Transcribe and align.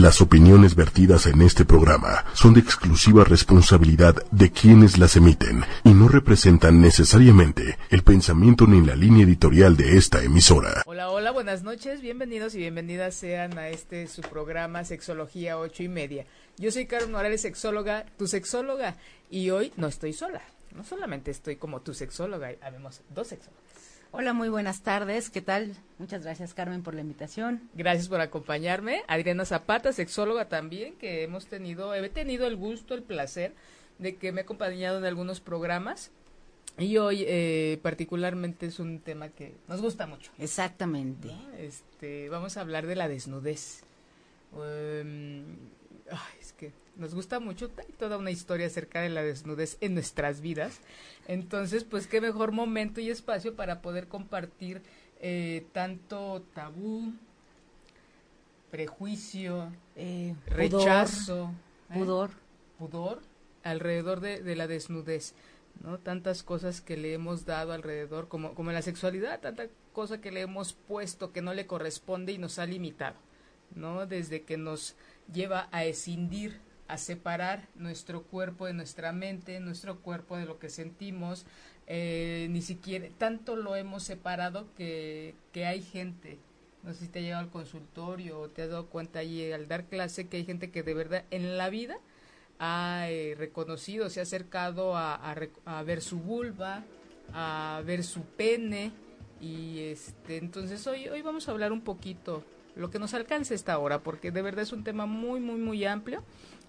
Las 0.00 0.20
opiniones 0.20 0.74
vertidas 0.74 1.26
en 1.26 1.40
este 1.40 1.64
programa 1.64 2.24
son 2.34 2.52
de 2.52 2.58
exclusiva 2.58 3.22
responsabilidad 3.22 4.16
de 4.32 4.50
quienes 4.50 4.98
las 4.98 5.14
emiten 5.14 5.62
y 5.84 5.90
no 5.94 6.08
representan 6.08 6.80
necesariamente 6.80 7.78
el 7.90 8.02
pensamiento 8.02 8.66
ni 8.66 8.84
la 8.84 8.96
línea 8.96 9.24
editorial 9.24 9.76
de 9.76 9.96
esta 9.96 10.20
emisora. 10.24 10.82
Hola, 10.86 11.10
hola, 11.10 11.30
buenas 11.30 11.62
noches, 11.62 12.00
bienvenidos 12.00 12.56
y 12.56 12.58
bienvenidas 12.58 13.14
sean 13.14 13.56
a 13.56 13.68
este 13.68 14.08
su 14.08 14.22
programa 14.22 14.82
Sexología 14.82 15.58
8 15.58 15.84
y 15.84 15.88
media. 15.88 16.26
Yo 16.58 16.72
soy 16.72 16.86
Carmen 16.86 17.12
Morales, 17.12 17.42
sexóloga, 17.42 18.04
tu 18.18 18.26
sexóloga, 18.26 18.96
y 19.30 19.50
hoy 19.50 19.72
no 19.76 19.86
estoy 19.86 20.12
sola. 20.12 20.42
No 20.74 20.82
solamente 20.82 21.30
estoy 21.30 21.54
como 21.54 21.82
tu 21.82 21.94
sexóloga, 21.94 22.50
habemos 22.62 23.00
dos 23.14 23.28
sexólogas. 23.28 23.63
Hola, 24.16 24.32
muy 24.32 24.48
buenas 24.48 24.82
tardes. 24.82 25.28
¿Qué 25.28 25.42
tal? 25.42 25.74
Muchas 25.98 26.22
gracias, 26.22 26.54
Carmen, 26.54 26.84
por 26.84 26.94
la 26.94 27.00
invitación. 27.00 27.68
Gracias 27.74 28.08
por 28.08 28.20
acompañarme. 28.20 29.02
Adriana 29.08 29.44
Zapata, 29.44 29.92
sexóloga 29.92 30.48
también, 30.48 30.94
que 30.94 31.24
hemos 31.24 31.46
tenido, 31.46 31.92
he 31.92 32.08
tenido 32.10 32.46
el 32.46 32.54
gusto, 32.54 32.94
el 32.94 33.02
placer 33.02 33.54
de 33.98 34.14
que 34.14 34.30
me 34.30 34.42
ha 34.42 34.44
acompañado 34.44 34.98
en 34.98 35.04
algunos 35.04 35.40
programas. 35.40 36.12
Y 36.78 36.96
hoy 36.98 37.24
eh, 37.26 37.80
particularmente 37.82 38.66
es 38.66 38.78
un 38.78 39.00
tema 39.00 39.30
que 39.30 39.56
nos 39.66 39.82
gusta 39.82 40.06
mucho. 40.06 40.30
Exactamente. 40.38 41.32
Este, 41.58 42.28
vamos 42.28 42.56
a 42.56 42.60
hablar 42.60 42.86
de 42.86 42.94
la 42.94 43.08
desnudez. 43.08 43.82
Em, 44.52 45.56
es 46.40 46.52
que 46.52 46.70
nos 46.96 47.14
gusta 47.14 47.40
mucho, 47.40 47.70
hay 47.78 47.92
toda 47.98 48.18
una 48.18 48.30
historia 48.30 48.66
acerca 48.66 49.00
de 49.00 49.08
la 49.08 49.22
desnudez 49.22 49.76
en 49.80 49.94
nuestras 49.94 50.40
vidas. 50.40 50.80
Entonces, 51.26 51.84
pues 51.84 52.06
qué 52.06 52.20
mejor 52.20 52.52
momento 52.52 53.00
y 53.00 53.10
espacio 53.10 53.54
para 53.54 53.80
poder 53.82 54.08
compartir 54.08 54.82
eh, 55.20 55.66
tanto 55.72 56.42
tabú, 56.54 57.12
prejuicio, 58.70 59.72
eh, 59.96 60.34
rechazo, 60.46 61.52
¿eh? 61.90 61.98
pudor, 61.98 62.30
pudor 62.78 63.22
alrededor 63.62 64.20
de, 64.20 64.42
de, 64.42 64.56
la 64.56 64.66
desnudez. 64.66 65.34
¿no? 65.82 65.98
Tantas 65.98 66.42
cosas 66.42 66.80
que 66.80 66.96
le 66.96 67.14
hemos 67.14 67.46
dado 67.46 67.72
alrededor, 67.72 68.28
como, 68.28 68.54
como 68.54 68.70
la 68.72 68.82
sexualidad, 68.82 69.40
tanta 69.40 69.66
cosa 69.92 70.20
que 70.20 70.30
le 70.30 70.42
hemos 70.42 70.72
puesto 70.74 71.32
que 71.32 71.42
no 71.42 71.54
le 71.54 71.66
corresponde 71.66 72.32
y 72.32 72.38
nos 72.38 72.58
ha 72.58 72.66
limitado, 72.66 73.16
¿no? 73.74 74.06
Desde 74.06 74.42
que 74.42 74.56
nos 74.56 74.94
lleva 75.32 75.68
a 75.72 75.84
escindir 75.84 76.60
a 76.88 76.98
separar 76.98 77.68
nuestro 77.74 78.22
cuerpo 78.22 78.66
de 78.66 78.74
nuestra 78.74 79.12
mente, 79.12 79.58
nuestro 79.60 80.00
cuerpo 80.00 80.36
de 80.36 80.46
lo 80.46 80.58
que 80.58 80.68
sentimos. 80.68 81.46
Eh, 81.86 82.46
ni 82.50 82.62
siquiera, 82.62 83.08
tanto 83.18 83.56
lo 83.56 83.76
hemos 83.76 84.02
separado 84.02 84.66
que, 84.74 85.34
que 85.52 85.66
hay 85.66 85.82
gente, 85.82 86.38
no 86.82 86.94
sé 86.94 87.00
si 87.00 87.08
te 87.08 87.18
ha 87.18 87.22
llegado 87.22 87.42
al 87.42 87.50
consultorio 87.50 88.40
o 88.40 88.48
te 88.48 88.62
has 88.62 88.70
dado 88.70 88.86
cuenta 88.86 89.18
ahí 89.18 89.52
al 89.52 89.68
dar 89.68 89.84
clase 89.84 90.28
que 90.28 90.38
hay 90.38 90.44
gente 90.46 90.70
que 90.70 90.82
de 90.82 90.94
verdad 90.94 91.24
en 91.30 91.58
la 91.58 91.68
vida 91.68 91.98
ha 92.58 93.06
eh, 93.10 93.34
reconocido, 93.36 94.08
se 94.08 94.20
ha 94.20 94.22
acercado 94.22 94.96
a, 94.96 95.14
a, 95.14 95.36
a, 95.66 95.82
ver 95.82 96.00
su 96.00 96.18
vulva, 96.20 96.84
a 97.32 97.82
ver 97.84 98.02
su 98.02 98.22
pene 98.22 98.92
y 99.40 99.80
este 99.80 100.38
entonces 100.38 100.86
hoy 100.86 101.08
hoy 101.08 101.20
vamos 101.20 101.48
a 101.48 101.50
hablar 101.50 101.72
un 101.72 101.82
poquito 101.82 102.44
lo 102.76 102.90
que 102.90 102.98
nos 102.98 103.12
alcance 103.12 103.54
esta 103.54 103.78
hora 103.78 104.02
porque 104.02 104.30
de 104.30 104.42
verdad 104.42 104.62
es 104.62 104.72
un 104.72 104.84
tema 104.84 105.04
muy 105.04 105.40
muy 105.40 105.58
muy 105.58 105.84
amplio 105.84 106.22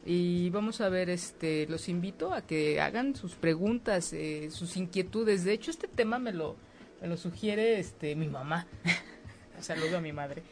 y 0.06 0.52
vamos 0.52 0.82
a 0.82 0.90
ver, 0.90 1.10
este, 1.10 1.66
los 1.68 1.90
invito 1.90 2.34
a 2.34 2.44
que 2.44 2.80
hagan 2.80 3.16
sus 3.16 3.34
preguntas, 3.34 4.14
eh, 4.14 4.50
sus 4.52 4.78
inquietudes. 4.78 5.44
De 5.44 5.54
hecho, 5.54 5.72
este 5.72 5.88
tema 5.88 6.20
me 6.20 6.32
lo, 6.32 6.56
me 7.02 7.08
lo 7.08 7.18
sugiere, 7.18 7.80
este, 7.80 8.16
mi 8.16 8.28
mamá. 8.28 8.68
Saludo 9.60 9.98
a 9.98 10.02
mi 10.02 10.14
madre. 10.14 10.44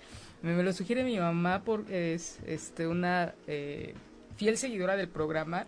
Me, 0.41 0.55
me, 0.55 0.63
lo 0.63 0.73
sugiere 0.73 1.03
mi 1.03 1.19
mamá 1.19 1.61
porque 1.63 2.15
es, 2.15 2.39
este, 2.47 2.87
una 2.87 3.35
eh, 3.45 3.93
fiel 4.37 4.57
seguidora 4.57 4.97
del 4.97 5.07
programa 5.07 5.67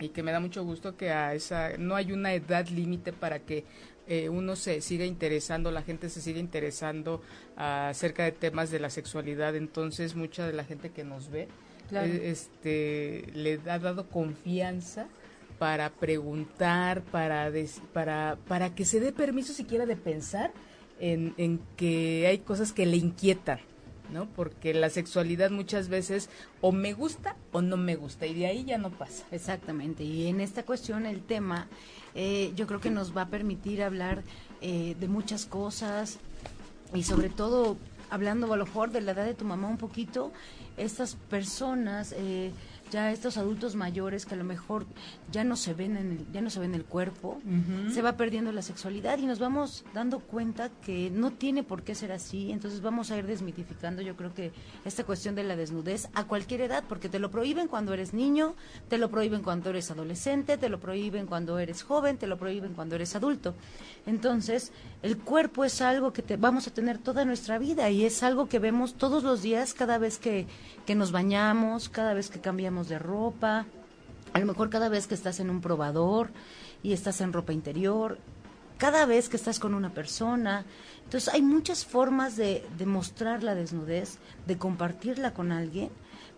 y 0.00 0.08
que 0.08 0.22
me 0.22 0.32
da 0.32 0.40
mucho 0.40 0.64
gusto 0.64 0.96
que 0.96 1.10
a 1.10 1.34
esa 1.34 1.76
no 1.76 1.94
hay 1.96 2.12
una 2.12 2.32
edad 2.32 2.66
límite 2.68 3.12
para 3.12 3.40
que 3.40 3.64
eh, 4.08 4.30
uno 4.30 4.56
se 4.56 4.80
siga 4.80 5.04
interesando, 5.04 5.70
la 5.70 5.82
gente 5.82 6.08
se 6.08 6.20
siga 6.22 6.40
interesando 6.40 7.22
acerca 7.56 8.24
de 8.24 8.32
temas 8.32 8.70
de 8.70 8.80
la 8.80 8.88
sexualidad. 8.88 9.54
Entonces, 9.54 10.16
mucha 10.16 10.46
de 10.46 10.54
la 10.54 10.64
gente 10.64 10.90
que 10.90 11.04
nos 11.04 11.30
ve 11.30 11.48
este, 11.92 13.26
le 13.34 13.60
ha 13.66 13.78
dado 13.78 14.08
confianza 14.08 15.06
para 15.58 15.90
preguntar, 15.90 17.02
para, 17.02 17.52
para, 17.92 18.36
para 18.48 18.74
que 18.74 18.84
se 18.84 19.00
dé 19.00 19.12
permiso 19.12 19.52
siquiera 19.52 19.86
de 19.86 19.96
pensar 19.96 20.52
en, 20.98 21.34
en 21.36 21.60
que 21.76 22.26
hay 22.26 22.38
cosas 22.38 22.72
que 22.72 22.86
le 22.86 22.96
inquietan. 22.96 23.60
¿no? 24.12 24.26
Porque 24.26 24.74
la 24.74 24.90
sexualidad 24.90 25.50
muchas 25.50 25.88
veces 25.88 26.28
o 26.60 26.70
me 26.70 26.92
gusta 26.92 27.36
o 27.50 27.62
no 27.62 27.78
me 27.78 27.96
gusta 27.96 28.26
y 28.26 28.34
de 28.34 28.46
ahí 28.46 28.64
ya 28.64 28.76
no 28.76 28.90
pasa. 28.90 29.24
Exactamente. 29.30 30.04
Y 30.04 30.26
en 30.26 30.40
esta 30.40 30.64
cuestión 30.64 31.06
el 31.06 31.22
tema 31.22 31.66
eh, 32.14 32.52
yo 32.54 32.66
creo 32.66 32.80
que 32.80 32.90
nos 32.90 33.16
va 33.16 33.22
a 33.22 33.28
permitir 33.28 33.82
hablar 33.82 34.22
eh, 34.60 34.96
de 35.00 35.08
muchas 35.08 35.46
cosas 35.46 36.18
y 36.94 37.04
sobre 37.04 37.30
todo 37.30 37.76
hablando 38.12 38.52
a 38.52 38.56
lo 38.58 38.66
mejor 38.66 38.90
de 38.90 39.00
la 39.00 39.12
edad 39.12 39.24
de 39.24 39.32
tu 39.32 39.46
mamá 39.46 39.68
un 39.68 39.78
poquito, 39.78 40.32
estas 40.76 41.16
personas, 41.30 42.14
eh, 42.16 42.52
ya 42.92 43.10
estos 43.10 43.38
adultos 43.38 43.74
mayores 43.74 44.26
que 44.26 44.34
a 44.34 44.36
lo 44.36 44.44
mejor 44.44 44.86
ya 45.32 45.42
no 45.42 45.56
se 45.56 45.72
ven 45.72 45.96
en 45.96 46.12
el, 46.12 46.32
ya 46.32 46.42
no 46.42 46.50
se 46.50 46.60
ven 46.60 46.74
el 46.74 46.84
cuerpo, 46.84 47.40
se 47.92 48.02
va 48.02 48.16
perdiendo 48.16 48.52
la 48.52 48.62
sexualidad 48.62 49.18
y 49.18 49.26
nos 49.26 49.38
vamos 49.38 49.84
dando 49.94 50.20
cuenta 50.20 50.68
que 50.84 51.10
no 51.10 51.30
tiene 51.30 51.62
por 51.62 51.82
qué 51.82 51.94
ser 51.94 52.12
así, 52.12 52.52
entonces 52.52 52.82
vamos 52.82 53.10
a 53.10 53.16
ir 53.16 53.26
desmitificando 53.26 54.02
yo 54.02 54.14
creo 54.14 54.34
que 54.34 54.52
esta 54.84 55.04
cuestión 55.04 55.34
de 55.34 55.42
la 55.42 55.56
desnudez 55.56 56.08
a 56.14 56.24
cualquier 56.24 56.60
edad, 56.60 56.84
porque 56.86 57.08
te 57.08 57.18
lo 57.18 57.30
prohíben 57.30 57.66
cuando 57.66 57.94
eres 57.94 58.12
niño, 58.12 58.54
te 58.88 58.98
lo 58.98 59.10
prohíben 59.10 59.42
cuando 59.42 59.70
eres 59.70 59.90
adolescente, 59.90 60.58
te 60.58 60.68
lo 60.68 60.78
prohíben 60.78 61.26
cuando 61.26 61.58
eres 61.58 61.82
joven, 61.82 62.18
te 62.18 62.26
lo 62.26 62.36
prohíben 62.36 62.74
cuando 62.74 62.96
eres 62.96 63.16
adulto. 63.16 63.54
Entonces, 64.06 64.72
el 65.02 65.16
cuerpo 65.16 65.64
es 65.64 65.80
algo 65.80 66.12
que 66.12 66.22
te, 66.22 66.36
vamos 66.36 66.66
a 66.66 66.70
tener 66.74 66.98
toda 66.98 67.24
nuestra 67.24 67.58
vida 67.58 67.88
y 67.90 68.04
es 68.04 68.22
algo 68.22 68.48
que 68.48 68.58
vemos 68.58 68.94
todos 68.94 69.22
los 69.22 69.42
días 69.42 69.74
cada 69.74 69.98
vez 69.98 70.18
que, 70.18 70.46
que 70.86 70.94
nos 70.94 71.12
bañamos, 71.12 71.88
cada 71.88 72.14
vez 72.14 72.28
que 72.28 72.40
cambiamos 72.40 72.81
de 72.88 72.98
ropa, 72.98 73.66
a 74.32 74.38
lo 74.38 74.46
mejor 74.46 74.70
cada 74.70 74.88
vez 74.88 75.06
que 75.06 75.14
estás 75.14 75.40
en 75.40 75.50
un 75.50 75.60
probador 75.60 76.30
y 76.82 76.92
estás 76.92 77.20
en 77.20 77.32
ropa 77.32 77.52
interior, 77.52 78.18
cada 78.78 79.06
vez 79.06 79.28
que 79.28 79.36
estás 79.36 79.58
con 79.58 79.74
una 79.74 79.94
persona. 79.94 80.64
Entonces 81.04 81.32
hay 81.32 81.42
muchas 81.42 81.84
formas 81.84 82.36
de, 82.36 82.66
de 82.78 82.86
mostrar 82.86 83.42
la 83.42 83.54
desnudez, 83.54 84.18
de 84.46 84.58
compartirla 84.58 85.34
con 85.34 85.52
alguien, 85.52 85.90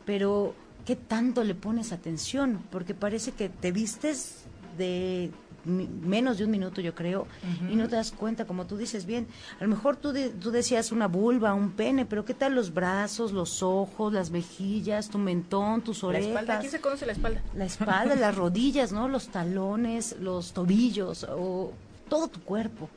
pero 0.04 0.54
¿qué 0.84 0.96
tanto 0.96 1.44
le 1.44 1.54
pones 1.54 1.92
atención? 1.92 2.62
Porque 2.70 2.94
parece 2.94 3.32
que 3.32 3.48
te 3.48 3.72
vistes 3.72 4.44
de 4.76 5.30
menos 5.64 6.38
de 6.38 6.44
un 6.44 6.50
minuto, 6.50 6.80
yo 6.80 6.94
creo, 6.94 7.26
y 7.70 7.76
no 7.76 7.88
te 7.88 7.96
das 7.96 8.12
cuenta, 8.12 8.46
como 8.46 8.66
tú 8.66 8.76
dices 8.76 9.06
bien. 9.06 9.26
A 9.60 9.64
lo 9.64 9.70
mejor 9.70 9.96
tú, 9.96 10.12
tú 10.40 10.50
decías 10.50 10.92
una 10.92 11.08
vulva, 11.08 11.54
un 11.54 11.72
pene, 11.72 12.06
pero 12.06 12.24
¿qué 12.24 12.34
tal 12.34 12.54
los 12.54 12.72
brazos, 12.72 13.32
los 13.32 13.62
ojos, 13.62 14.12
las 14.12 14.30
mejillas, 14.30 15.08
tu 15.08 15.18
mentón, 15.18 15.82
tus 15.82 16.04
orejas? 16.04 16.26
La 16.26 16.40
espalda, 16.40 16.60
¿quién 16.60 16.72
se 16.72 16.80
conoce 16.80 17.06
la 17.06 17.12
espalda? 17.12 17.42
La 17.54 17.64
espalda, 17.64 18.14
las 18.14 18.34
rodillas, 18.36 18.92
¿no? 18.92 19.08
Los 19.08 19.28
talones, 19.28 20.16
los 20.20 20.52
tobillos, 20.52 21.24
o 21.24 21.72
todo 22.08 22.28
tu 22.28 22.40
cuerpo 22.40 22.88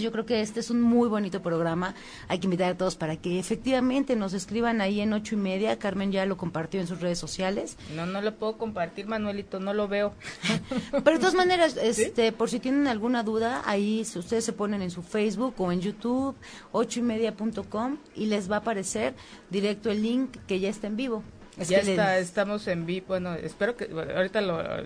yo 0.00 0.12
creo 0.12 0.26
que 0.26 0.40
este 0.40 0.60
es 0.60 0.70
un 0.70 0.80
muy 0.80 1.08
bonito 1.08 1.42
programa. 1.42 1.94
Hay 2.28 2.38
que 2.38 2.46
invitar 2.46 2.72
a 2.72 2.76
todos 2.76 2.96
para 2.96 3.16
que 3.16 3.38
efectivamente 3.38 4.16
nos 4.16 4.32
escriban 4.32 4.80
ahí 4.80 5.00
en 5.00 5.12
ocho 5.12 5.34
y 5.34 5.38
media. 5.38 5.78
Carmen 5.78 6.12
ya 6.12 6.26
lo 6.26 6.36
compartió 6.36 6.80
en 6.80 6.86
sus 6.86 7.00
redes 7.00 7.18
sociales. 7.18 7.76
No, 7.94 8.06
no 8.06 8.20
lo 8.20 8.34
puedo 8.34 8.58
compartir, 8.58 9.06
Manuelito, 9.06 9.60
no 9.60 9.74
lo 9.74 9.88
veo. 9.88 10.14
Pero 10.90 11.12
de 11.12 11.18
todas 11.18 11.34
maneras, 11.34 11.76
este, 11.76 12.32
por 12.32 12.50
si 12.50 12.60
tienen 12.60 12.86
alguna 12.86 13.22
duda, 13.22 13.62
ahí 13.66 14.04
ustedes 14.14 14.44
se 14.44 14.52
ponen 14.52 14.82
en 14.82 14.90
su 14.90 15.02
Facebook 15.02 15.54
o 15.58 15.72
en 15.72 15.80
YouTube, 15.80 16.36
ocho 16.72 17.00
y 17.00 17.02
media.com 17.02 17.98
y 18.14 18.26
les 18.26 18.50
va 18.50 18.56
a 18.56 18.58
aparecer 18.60 19.14
directo 19.50 19.90
el 19.90 20.02
link 20.02 20.36
que 20.46 20.60
ya 20.60 20.68
está 20.68 20.86
en 20.86 20.96
vivo. 20.96 21.22
ya 21.56 21.78
está, 21.78 22.18
estamos 22.18 22.66
en 22.68 22.86
vivo. 22.86 23.06
Bueno, 23.08 23.34
espero 23.34 23.76
que 23.76 23.90
ahorita 23.90 24.40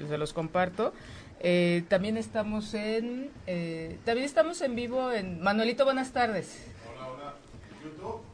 se 0.09 0.19
los 0.19 0.33
comparto. 0.33 0.93
Eh, 1.43 1.85
también 1.89 2.19
estamos 2.19 2.75
en 2.75 3.31
eh, 3.47 3.97
también 4.05 4.27
estamos 4.27 4.61
en 4.61 4.77
vivo 4.77 5.11
en 5.11 5.41
Manuelito 5.41 5.87
buenas 5.87 6.13
tardes. 6.13 6.67
Hola 6.95 7.09
hola. 7.09 7.35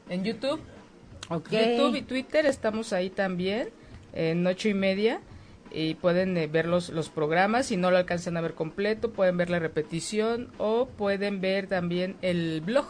En 0.09 0.25
YouTube 0.25 0.61
en 1.31 1.41
YouTube. 1.41 1.51
YouTube 1.51 1.97
y 1.97 2.03
Twitter 2.03 2.47
estamos 2.47 2.93
ahí 2.93 3.11
también 3.11 3.69
en 4.13 4.45
ocho 4.45 4.69
y 4.69 4.75
media 4.75 5.21
y 5.71 5.95
pueden 5.95 6.37
eh, 6.37 6.49
ver 6.49 6.67
los, 6.67 6.89
los 6.89 7.09
programas. 7.09 7.67
Si 7.67 7.77
no 7.77 7.93
lo 7.93 7.97
alcanzan 7.97 8.37
a 8.37 8.41
ver 8.41 8.55
completo 8.55 9.13
pueden 9.13 9.37
ver 9.37 9.51
la 9.51 9.61
repetición 9.61 10.51
o 10.59 10.87
pueden 10.87 11.41
ver 11.41 11.69
también 11.69 12.17
el 12.23 12.61
blog. 12.61 12.87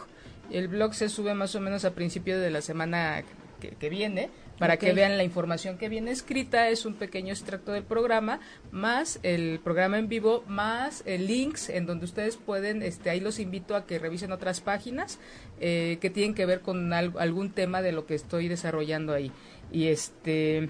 El 0.49 0.67
blog 0.67 0.95
se 0.95 1.09
sube 1.09 1.35
más 1.35 1.53
o 1.53 1.59
menos 1.59 1.85
a 1.85 1.93
principio 1.93 2.39
de 2.39 2.49
la 2.49 2.61
semana 2.61 3.23
que, 3.59 3.69
que 3.69 3.89
viene 3.89 4.29
para 4.57 4.77
que 4.77 4.93
vean 4.93 5.17
la 5.17 5.23
información 5.23 5.77
que 5.77 5.89
viene 5.89 6.11
escrita. 6.11 6.69
Es 6.69 6.85
un 6.85 6.95
pequeño 6.95 7.31
extracto 7.31 7.71
del 7.71 7.83
programa, 7.83 8.39
más 8.71 9.19
el 9.23 9.59
programa 9.63 9.99
en 9.99 10.07
vivo, 10.07 10.43
más 10.47 11.03
el 11.05 11.27
links 11.27 11.69
en 11.69 11.85
donde 11.85 12.05
ustedes 12.05 12.37
pueden, 12.37 12.81
este, 12.81 13.09
ahí 13.09 13.19
los 13.19 13.39
invito 13.39 13.75
a 13.75 13.85
que 13.85 13.99
revisen 13.99 14.31
otras 14.31 14.61
páginas 14.61 15.19
eh, 15.59 15.97
que 16.01 16.09
tienen 16.09 16.33
que 16.33 16.45
ver 16.45 16.61
con 16.61 16.91
algún 16.93 17.51
tema 17.51 17.81
de 17.81 17.91
lo 17.91 18.05
que 18.05 18.15
estoy 18.15 18.47
desarrollando 18.47 19.13
ahí. 19.13 19.31
Y 19.71 19.87
este... 19.87 20.69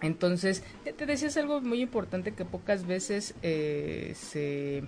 Entonces, 0.00 0.62
te 0.98 1.06
decías 1.06 1.34
algo 1.38 1.62
muy 1.62 1.80
importante 1.80 2.32
que 2.32 2.44
pocas 2.44 2.86
veces 2.86 3.34
eh, 3.42 4.12
se 4.14 4.78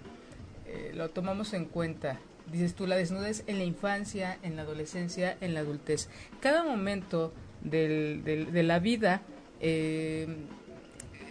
eh, 0.67 0.93
lo 0.95 1.09
tomamos 1.09 1.55
en 1.55 1.65
cuenta. 1.65 2.21
Dices 2.51 2.75
tú, 2.75 2.87
la 2.87 2.97
desnudez 2.97 3.43
en 3.47 3.59
la 3.59 3.65
infancia, 3.65 4.39
en 4.43 4.57
la 4.57 4.63
adolescencia, 4.63 5.37
en 5.41 5.55
la 5.55 5.61
adultez. 5.61 6.09
Cada 6.41 6.65
momento 6.65 7.33
del, 7.63 8.23
de 8.25 8.63
la 8.63 8.79
vida 8.79 9.23
eh, 9.61 10.27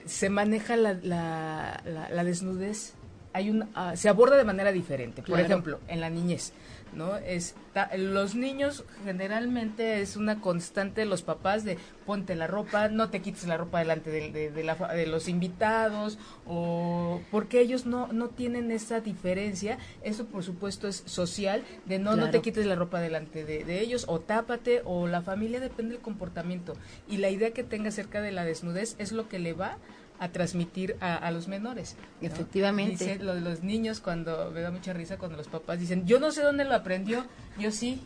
se 0.06 0.30
maneja 0.30 0.76
la, 0.76 0.94
la, 0.94 1.82
la, 1.84 2.24
desnudez. 2.24 2.94
Hay 3.34 3.50
un, 3.50 3.70
ah, 3.76 3.96
se 3.96 4.10
aborda 4.10 4.38
de 4.38 4.44
manera 4.44 4.72
diferente. 4.72 5.22
Por 5.22 5.40
ejemplo, 5.40 5.80
en 5.88 6.02
la 6.02 6.10
niñez. 6.10 6.54
¿No? 6.95 7.18
Está, 7.18 7.95
los 7.97 8.36
niños 8.36 8.86
generalmente 9.03 10.01
es 10.01 10.15
una 10.15 10.42
constante 10.42 11.01
de 11.01 11.07
los 11.07 11.21
papás 11.21 11.63
de 11.63 11.77
ponte 12.06 12.36
la 12.36 12.47
ropa, 12.47 12.88
no 12.88 13.09
te 13.09 13.21
quites 13.21 13.45
la 13.47 13.57
ropa 13.57 13.80
delante 13.80 14.12
de, 14.12 14.51
de, 14.51 15.06
los 15.07 15.27
invitados, 15.27 16.18
o 16.45 17.21
porque 17.31 17.59
ellos 17.59 17.86
no, 17.86 18.07
no 18.07 18.30
tienen 18.30 18.71
esa 18.71 19.01
diferencia, 19.01 19.77
eso 20.03 20.25
por 20.25 20.44
supuesto 20.44 20.88
es 20.88 21.03
social, 21.06 21.63
de 21.86 22.00
no, 22.00 22.15
no 22.15 22.30
te 22.31 22.42
quites 22.42 22.65
la 22.65 22.75
ropa 22.75 23.00
delante 23.00 23.44
de, 23.44 23.80
ellos, 23.80 24.06
o 24.07 24.19
tápate, 24.19 24.81
o 24.86 25.07
la 25.07 25.21
familia 25.21 25.59
depende 25.59 25.94
del 25.94 26.01
comportamiento, 26.01 26.74
y 27.07 27.18
la 27.18 27.30
idea 27.30 27.51
que 27.51 27.63
tenga 27.63 27.89
acerca 27.89 28.21
de 28.21 28.31
la 28.31 28.45
desnudez 28.45 28.95
es 29.00 29.12
lo 29.12 29.27
que 29.27 29.39
le 29.39 29.53
va 29.53 29.77
a 30.20 30.30
transmitir 30.30 30.96
a, 31.00 31.30
los 31.32 31.48
menores. 31.48 31.96
Efectivamente. 32.22 33.20
lo 33.20 33.36
de 33.36 33.42
los 33.42 33.64
niños 33.64 34.00
cuando 34.00 34.52
me 34.52 34.62
da 34.62 34.72
mucha 34.72 34.94
risa 34.94 35.18
cuando 35.18 35.38
los 35.38 35.48
papás 35.48 35.80
dicen, 35.80 36.06
yo 36.06 36.20
no 36.20 36.32
sé 36.32 36.42
dónde 36.42 36.66
lo 36.66 36.76
aprendió, 36.76 37.26
yo 37.60 37.72
sí, 37.72 38.02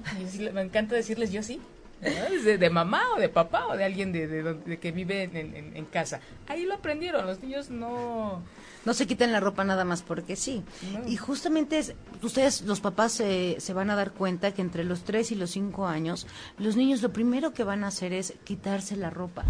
me 0.54 0.62
encanta 0.62 0.96
decirles 0.96 1.32
yo 1.32 1.44
sí. 1.44 1.62
De, 2.02 2.70
mamá 2.70 3.02
o 3.16 3.20
de 3.20 3.28
papá 3.28 3.68
o 3.68 3.76
de 3.76 3.84
alguien 3.84 4.14
de, 4.14 4.26
de, 4.28 4.80
que 4.80 4.92
vive 4.92 5.24
en, 5.24 5.86
casa. 5.86 6.22
Ahí 6.48 6.66
lo 6.66 6.76
aprendieron, 6.76 7.26
los 7.26 7.42
niños 7.42 7.70
no... 7.70 8.42
No 8.86 8.94
se 8.94 9.06
quitan 9.06 9.34
la 9.34 9.42
ropa 9.42 9.66
nada 9.66 9.84
más 9.84 10.02
porque 10.02 10.38
sí. 10.38 10.64
Y 11.06 11.18
justamente 11.18 11.78
es, 11.78 11.96
ustedes, 12.22 12.62
los 12.62 12.80
papás, 12.80 13.12
se 13.12 13.74
van 13.74 13.90
a 13.90 13.96
dar 13.98 14.12
cuenta 14.12 14.54
que 14.54 14.62
entre 14.62 14.86
los 14.86 15.04
3 15.04 15.34
y 15.34 15.36
los 15.36 15.52
5 15.52 15.88
años, 15.88 16.26
los 16.58 16.78
niños 16.78 17.02
lo 17.02 17.12
primero 17.12 17.54
que 17.54 17.66
van 17.66 17.84
a 17.84 17.88
hacer 17.88 18.14
es 18.14 18.34
quitarse 18.46 18.96
la 18.96 19.10
ropa. 19.10 19.44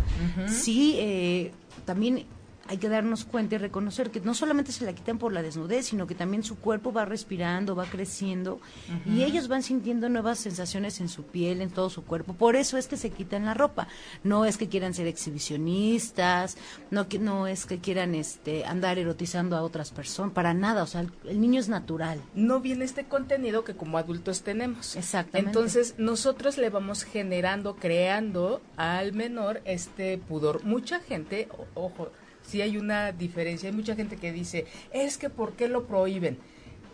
Sí, 0.48 0.96
eh, 0.98 1.52
también 1.86 2.26
hay 2.70 2.78
que 2.78 2.88
darnos 2.88 3.26
cuenta 3.26 3.56
y 3.56 3.58
reconocer 3.58 4.12
que 4.12 4.20
no 4.20 4.36
solamente 4.36 4.72
se 4.72 4.86
la 4.86 4.94
quitan 4.94 5.18
por 5.18 5.34
la 5.34 5.42
desnudez, 5.42 5.88
sino 5.88 6.06
que 6.06 6.14
también 6.14 6.44
su 6.44 6.60
cuerpo 6.60 6.94
va 6.94 7.04
respirando, 7.04 7.76
va 7.76 7.86
creciendo 7.86 8.60
y 9.08 9.24
ellos 9.24 9.48
van 9.48 9.64
sintiendo 9.64 10.08
nuevas 10.08 10.38
sensaciones 10.38 11.02
en 11.02 11.10
su 11.10 11.24
piel, 11.24 11.62
en 11.62 11.72
todo 11.72 11.90
su 11.90 12.06
cuerpo. 12.06 12.34
Por 12.34 12.56
eso 12.56 12.78
es 12.78 12.88
que 12.88 12.96
se 12.96 13.10
quitan 13.10 13.46
la 13.46 13.56
ropa. 13.56 13.88
No 14.24 14.46
es 14.46 14.58
que 14.58 14.70
quieran 14.70 14.94
ser 14.94 15.08
exhibicionistas, 15.08 16.58
no 16.92 17.08
que 17.08 17.18
no 17.18 17.48
es 17.48 17.66
que 17.66 17.80
quieran 17.80 18.14
este 18.14 18.64
andar 18.66 19.00
erotizando 19.00 19.58
a 19.58 19.64
otras 19.64 19.90
personas, 19.90 20.34
para 20.34 20.54
nada, 20.54 20.84
o 20.84 20.88
sea, 20.88 21.02
el, 21.02 21.12
el 21.26 21.42
niño 21.42 21.60
es 21.60 21.70
natural. 21.70 22.22
No 22.36 22.60
viene 22.60 22.86
este 22.86 23.06
contenido 23.06 23.64
que 23.64 23.76
como 23.76 23.98
adultos 23.98 24.44
tenemos. 24.44 24.96
Exactamente. 24.96 25.50
Entonces, 25.50 25.96
nosotros 25.98 26.60
le 26.60 26.70
vamos 26.70 27.04
generando, 27.04 27.78
creando 27.78 28.62
al 28.78 29.14
menor 29.14 29.62
este 29.66 30.20
pudor. 30.20 30.64
Mucha 30.64 31.00
gente, 31.00 31.48
ojo, 31.74 32.12
sí 32.50 32.62
hay 32.62 32.78
una 32.78 33.12
diferencia. 33.12 33.70
Hay 33.70 33.76
mucha 33.76 33.96
gente 33.96 34.18
que 34.18 34.32
dice, 34.32 34.66
es 34.92 35.18
que 35.18 35.30
¿por 35.30 35.54
qué 35.54 35.68
lo 35.68 35.86
prohíben? 35.86 36.38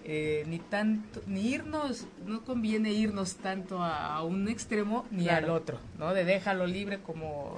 Eh, 0.07 0.43
ni 0.47 0.59
tanto, 0.59 1.21
ni 1.25 1.47
irnos, 1.47 2.05
no 2.27 2.43
conviene 2.43 2.91
irnos 2.91 3.37
tanto 3.37 3.81
a, 3.81 4.21
un 4.23 4.47
extremo 4.47 5.05
ni 5.09 5.29
al 5.29 5.49
otro, 5.49 5.79
¿no? 5.97 6.13
De 6.13 6.25
déjalo 6.25 6.67
libre 6.67 6.99
como... 6.99 7.55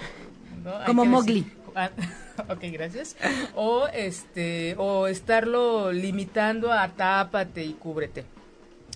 Como 0.85 1.05
Mowgli. 1.05 1.45
Ah, 1.79 1.91
ok, 2.49 2.63
gracias. 2.71 3.15
O, 3.53 3.85
este, 3.93 4.73
o 4.79 5.05
estarlo 5.05 5.91
limitando 5.91 6.73
a 6.73 6.87
tápate 6.87 7.63
y 7.63 7.73
cúbrete. 7.73 8.25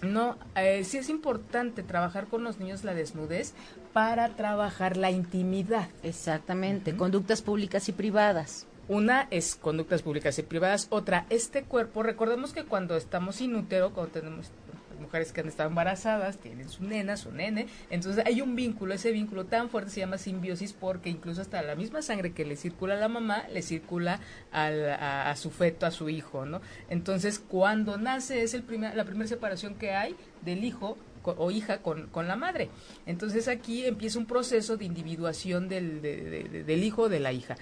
No, 0.02 0.36
eh, 0.56 0.84
sí 0.84 0.98
es 0.98 1.10
importante 1.10 1.84
trabajar 1.84 2.26
con 2.26 2.44
los 2.44 2.58
niños 2.58 2.84
la 2.84 2.96
desnudez 2.96 3.54
para 3.94 4.30
trabajar 4.30 4.98
la 4.98 5.12
intimidad. 5.12 5.90
Exactamente, 6.02 6.96
conductas 6.96 7.44
públicas 7.44 7.88
y 7.88 7.92
privadas. 7.92 8.66
Una 8.88 9.28
es 9.32 9.56
conductas 9.56 10.02
públicas 10.02 10.38
y 10.40 10.44
privadas, 10.44 10.88
otra, 10.90 11.26
este 11.30 11.64
cuerpo, 11.64 12.04
recordemos 12.04 12.52
que 12.52 12.66
cuando 12.66 12.98
estamos 12.98 13.40
inútero, 13.40 13.94
cuando 13.94 14.12
tenemos 14.12 14.52
mujeres 15.00 15.32
que 15.32 15.42
han 15.42 15.48
estado 15.48 15.70
embarazadas, 15.70 16.38
tienen 16.38 16.70
su 16.70 16.84
nena, 16.84 17.18
su 17.18 17.32
nene, 17.32 17.68
entonces 17.90 18.24
hay 18.26 18.42
un 18.42 18.56
vínculo, 18.56 18.94
ese 18.94 19.12
vínculo 19.12 19.46
tan 19.46 19.70
fuerte 19.70 19.92
se 19.92 20.00
llama 20.00 20.18
simbiosis 20.18 20.74
porque 20.74 21.10
incluso 21.10 21.42
hasta 21.42 21.62
la 21.62 21.76
misma 21.76 22.02
sangre 22.02 22.34
que 22.34 22.46
le 22.46 22.56
circula 22.56 22.94
a 22.94 22.98
la 22.98 23.08
mamá, 23.08 23.44
le 23.52 23.62
circula 23.62 24.20
a, 24.52 25.34
su 25.36 25.50
feto, 25.50 25.86
a 25.86 25.92
su 25.92 26.10
hijo, 26.10 26.46
¿no? 26.46 26.62
Entonces 26.90 27.40
cuando 27.40 27.98
nace 27.98 28.44
es 28.44 28.54
el 28.54 28.64
primer, 28.64 28.96
la 28.96 29.06
primera 29.06 29.28
separación 29.28 29.76
que 29.76 29.92
hay 29.92 30.16
del 30.44 30.64
hijo 30.64 30.98
o 31.24 31.52
hija 31.52 31.80
con, 31.80 32.08
con, 32.08 32.28
la 32.28 32.36
madre. 32.36 32.70
Entonces 33.06 33.48
aquí 33.48 33.86
empieza 33.86 34.18
un 34.18 34.26
proceso 34.26 34.78
de 34.78 34.86
individuación 34.86 35.70
del, 35.70 36.02
del 36.02 36.84
hijo 36.84 37.10
de 37.10 37.20
la 37.20 37.32
hija. 37.32 37.58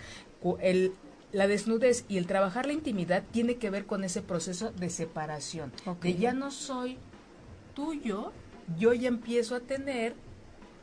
El, 0.62 0.94
la 1.32 1.48
desnudez 1.48 2.06
y 2.08 2.18
el 2.18 2.28
trabajar 2.28 2.66
la 2.66 2.74
intimidad 2.74 3.24
tiene 3.32 3.56
que 3.56 3.70
ver 3.70 3.86
con 3.86 4.04
ese 4.04 4.22
proceso 4.22 4.72
de 4.72 4.90
separación. 4.90 5.72
Que 6.02 6.16
ya 6.16 6.34
no 6.34 6.52
soy 6.52 6.98
tuyo, 7.74 8.32
yo 8.78 8.94
ya 8.94 9.08
empiezo 9.08 9.56
a 9.56 9.60
tener 9.60 10.16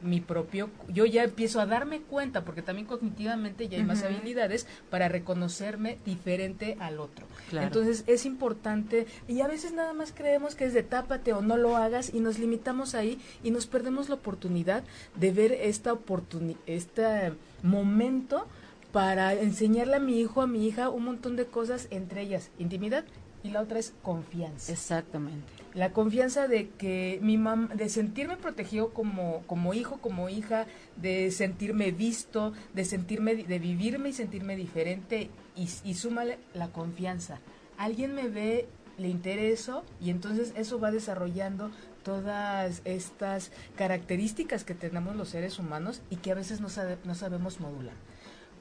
mi 0.02 0.20
propio, 0.20 0.70
yo 0.88 1.06
ya 1.06 1.25
empiezo 1.25 1.58
a 1.58 1.66
darme 1.66 2.00
cuenta, 2.00 2.44
porque 2.44 2.62
también 2.62 2.87
cognitivamente 2.87 3.69
ya 3.69 3.78
hay 3.78 3.84
más 3.84 4.02
habilidades 4.02 4.66
para 4.90 5.08
reconocerme 5.08 5.98
diferente 6.04 6.76
al 6.81 7.00
otro. 7.00 7.26
Entonces 7.50 8.04
es 8.06 8.26
importante, 8.26 9.06
y 9.26 9.40
a 9.40 9.48
veces 9.48 9.72
nada 9.72 9.94
más 9.94 10.12
creemos 10.12 10.54
que 10.54 10.66
es 10.66 10.75
de 10.75 10.82
tápate 10.82 11.32
o 11.32 11.40
no 11.40 11.56
lo 11.56 11.76
hagas, 11.76 12.12
y 12.12 12.20
nos 12.20 12.38
limitamos 12.38 12.94
ahí 12.94 13.19
y 13.43 13.50
nos 13.50 13.66
perdemos 13.66 14.08
la 14.08 14.16
oportunidad 14.16 14.84
de 15.16 15.32
ver 15.32 15.52
esta 15.52 15.94
oportunidad, 15.94 16.60
este 16.66 17.32
momento 17.62 18.46
para 18.96 19.34
enseñarle 19.34 19.96
a 19.96 20.00
mi 20.00 20.19
hijo, 20.19 20.40
a 20.40 20.46
mi 20.46 20.66
hija, 20.66 20.88
un 20.88 21.04
montón 21.04 21.37
de 21.37 21.44
cosas, 21.44 21.87
entre 21.90 22.22
ellas 22.22 22.50
intimidad 22.58 23.04
y 23.43 23.50
la 23.50 23.60
otra 23.60 23.78
es 23.78 23.93
confianza. 24.00 24.72
Exactamente. 24.72 25.52
La 25.75 25.93
confianza 25.93 26.48
de 26.48 26.70
que 26.70 27.19
mi 27.20 27.37
mamá, 27.37 27.75
de 27.75 27.90
sentirme 27.90 28.38
protegido 28.38 28.94
como, 28.94 29.43
como 29.46 29.75
hijo, 29.75 29.98
como 29.98 30.31
hija, 30.31 30.64
de 30.96 31.31
sentirme 31.31 31.90
visto, 31.90 32.54
de 32.72 32.87
sentirme, 32.87 33.34
de 33.34 33.58
vivirme 33.58 34.08
y 34.08 34.12
sentirme 34.14 34.56
diferente 34.56 35.29
y, 35.55 35.69
y 35.84 35.93
súmale 35.93 36.38
la 36.55 36.69
confianza. 36.69 37.41
Alguien 37.76 38.15
me 38.15 38.29
ve, 38.29 38.67
le 38.96 39.08
intereso 39.08 39.84
y 40.00 40.08
entonces 40.08 40.55
eso 40.56 40.81
va 40.81 40.91
desarrollando 40.91 41.70
todas 42.03 42.81
estas 42.86 43.53
características 43.76 44.65
que 44.65 44.74
tenemos 44.74 45.17
los 45.17 45.29
seres 45.29 45.58
humanos 45.58 46.00
y 46.08 46.17
que 46.17 46.32
a 46.32 46.34
veces 46.34 46.62
no, 46.62 46.69
no 47.05 47.15
sabemos 47.15 47.60
modular. 47.60 47.93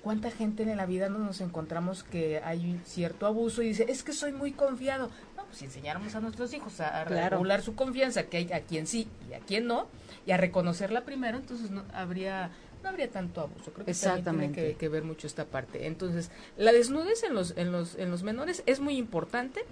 ¿Cuánta 0.05 0.29
gente 0.29 0.61
en 0.61 0.77
la 0.77 0.85
vida 0.85 1.09
nos 1.09 1.41
encontramos 1.41 2.03
que 2.03 2.39
hay 2.45 2.79
cierto 2.85 3.25
abuso 3.25 3.63
y 3.63 3.69
dice, 3.69 3.87
es 3.89 4.03
que 4.03 4.13
soy 4.13 4.33
muy 4.33 4.51
confiado? 4.51 5.09
No, 5.35 5.45
pues 5.45 5.57
si 5.57 5.65
enseñáramos 5.65 6.13
a 6.13 6.19
nuestros 6.19 6.53
hijos 6.53 6.79
a, 6.79 7.05
regular 7.05 7.63
su 7.63 7.73
confianza, 7.73 8.21
que 8.21 8.37
hay 8.37 8.53
a 8.53 8.61
quien 8.61 8.85
sí 8.85 9.07
y 9.27 9.33
a 9.33 9.39
quien 9.39 9.65
no, 9.65 9.87
y 10.27 10.29
a 10.29 10.37
reconocerla 10.37 11.05
primero, 11.05 11.39
entonces 11.39 11.71
no 11.71 11.85
habría 11.91 12.51
no 12.83 12.89
habría 12.89 13.09
tanto 13.09 13.41
abuso. 13.41 13.73
Creo 13.73 13.83
que 13.83 13.95
también 14.23 14.53
tiene 14.53 14.75
que, 14.75 14.89
ver 14.89 15.03
mucho 15.03 15.25
esta 15.25 15.45
parte. 15.45 15.87
Entonces, 15.87 16.29
la 16.55 16.71
desnudez 16.71 17.23
en 17.23 17.33
los, 17.33 17.57
en 17.57 17.71
los, 17.71 17.95
en 17.95 18.11
los 18.11 18.21
menores 18.21 18.61
es 18.67 18.79
muy 18.79 18.97
importante 18.97 19.65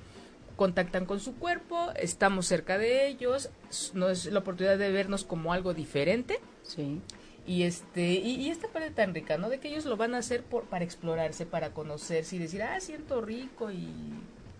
contactan 0.55 1.05
con 1.05 1.19
su 1.19 1.35
cuerpo, 1.35 1.91
estamos 1.95 2.47
cerca 2.47 2.79
de 2.79 3.07
ellos, 3.07 3.49
no 3.93 4.09
es 4.09 4.25
la 4.25 4.39
oportunidad 4.39 4.79
de 4.79 4.91
vernos 4.91 5.25
como 5.25 5.53
algo 5.53 5.75
diferente. 5.75 6.39
Sí 6.63 7.01
y 7.45 7.63
este 7.63 8.13
y, 8.13 8.49
esta 8.49 8.67
parte 8.69 8.91
tan 8.91 9.13
rica 9.13 9.37
no 9.37 9.49
de 9.49 9.59
que 9.59 9.69
ellos 9.69 9.85
lo 9.85 9.97
van 9.97 10.15
a 10.15 10.19
hacer 10.19 10.43
por 10.43 10.63
para 10.65 10.85
explorarse 10.85 11.45
para 11.45 11.71
conocerse 11.71 12.35
y 12.35 12.39
decir 12.39 12.63
ah 12.63 12.79
siento 12.79 13.21
rico 13.21 13.71
y 13.71 13.89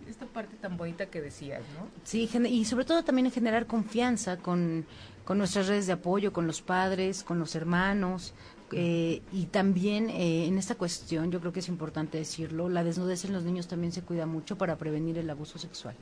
esta 0.10 0.26
parte 0.26 0.56
tan 0.58 0.76
bonita 0.76 1.06
que 1.06 1.22
decías 1.22 1.62
no 1.78 1.88
sí 2.04 2.30
y 2.50 2.66
sobre 2.66 2.86
todo 2.86 3.04
también 3.04 3.32
generar 3.32 3.68
confianza 3.68 4.38
con 4.38 4.86
con 5.24 5.38
nuestras 5.38 5.68
redes 5.68 5.88
de 5.88 5.94
apoyo 5.94 6.34
con 6.34 6.46
los 6.46 6.62
padres 6.62 7.24
con 7.24 7.40
los 7.40 7.56
hermanos 7.56 8.34
eh, 8.76 9.22
y 9.32 9.46
también 9.46 10.10
eh, 10.10 10.48
en 10.48 10.58
esta 10.58 10.76
cuestión 10.76 11.32
yo 11.32 11.40
creo 11.40 11.54
que 11.54 11.60
es 11.60 11.70
importante 11.70 12.18
decirlo 12.18 12.70
la 12.70 12.84
desnudez 12.84 13.24
en 13.24 13.34
los 13.34 13.44
niños 13.44 13.68
también 13.68 13.94
se 13.94 14.02
cuida 14.02 14.26
mucho 14.26 14.58
para 14.58 14.78
prevenir 14.78 15.18
el 15.18 15.30
abuso 15.30 15.60
sexual. 15.60 15.96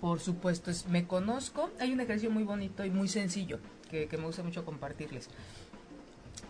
Por 0.00 0.18
supuesto 0.18 0.70
es 0.70 0.88
me 0.88 1.06
conozco 1.06 1.70
hay 1.78 1.92
un 1.92 2.00
ejercicio 2.00 2.30
muy 2.30 2.42
bonito 2.42 2.84
y 2.84 2.90
muy 2.90 3.08
sencillo 3.08 3.58
que, 3.90 4.08
que 4.08 4.18
me 4.18 4.26
gusta 4.26 4.42
mucho 4.42 4.64
compartirles 4.64 5.28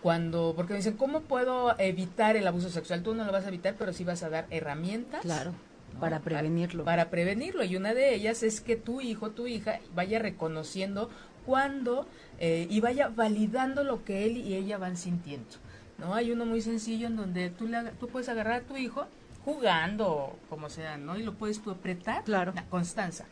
cuando, 0.04 0.52
porque 0.54 0.74
me 0.74 0.80
dicen, 0.80 0.98
¿cómo 0.98 1.22
puedo 1.22 1.74
evitar 1.80 2.36
el 2.36 2.46
abuso 2.46 2.68
sexual? 2.68 3.02
Tú 3.02 3.14
no 3.14 3.24
lo 3.24 3.32
vas 3.32 3.46
a 3.46 3.48
evitar, 3.48 3.74
pero 3.78 3.94
sí 3.94 4.04
vas 4.04 4.22
a 4.22 4.28
dar 4.28 4.46
herramientas. 4.50 5.22
Claro. 5.22 5.54
Para 5.98 6.20
prevenirlo. 6.20 6.84
Para, 6.84 7.08
prevenirlo. 7.08 7.64
Y 7.64 7.74
una 7.76 7.94
de 7.94 8.14
ellas 8.14 8.42
es 8.42 8.60
que 8.60 8.76
tu 8.76 9.00
hijo, 9.00 9.30
tu 9.30 9.46
hija, 9.46 9.80
vaya 9.94 10.18
reconociendo 10.18 11.08
cuando 11.46 12.06
eh, 12.38 12.66
y 12.68 12.80
vaya 12.80 13.08
validando 13.08 13.82
lo 13.82 14.04
que 14.04 14.26
él 14.26 14.36
y 14.36 14.52
ella 14.56 14.76
van 14.76 14.98
sintiendo. 14.98 15.56
¿no? 15.96 16.12
Hay 16.12 16.32
uno 16.32 16.44
muy 16.44 16.60
sencillo 16.60 17.06
en 17.06 17.16
donde 17.16 17.48
tú, 17.48 17.66
le, 17.66 17.92
tú 17.92 18.08
puedes 18.08 18.28
agarrar 18.28 18.60
a 18.60 18.66
tu 18.66 18.76
hijo 18.76 19.06
jugando, 19.42 20.38
como 20.50 20.68
sea, 20.68 20.98
¿no? 20.98 21.16
Y 21.16 21.22
lo 21.22 21.32
puedes 21.32 21.62
tú 21.62 21.70
apretar. 21.70 22.24
Claro. 22.24 22.52
La 22.54 22.66
constanza. 22.66 23.24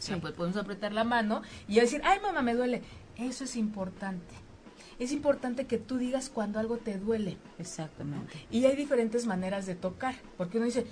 Sí. 0.00 0.14
pues 0.18 0.32
podemos 0.32 0.56
apretar 0.56 0.94
la 0.94 1.04
mano 1.04 1.42
y 1.68 1.78
decir, 1.78 2.00
ay 2.06 2.20
mamá, 2.20 2.40
me 2.40 2.54
duele. 2.54 2.80
Eso 3.18 3.44
es 3.44 3.54
importante 3.54 4.45
es 4.98 5.12
importante 5.12 5.66
que 5.66 5.78
tú 5.78 5.98
digas 5.98 6.30
cuando 6.30 6.58
algo 6.58 6.78
te 6.78 6.98
duele. 6.98 7.36
Exactamente. 7.58 8.32
Y 8.50 8.64
hay 8.64 8.76
diferentes 8.76 9.26
maneras 9.26 9.66
de 9.66 9.74
tocar, 9.74 10.14
porque 10.36 10.58
uno 10.58 10.66
dice, 10.66 10.86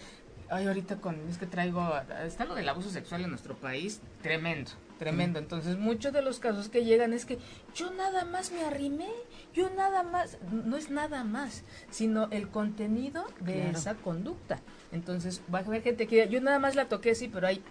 ay, 0.51 0.67
ahorita 0.67 0.97
con, 0.97 1.17
es 1.29 1.39
que 1.39 1.47
traigo, 1.47 1.83
está 2.25 2.45
lo 2.45 2.55
del 2.55 2.69
abuso 2.69 2.91
sexual 2.91 3.23
en 3.23 3.31
nuestro 3.31 3.57
país, 3.57 4.01
tremendo, 4.23 4.73
tremendo. 4.99 5.39
Entonces, 5.39 5.79
muchos 5.79 6.13
de 6.13 6.23
los 6.23 6.39
casos 6.39 6.69
que 6.69 6.85
llegan 6.85 7.13
es 7.13 7.25
que 7.25 7.39
yo 7.75 7.91
nada 7.93 8.25
más 8.25 8.53
me 8.53 8.63
arrimé, 8.65 9.09
yo 9.55 9.71
nada 9.71 10.03
más, 10.03 10.39
no 10.51 10.77
es 10.77 10.91
nada 10.91 11.25
más, 11.25 11.63
sino 11.91 12.29
el 12.31 12.49
contenido 12.49 13.25
de 13.41 13.71
esa 13.71 13.95
conducta. 13.95 14.61
Entonces, 14.93 15.43
va 15.53 15.61
a 15.61 15.63
haber 15.63 15.83
gente 15.83 16.07
que 16.07 16.29
yo 16.29 16.41
nada 16.41 16.59
más 16.59 16.75
la 16.75 16.89
toqué, 16.89 17.15
sí, 17.15 17.29
pero 17.29 17.47
hay 17.47 17.63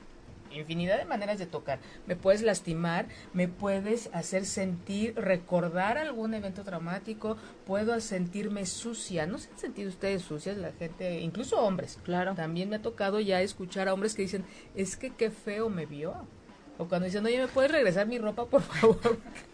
infinidad 0.61 0.97
de 0.97 1.05
maneras 1.05 1.39
de 1.39 1.45
tocar. 1.45 1.79
Me 2.07 2.15
puedes 2.15 2.41
lastimar, 2.41 3.07
me 3.33 3.47
puedes 3.47 4.09
hacer 4.13 4.45
sentir, 4.45 5.15
recordar 5.15 5.97
algún 5.97 6.33
evento 6.33 6.63
traumático, 6.63 7.37
puedo 7.65 7.99
sentirme 7.99 8.65
sucia. 8.65 9.25
¿No 9.25 9.37
se 9.37 9.49
han 9.51 9.59
sentido 9.59 9.89
ustedes 9.89 10.21
sucias 10.21 10.57
la 10.57 10.71
gente, 10.71 11.19
incluso 11.21 11.59
hombres? 11.59 11.99
Claro. 12.03 12.35
También 12.35 12.69
me 12.69 12.77
ha 12.77 12.81
tocado 12.81 13.19
ya 13.19 13.41
escuchar 13.41 13.87
a 13.87 13.93
hombres 13.93 14.15
que 14.15 14.23
dicen, 14.23 14.45
es 14.75 14.97
que 14.97 15.11
qué 15.11 15.29
feo 15.31 15.69
me 15.69 15.85
vio. 15.85 16.27
O 16.77 16.87
cuando 16.87 17.05
dicen, 17.05 17.25
oye, 17.25 17.37
¿me 17.37 17.47
puedes 17.47 17.71
regresar 17.71 18.07
mi 18.07 18.17
ropa, 18.17 18.45
por 18.45 18.61
favor? 18.61 19.17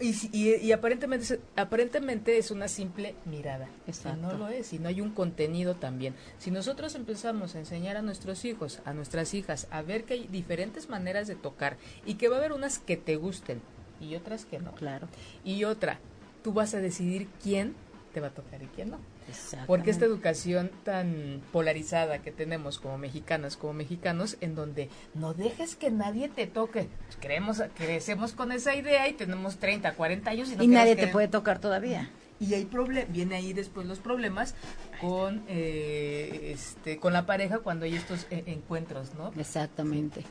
Y, 0.00 0.72
aparentemente, 0.72 1.34
es, 1.34 1.38
aparentemente 1.56 2.38
es 2.38 2.50
una 2.50 2.68
simple 2.68 3.14
mirada. 3.24 3.68
Exacto. 3.86 4.20
no 4.20 4.32
lo 4.34 4.48
es, 4.48 4.72
y 4.72 4.78
no 4.78 4.88
hay 4.88 5.00
un 5.00 5.10
contenido 5.10 5.74
también. 5.74 6.14
Si 6.38 6.50
nosotros 6.50 6.94
empezamos 6.94 7.54
a 7.54 7.58
enseñar 7.58 7.96
a 7.96 8.02
nuestros 8.02 8.44
hijos, 8.44 8.80
a 8.84 8.92
nuestras 8.92 9.34
hijas, 9.34 9.66
a 9.70 9.82
ver 9.82 10.04
que 10.04 10.14
hay 10.14 10.26
diferentes 10.28 10.88
maneras 10.88 11.26
de 11.26 11.34
tocar 11.34 11.76
y 12.04 12.14
que 12.14 12.28
va 12.28 12.36
a 12.36 12.38
haber 12.38 12.52
unas 12.52 12.78
que 12.78 12.96
te 12.96 13.16
gusten 13.16 13.60
y 14.00 14.14
otras 14.14 14.44
que 14.44 14.58
no. 14.58 14.72
Claro. 14.72 15.08
Y 15.44 15.64
otra, 15.64 15.98
tú 16.42 16.52
vas 16.52 16.74
a 16.74 16.80
decidir 16.80 17.28
quién 17.42 17.74
te 18.12 18.20
va 18.20 18.28
a 18.28 18.34
tocar 18.34 18.62
y 18.62 18.66
quién 18.66 18.90
no. 18.90 18.98
Porque 19.66 19.90
esta 19.90 20.04
educación 20.04 20.70
tan 20.84 21.42
polarizada 21.52 22.18
que 22.18 22.32
tenemos 22.32 22.78
como 22.78 22.98
mexicanas, 22.98 23.56
como 23.56 23.72
mexicanos, 23.72 24.36
en 24.40 24.54
donde 24.54 24.88
no 25.14 25.34
dejes 25.34 25.76
que 25.76 25.90
nadie 25.90 26.28
te 26.28 26.46
toque. 26.46 26.88
Creemos, 27.20 27.62
crecemos 27.76 28.32
con 28.32 28.52
esa 28.52 28.74
idea 28.74 29.08
y 29.08 29.12
tenemos 29.12 29.56
30, 29.56 29.94
40 29.94 30.30
años 30.30 30.52
y, 30.58 30.66
nadie 30.66 30.96
te 30.96 31.08
puede 31.08 31.28
tocar 31.28 31.58
todavía. 31.58 32.10
Y 32.40 32.54
hay 32.54 32.68
viene 33.10 33.36
ahí 33.36 33.52
después 33.52 33.86
los 33.86 34.00
problemas 34.00 34.56
con 35.00 35.44
eh, 35.46 36.50
este 36.52 36.98
con 36.98 37.12
la 37.12 37.24
pareja 37.24 37.60
cuando 37.60 37.84
hay 37.84 37.94
estos 37.94 38.26
eh, 38.30 38.42
encuentros, 38.46 39.14
¿no? 39.14 39.32
Exactamente. 39.38 40.24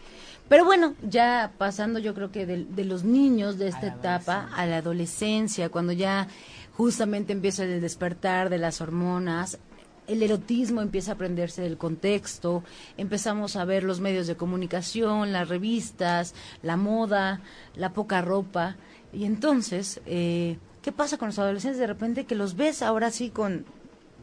Pero 0.49 0.65
bueno, 0.65 0.93
ya 1.01 1.53
pasando 1.57 1.99
yo 1.99 2.13
creo 2.13 2.29
que 2.29 2.45
de, 2.45 2.83
los 2.83 3.05
niños 3.05 3.57
de 3.57 3.69
esta 3.69 3.87
etapa 3.87 4.49
a 4.53 4.65
la 4.65 4.77
adolescencia, 4.77 5.69
cuando 5.69 5.93
ya 5.93 6.27
justamente 6.75 7.33
empieza 7.33 7.63
el 7.63 7.81
despertar 7.81 8.49
de 8.49 8.57
las 8.57 8.81
hormonas, 8.81 9.59
el 10.07 10.23
erotismo 10.23 10.81
empieza 10.81 11.11
a 11.11 11.15
aprenderse 11.15 11.61
del 11.61 11.77
contexto, 11.77 12.63
empezamos 12.97 13.55
a 13.55 13.65
ver 13.65 13.83
los 13.83 13.99
medios 13.99 14.27
de 14.27 14.35
comunicación, 14.35 15.31
las 15.31 15.47
revistas, 15.47 16.33
la 16.63 16.75
moda, 16.75 17.41
la 17.75 17.93
poca 17.93 18.21
ropa, 18.21 18.75
y 19.13 19.25
entonces, 19.25 20.01
eh, 20.05 20.57
¿qué 20.81 20.91
pasa 20.91 21.17
con 21.17 21.27
los 21.27 21.39
adolescentes? 21.39 21.79
De 21.79 21.87
repente 21.87 22.25
que 22.25 22.35
los 22.35 22.55
ves 22.55 22.81
ahora 22.81 23.11
sí 23.11 23.29
con 23.29 23.65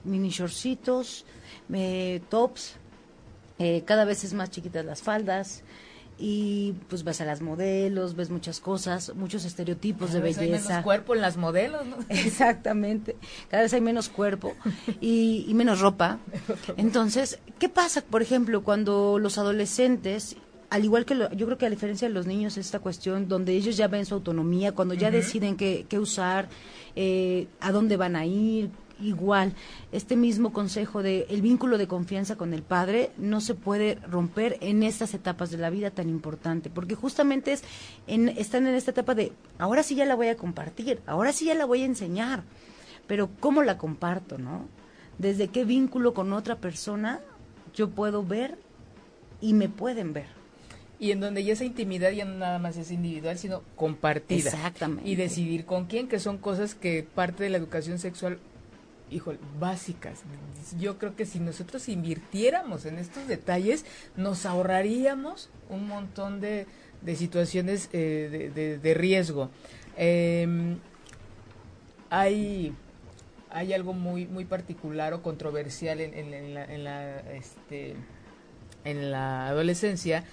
mini 0.05 0.31
shortcitos, 0.31 1.25
eh, 1.73 2.21
tops, 2.28 2.76
eh, 3.59 3.83
cada 3.85 4.05
vez 4.05 4.25
es 4.25 4.35
más 4.35 4.50
chiquitas 4.50 4.85
las 4.85 5.02
faldas, 5.02 5.62
y 6.18 6.75
pues 6.88 7.04
ves 7.04 7.20
a 7.20 7.25
las 7.25 7.40
modelos, 7.40 8.16
ves 8.16 8.30
muchas 8.30 8.60
cosas, 8.60 9.14
muchos 9.14 9.44
estereotipos 9.44 10.12
de 10.12 10.20
belleza. 10.20 10.42
Hay 10.42 10.50
menos 10.50 10.84
cuerpo 10.84 11.14
en 11.14 11.20
las 11.20 11.37
modelos, 11.37 11.87
¿no? 11.87 11.96
Exactamente, 12.08 13.16
cada 13.48 13.62
vez 13.62 13.72
hay 13.72 13.80
menos 13.80 14.08
cuerpo 14.08 14.54
y, 15.00 15.44
y 15.48 15.54
menos 15.54 15.80
ropa. 15.80 16.18
Entonces, 16.76 17.38
¿qué 17.58 17.68
pasa, 17.68 18.02
por 18.02 18.22
ejemplo, 18.22 18.64
cuando 18.64 19.18
los 19.18 19.38
adolescentes 19.38 20.37
al 20.70 20.84
igual 20.84 21.04
que 21.06 21.14
yo 21.14 21.46
creo 21.46 21.56
que 21.58 21.66
a 21.66 21.70
diferencia 21.70 22.08
de 22.08 22.14
los 22.14 22.26
niños 22.26 22.58
esta 22.58 22.78
cuestión 22.78 23.26
donde 23.26 23.52
ellos 23.52 23.76
ya 23.76 23.88
ven 23.88 24.04
su 24.04 24.14
autonomía, 24.14 24.72
cuando 24.72 24.94
ya 24.94 25.10
deciden 25.10 25.56
qué, 25.56 25.87
qué 25.88 25.98
usar, 25.98 26.48
eh, 26.94 27.46
a 27.60 27.72
dónde 27.72 27.96
van 27.96 28.16
a 28.16 28.26
ir, 28.26 28.70
igual 29.00 29.55
este 29.93 30.17
mismo 30.17 30.52
consejo 30.52 31.02
de 31.02 31.26
el 31.31 31.43
vínculo 31.43 31.78
de 31.78 31.87
confianza 31.87 32.37
con 32.37 32.52
el 32.52 32.62
padre 32.62 33.11
no 33.17 33.40
se 33.40 33.55
puede 33.55 33.97
romper 34.09 34.59
en 34.61 34.83
estas 34.83 35.14
etapas 35.14 35.50
de 35.50 35.59
la 35.59 35.71
vida 35.71 35.90
tan 35.90 36.09
importante 36.09 36.71
porque 36.71 36.95
justamente 36.95 37.52
es 37.52 37.62
en, 38.07 38.28
están 38.28 38.67
en 38.67 38.75
esta 38.75 38.90
etapa 38.90 39.14
de 39.14 39.33
ahora 39.59 39.83
sí 39.83 39.95
ya 39.95 40.05
la 40.05 40.14
voy 40.14 40.28
a 40.28 40.37
compartir 40.37 41.00
ahora 41.07 41.33
sí 41.33 41.47
ya 41.47 41.55
la 41.55 41.64
voy 41.64 41.83
a 41.83 41.87
enseñar 41.87 42.43
pero 43.07 43.31
cómo 43.40 43.62
la 43.62 43.78
comparto 43.78 44.38
no 44.38 44.67
desde 45.19 45.49
qué 45.49 45.64
vínculo 45.64 46.14
con 46.14 46.33
otra 46.33 46.57
persona 46.57 47.21
yo 47.75 47.90
puedo 47.90 48.25
ver 48.25 48.59
y 49.40 49.52
me 49.55 49.69
pueden 49.69 50.12
ver 50.12 50.38
y 51.00 51.12
en 51.12 51.21
donde 51.21 51.45
ya 51.45 51.52
esa 51.52 51.64
intimidad 51.64 52.11
ya 52.11 52.25
no 52.25 52.35
nada 52.35 52.59
más 52.59 52.76
es 52.76 52.90
individual, 52.90 53.38
sino 53.38 53.62
compartida. 53.76 54.50
Exactamente. 54.50 55.09
Y 55.09 55.14
decidir 55.14 55.64
con 55.64 55.87
quién, 55.87 56.09
que 56.09 56.19
son 56.19 56.38
cosas 56.38 56.75
que 56.75 57.07
parte 57.14 57.45
de 57.45 57.50
la 57.50 57.59
educación 57.59 57.99
sexual 58.00 58.38
híjole, 59.10 59.38
básicas. 59.58 60.22
Yo 60.78 60.98
creo 60.98 61.16
que 61.16 61.26
si 61.26 61.40
nosotros 61.40 61.88
invirtiéramos 61.88 62.86
en 62.86 62.98
estos 62.98 63.26
detalles, 63.26 63.84
nos 64.16 64.46
ahorraríamos 64.46 65.50
un 65.68 65.86
montón 65.86 66.40
de, 66.40 66.66
de 67.02 67.16
situaciones 67.16 67.88
eh, 67.92 68.50
de, 68.54 68.78
de, 68.78 68.94
riesgo. 68.94 69.50
Em, 69.96 70.78
hay, 72.10 72.74
hay 73.50 73.72
algo 73.72 73.92
muy, 73.92 74.26
muy 74.26 74.44
particular 74.44 75.14
o 75.14 75.22
controversial 75.22 76.00
en, 76.00 76.54
la, 76.54 76.64
en, 76.64 76.84
la, 76.84 77.20
este, 77.32 77.94
en 78.84 79.10
la 79.10 79.48
adolescencia 79.48 80.24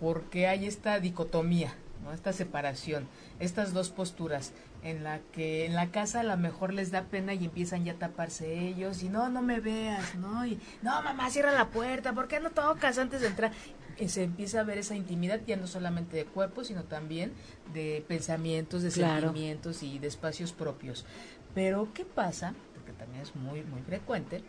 porque 0.00 0.46
hay 0.46 0.66
esta 0.66 1.00
dicotomía, 1.00 1.74
esta 2.12 2.32
separación, 2.32 3.06
estas 3.40 3.72
dos 3.72 3.90
posturas 3.90 4.52
en 4.84 5.02
la 5.02 5.20
que 5.32 5.64
en 5.64 5.74
la 5.74 5.90
casa 5.90 6.20
a 6.20 6.24
lo 6.24 6.36
mejor 6.36 6.72
les 6.72 6.90
da 6.90 7.04
pena 7.04 7.32
y 7.34 7.46
empiezan 7.46 7.84
ya 7.84 7.92
a 7.92 7.98
taparse 7.98 8.68
ellos 8.68 9.02
y 9.02 9.08
no, 9.08 9.30
no 9.30 9.40
me 9.40 9.58
veas, 9.60 10.14
¿no? 10.14 10.46
Y 10.46 10.60
no, 10.82 11.02
mamá, 11.02 11.30
cierra 11.30 11.52
la 11.52 11.70
puerta, 11.70 12.12
¿por 12.12 12.28
qué 12.28 12.38
no 12.38 12.50
tocas 12.50 12.98
antes 12.98 13.22
de 13.22 13.28
entrar? 13.28 13.50
Y 13.98 14.08
se 14.08 14.24
empieza 14.24 14.60
a 14.60 14.64
ver 14.64 14.78
esa 14.78 14.94
intimidad 14.94 15.40
ya 15.46 15.56
no 15.56 15.66
solamente 15.66 16.16
de 16.16 16.26
cuerpo, 16.26 16.64
sino 16.64 16.84
también 16.84 17.32
de 17.72 18.04
pensamientos, 18.06 18.82
de 18.82 18.90
sentimientos 18.90 19.82
y 19.82 19.98
de 19.98 20.08
espacios 20.08 20.52
propios. 20.52 21.06
Pero, 21.54 21.88
¿qué 21.94 22.04
pasa? 22.04 22.54
Porque 22.74 22.92
también 22.92 23.22
es 23.22 23.34
muy, 23.36 23.62
muy 23.62 23.80
frecuente, 23.82 24.42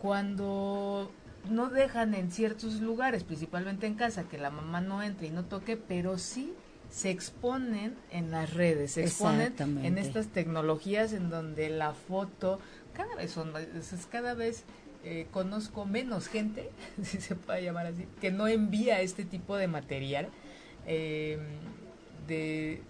cuando 0.00 1.12
no 1.50 1.68
dejan 1.68 2.14
en 2.14 2.30
ciertos 2.30 2.80
lugares, 2.80 3.24
principalmente 3.24 3.86
en 3.86 3.94
casa, 3.94 4.24
que 4.24 4.38
la 4.38 4.50
mamá 4.50 4.80
no 4.80 5.02
entre 5.02 5.26
y 5.26 5.30
no 5.30 5.44
toque, 5.44 5.76
pero 5.76 6.16
sí 6.16 6.54
se 6.92 7.10
exponen 7.10 7.96
en 8.10 8.30
las 8.30 8.52
redes, 8.52 8.92
se 8.92 9.02
exponen 9.02 9.54
en 9.82 9.96
estas 9.96 10.28
tecnologías 10.28 11.14
en 11.14 11.30
donde 11.30 11.70
la 11.70 11.94
foto 11.94 12.60
cada 12.92 13.14
vez 13.16 13.30
son 13.30 13.54
cada 14.10 14.34
vez 14.34 14.64
eh, 15.02 15.26
conozco 15.30 15.86
menos 15.86 16.28
gente, 16.28 16.70
si 17.02 17.20
se 17.20 17.34
puede 17.34 17.64
llamar 17.64 17.86
así, 17.86 18.06
que 18.20 18.30
no 18.30 18.46
envía 18.46 19.00
este 19.00 19.24
tipo 19.24 19.56
de 19.56 19.68
material 19.68 20.28
em, 20.86 21.40
de 22.28 22.82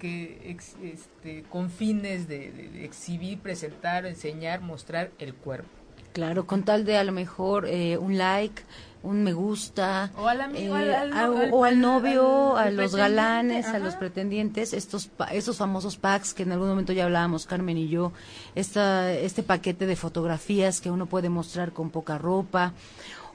que 0.00 0.56
este, 0.82 1.44
con 1.44 1.70
fines 1.70 2.26
de, 2.26 2.84
exhibir, 2.84 3.38
presentar, 3.38 4.04
enseñar, 4.04 4.60
mostrar 4.60 5.12
el 5.20 5.32
cuerpo. 5.32 5.70
Claro, 6.12 6.44
con 6.44 6.64
tal 6.64 6.84
de 6.84 6.96
a 6.96 7.04
lo 7.04 7.12
mejor 7.12 7.68
eh, 7.68 7.96
un 7.98 8.18
like, 8.18 8.62
un 9.02 9.24
me 9.24 9.32
gusta, 9.32 10.10
o 10.16 10.28
al, 10.28 10.40
amigo, 10.40 10.76
eh, 10.76 11.50
o 11.50 11.64
al 11.64 11.80
novio, 11.80 12.56
a 12.56 12.70
los 12.70 12.94
galanes, 12.94 13.66
a 13.66 13.78
los 13.78 13.94
pretendientes, 13.96 14.72
estos 14.72 15.10
estos 15.32 15.56
famosos 15.56 15.96
packs 15.96 16.34
que 16.34 16.44
en 16.44 16.52
algún 16.52 16.68
momento 16.68 16.92
ya 16.92 17.04
hablábamos 17.04 17.46
Carmen 17.46 17.78
y 17.78 17.88
yo, 17.88 18.12
esta, 18.54 19.12
este 19.12 19.42
paquete 19.42 19.86
de 19.86 19.96
fotografías 19.96 20.80
que 20.80 20.90
uno 20.90 21.06
puede 21.06 21.28
mostrar 21.28 21.72
con 21.72 21.90
poca 21.90 22.18
ropa, 22.18 22.74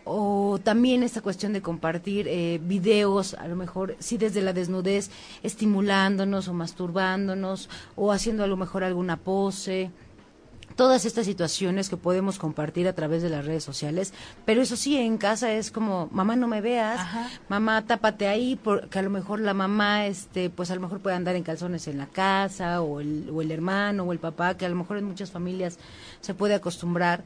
o 0.10 0.58
también 0.64 1.04
esta 1.04 1.22
cuestión 1.22 1.52
de 1.52 1.62
compartir 1.62 2.28
eh, 2.30 2.60
videos, 2.64 3.34
a 3.34 3.48
lo 3.48 3.58
mejor 3.58 3.98
sí 4.00 4.18
desde 4.18 4.42
la 4.42 4.54
desnudez, 4.54 5.12
estimulándonos 5.44 6.48
o 6.48 6.54
masturbándonos 6.54 7.70
o 7.96 8.14
haciendo 8.14 8.44
a 8.46 8.48
lo 8.48 8.56
mejor 8.56 8.86
alguna 8.86 9.18
pose 9.18 9.92
todas 10.77 11.05
estas 11.05 11.25
situaciones 11.25 11.89
que 11.89 11.98
podemos 11.98 12.38
compartir 12.38 12.88
a 12.88 12.93
través 12.93 13.24
de 13.24 13.29
las 13.29 13.46
redes 13.46 13.63
sociales, 13.63 14.13
pero 14.46 14.62
eso 14.62 14.77
sí, 14.77 14.96
en 14.96 15.17
casa 15.17 15.51
es 15.51 15.72
como, 15.72 16.07
mamá 16.12 16.36
no 16.36 16.48
me 16.48 16.62
veas, 16.62 17.01
mamá 17.50 17.84
tápate 17.86 18.27
ahí, 18.27 18.57
porque 18.63 19.00
a 19.00 19.01
lo 19.01 19.10
mejor 19.10 19.39
la 19.41 19.55
mamá, 19.55 20.05
este, 20.05 20.51
pues 20.51 20.69
a 20.69 20.75
lo 20.75 20.81
mejor 20.81 21.00
puede 21.00 21.15
andar 21.15 21.36
en 21.36 21.41
calzones 21.41 21.88
en 21.88 21.98
la 21.98 22.05
casa, 22.05 22.81
o 22.81 23.01
el, 23.01 23.27
o 23.34 23.41
el 23.41 23.51
hermano, 23.51 24.03
o 24.03 24.13
el 24.13 24.19
papá, 24.19 24.55
que 24.55 24.67
a 24.67 24.69
lo 24.69 24.75
mejor 24.75 24.98
en 24.98 25.05
muchas 25.05 25.31
familias 25.31 25.79
se 26.22 26.36
puede 26.36 26.53
acostumbrar. 26.53 27.24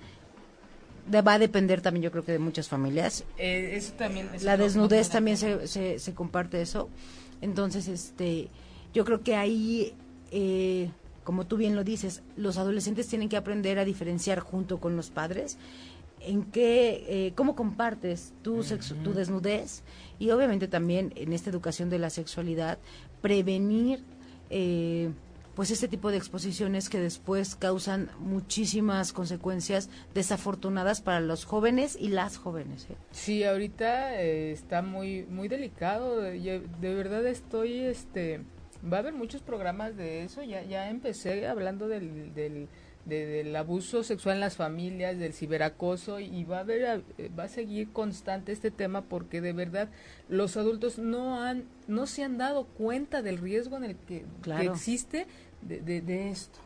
Va 1.13 1.33
a 1.33 1.39
depender 1.39 1.81
también 1.81 2.03
yo 2.03 2.11
creo 2.11 2.23
que 2.23 2.31
de 2.31 2.39
muchas 2.39 2.69
familias. 2.69 3.25
Eh, 3.37 3.73
eso 3.75 3.91
también 3.93 4.29
la 4.43 4.55
desnudez 4.55 5.09
también 5.09 5.35
se, 5.35 5.67
se, 5.67 5.99
se, 5.99 6.13
comparte 6.13 6.61
eso. 6.61 6.89
Entonces 7.41 7.87
este 7.87 8.49
yo 8.93 9.03
creo 9.03 9.21
que 9.21 9.35
ahí 9.35 9.95
eh, 10.31 10.91
como 11.23 11.45
tú 11.45 11.57
bien 11.57 11.75
lo 11.75 11.83
dices, 11.83 12.23
los 12.35 12.57
adolescentes 12.57 13.07
tienen 13.07 13.29
que 13.29 13.37
aprender 13.37 13.79
a 13.79 13.85
diferenciar 13.85 14.39
junto 14.39 14.79
con 14.79 14.95
los 14.95 15.09
padres 15.09 15.57
en 16.21 16.43
qué, 16.43 17.05
eh, 17.07 17.33
cómo 17.35 17.55
compartes 17.55 18.33
tu, 18.41 18.63
tu 19.03 19.13
desnudez 19.13 19.83
y 20.19 20.29
obviamente 20.29 20.67
también 20.67 21.13
en 21.15 21.33
esta 21.33 21.49
educación 21.49 21.89
de 21.89 21.99
la 21.99 22.09
sexualidad, 22.09 22.77
prevenir 23.21 24.03
eh, 24.49 25.11
pues 25.55 25.71
este 25.71 25.87
tipo 25.87 26.11
de 26.11 26.17
exposiciones 26.17 26.89
que 26.89 26.99
después 26.99 27.55
causan 27.55 28.09
muchísimas 28.19 29.13
consecuencias 29.13 29.89
desafortunadas 30.13 31.01
para 31.01 31.19
los 31.19 31.45
jóvenes 31.45 31.97
y 31.99 32.09
las 32.09 32.37
jóvenes. 32.37 32.87
¿eh? 32.89 32.95
Sí, 33.11 33.43
ahorita 33.43 34.21
está 34.21 34.81
muy 34.81 35.23
muy 35.23 35.47
delicado. 35.47 36.21
de 36.21 36.61
verdad 36.81 37.25
estoy 37.25 37.79
este 37.79 38.41
Va 38.81 38.97
a 38.97 38.99
haber 39.01 39.13
muchos 39.13 39.41
programas 39.41 39.95
de 39.95 40.23
eso. 40.23 40.43
Ya, 40.43 40.63
ya 40.63 40.89
empecé 40.89 41.47
hablando 41.47 41.87
del, 41.87 42.33
del, 43.05 43.55
abuso 43.55 44.03
sexual 44.03 44.35
en 44.35 44.41
las 44.41 44.55
familias, 44.55 45.17
del 45.17 45.33
ciberacoso 45.33 46.19
y 46.19 46.43
va 46.43 46.57
a 46.57 46.61
haber, 46.61 47.03
va 47.37 47.43
a 47.43 47.49
seguir 47.49 47.91
constante 47.91 48.51
este 48.51 48.71
tema 48.71 49.01
porque 49.03 49.41
de 49.41 49.53
verdad 49.53 49.89
los 50.29 50.57
adultos 50.57 50.97
no 50.97 51.41
han, 51.41 51.65
no 51.87 52.07
se 52.07 52.23
han 52.23 52.37
dado 52.37 52.65
cuenta 52.65 53.21
del 53.21 53.37
riesgo 53.37 53.77
en 53.77 53.83
el 53.83 53.95
que, 53.95 54.25
que 54.43 54.65
existe 54.65 55.27
de, 55.61 55.81
de, 55.81 56.01
de 56.01 56.29
esto 56.29 56.59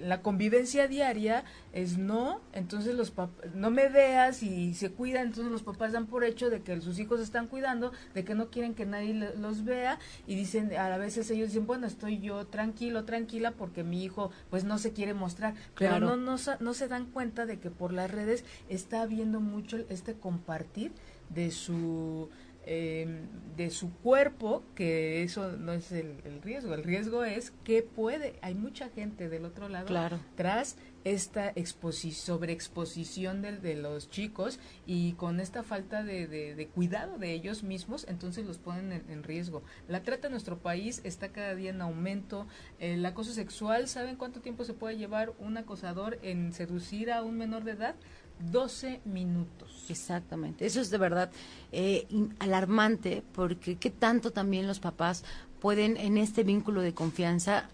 la 0.00 0.20
convivencia 0.20 0.88
diaria 0.88 1.44
es 1.72 1.96
no, 1.96 2.40
entonces 2.52 2.94
los 2.94 3.12
no 3.54 3.70
me 3.70 3.88
veas 3.88 4.42
y 4.42 4.74
se 4.74 4.90
cuidan, 4.90 5.28
entonces 5.28 5.50
los 5.50 5.62
papás 5.62 5.92
dan 5.92 6.06
por 6.06 6.24
hecho 6.24 6.50
de 6.50 6.60
que 6.60 6.80
sus 6.80 6.98
hijos 6.98 7.20
están 7.20 7.46
cuidando, 7.46 7.92
de 8.14 8.24
que 8.24 8.34
no 8.34 8.50
quieren 8.50 8.74
que 8.74 8.86
nadie 8.86 9.14
los 9.14 9.64
vea 9.64 9.98
y 10.26 10.34
dicen, 10.34 10.76
a 10.76 10.96
veces 10.98 11.30
ellos 11.30 11.48
dicen, 11.48 11.66
bueno, 11.66 11.86
estoy 11.86 12.20
yo 12.20 12.46
tranquilo, 12.46 13.04
tranquila 13.04 13.52
porque 13.52 13.84
mi 13.84 14.04
hijo 14.04 14.30
pues 14.50 14.64
no 14.64 14.78
se 14.78 14.92
quiere 14.92 15.14
mostrar, 15.14 15.54
pero 15.76 16.00
no, 16.00 16.16
no, 16.16 16.36
no 16.60 16.74
se 16.74 16.88
dan 16.88 17.06
cuenta 17.06 17.46
de 17.46 17.58
que 17.58 17.70
por 17.70 17.92
las 17.92 18.10
redes 18.10 18.44
está 18.68 19.02
habiendo 19.02 19.40
mucho 19.40 19.78
este 19.88 20.14
compartir 20.14 20.92
de 21.30 21.50
su 21.50 22.28
Em, 22.66 23.28
de 23.56 23.70
su 23.70 23.92
cuerpo, 23.98 24.64
que 24.74 25.22
eso 25.22 25.52
no 25.52 25.72
es 25.72 25.92
el, 25.92 26.16
riesgo, 26.42 26.74
el 26.74 26.82
riesgo 26.82 27.24
es 27.24 27.52
que 27.62 27.84
puede, 27.84 28.34
hay 28.42 28.56
mucha 28.56 28.88
gente 28.88 29.28
del 29.28 29.44
otro 29.44 29.68
lado 29.68 30.18
tras 30.34 30.76
esta 31.04 31.52
sobreexposición 31.54 33.42
de, 33.42 33.58
de 33.58 33.76
los 33.76 34.10
chicos 34.10 34.58
y 34.86 35.12
con 35.12 35.38
esta 35.38 35.62
falta 35.62 36.02
de, 36.02 36.68
cuidado 36.74 37.16
de 37.18 37.32
ellos 37.32 37.62
mismos, 37.62 38.06
entonces 38.08 38.44
los 38.44 38.58
ponen 38.58 39.04
en, 39.08 39.22
riesgo. 39.22 39.62
La 39.86 40.02
trata 40.02 40.26
en 40.26 40.32
nuestro 40.32 40.58
país 40.58 41.00
está 41.04 41.28
cada 41.28 41.54
día 41.54 41.70
en 41.70 41.80
aumento. 41.80 42.48
El 42.80 43.06
acoso 43.06 43.32
sexual, 43.32 43.86
¿saben 43.86 44.16
cuánto 44.16 44.40
tiempo 44.40 44.64
se 44.64 44.74
puede 44.74 44.96
llevar 44.96 45.32
un 45.38 45.58
acosador 45.58 46.18
en 46.22 46.52
seducir 46.52 47.12
a 47.12 47.22
un 47.22 47.36
menor 47.38 47.62
de 47.62 47.72
edad? 47.72 47.94
12 48.38 49.00
minutos. 49.04 49.86
Exactamente. 49.88 50.66
Eso 50.66 50.80
es 50.80 50.90
de 50.90 50.98
verdad 50.98 51.30
eh, 51.72 52.06
alarmante 52.38 53.22
porque 53.32 53.76
qué 53.76 53.90
tanto 53.90 54.30
también 54.30 54.66
los 54.66 54.80
papás 54.80 55.24
pueden 55.60 55.96
en 55.96 56.18
este 56.18 56.42
vínculo 56.42 56.82
de 56.82 56.94
confianza 56.94 57.68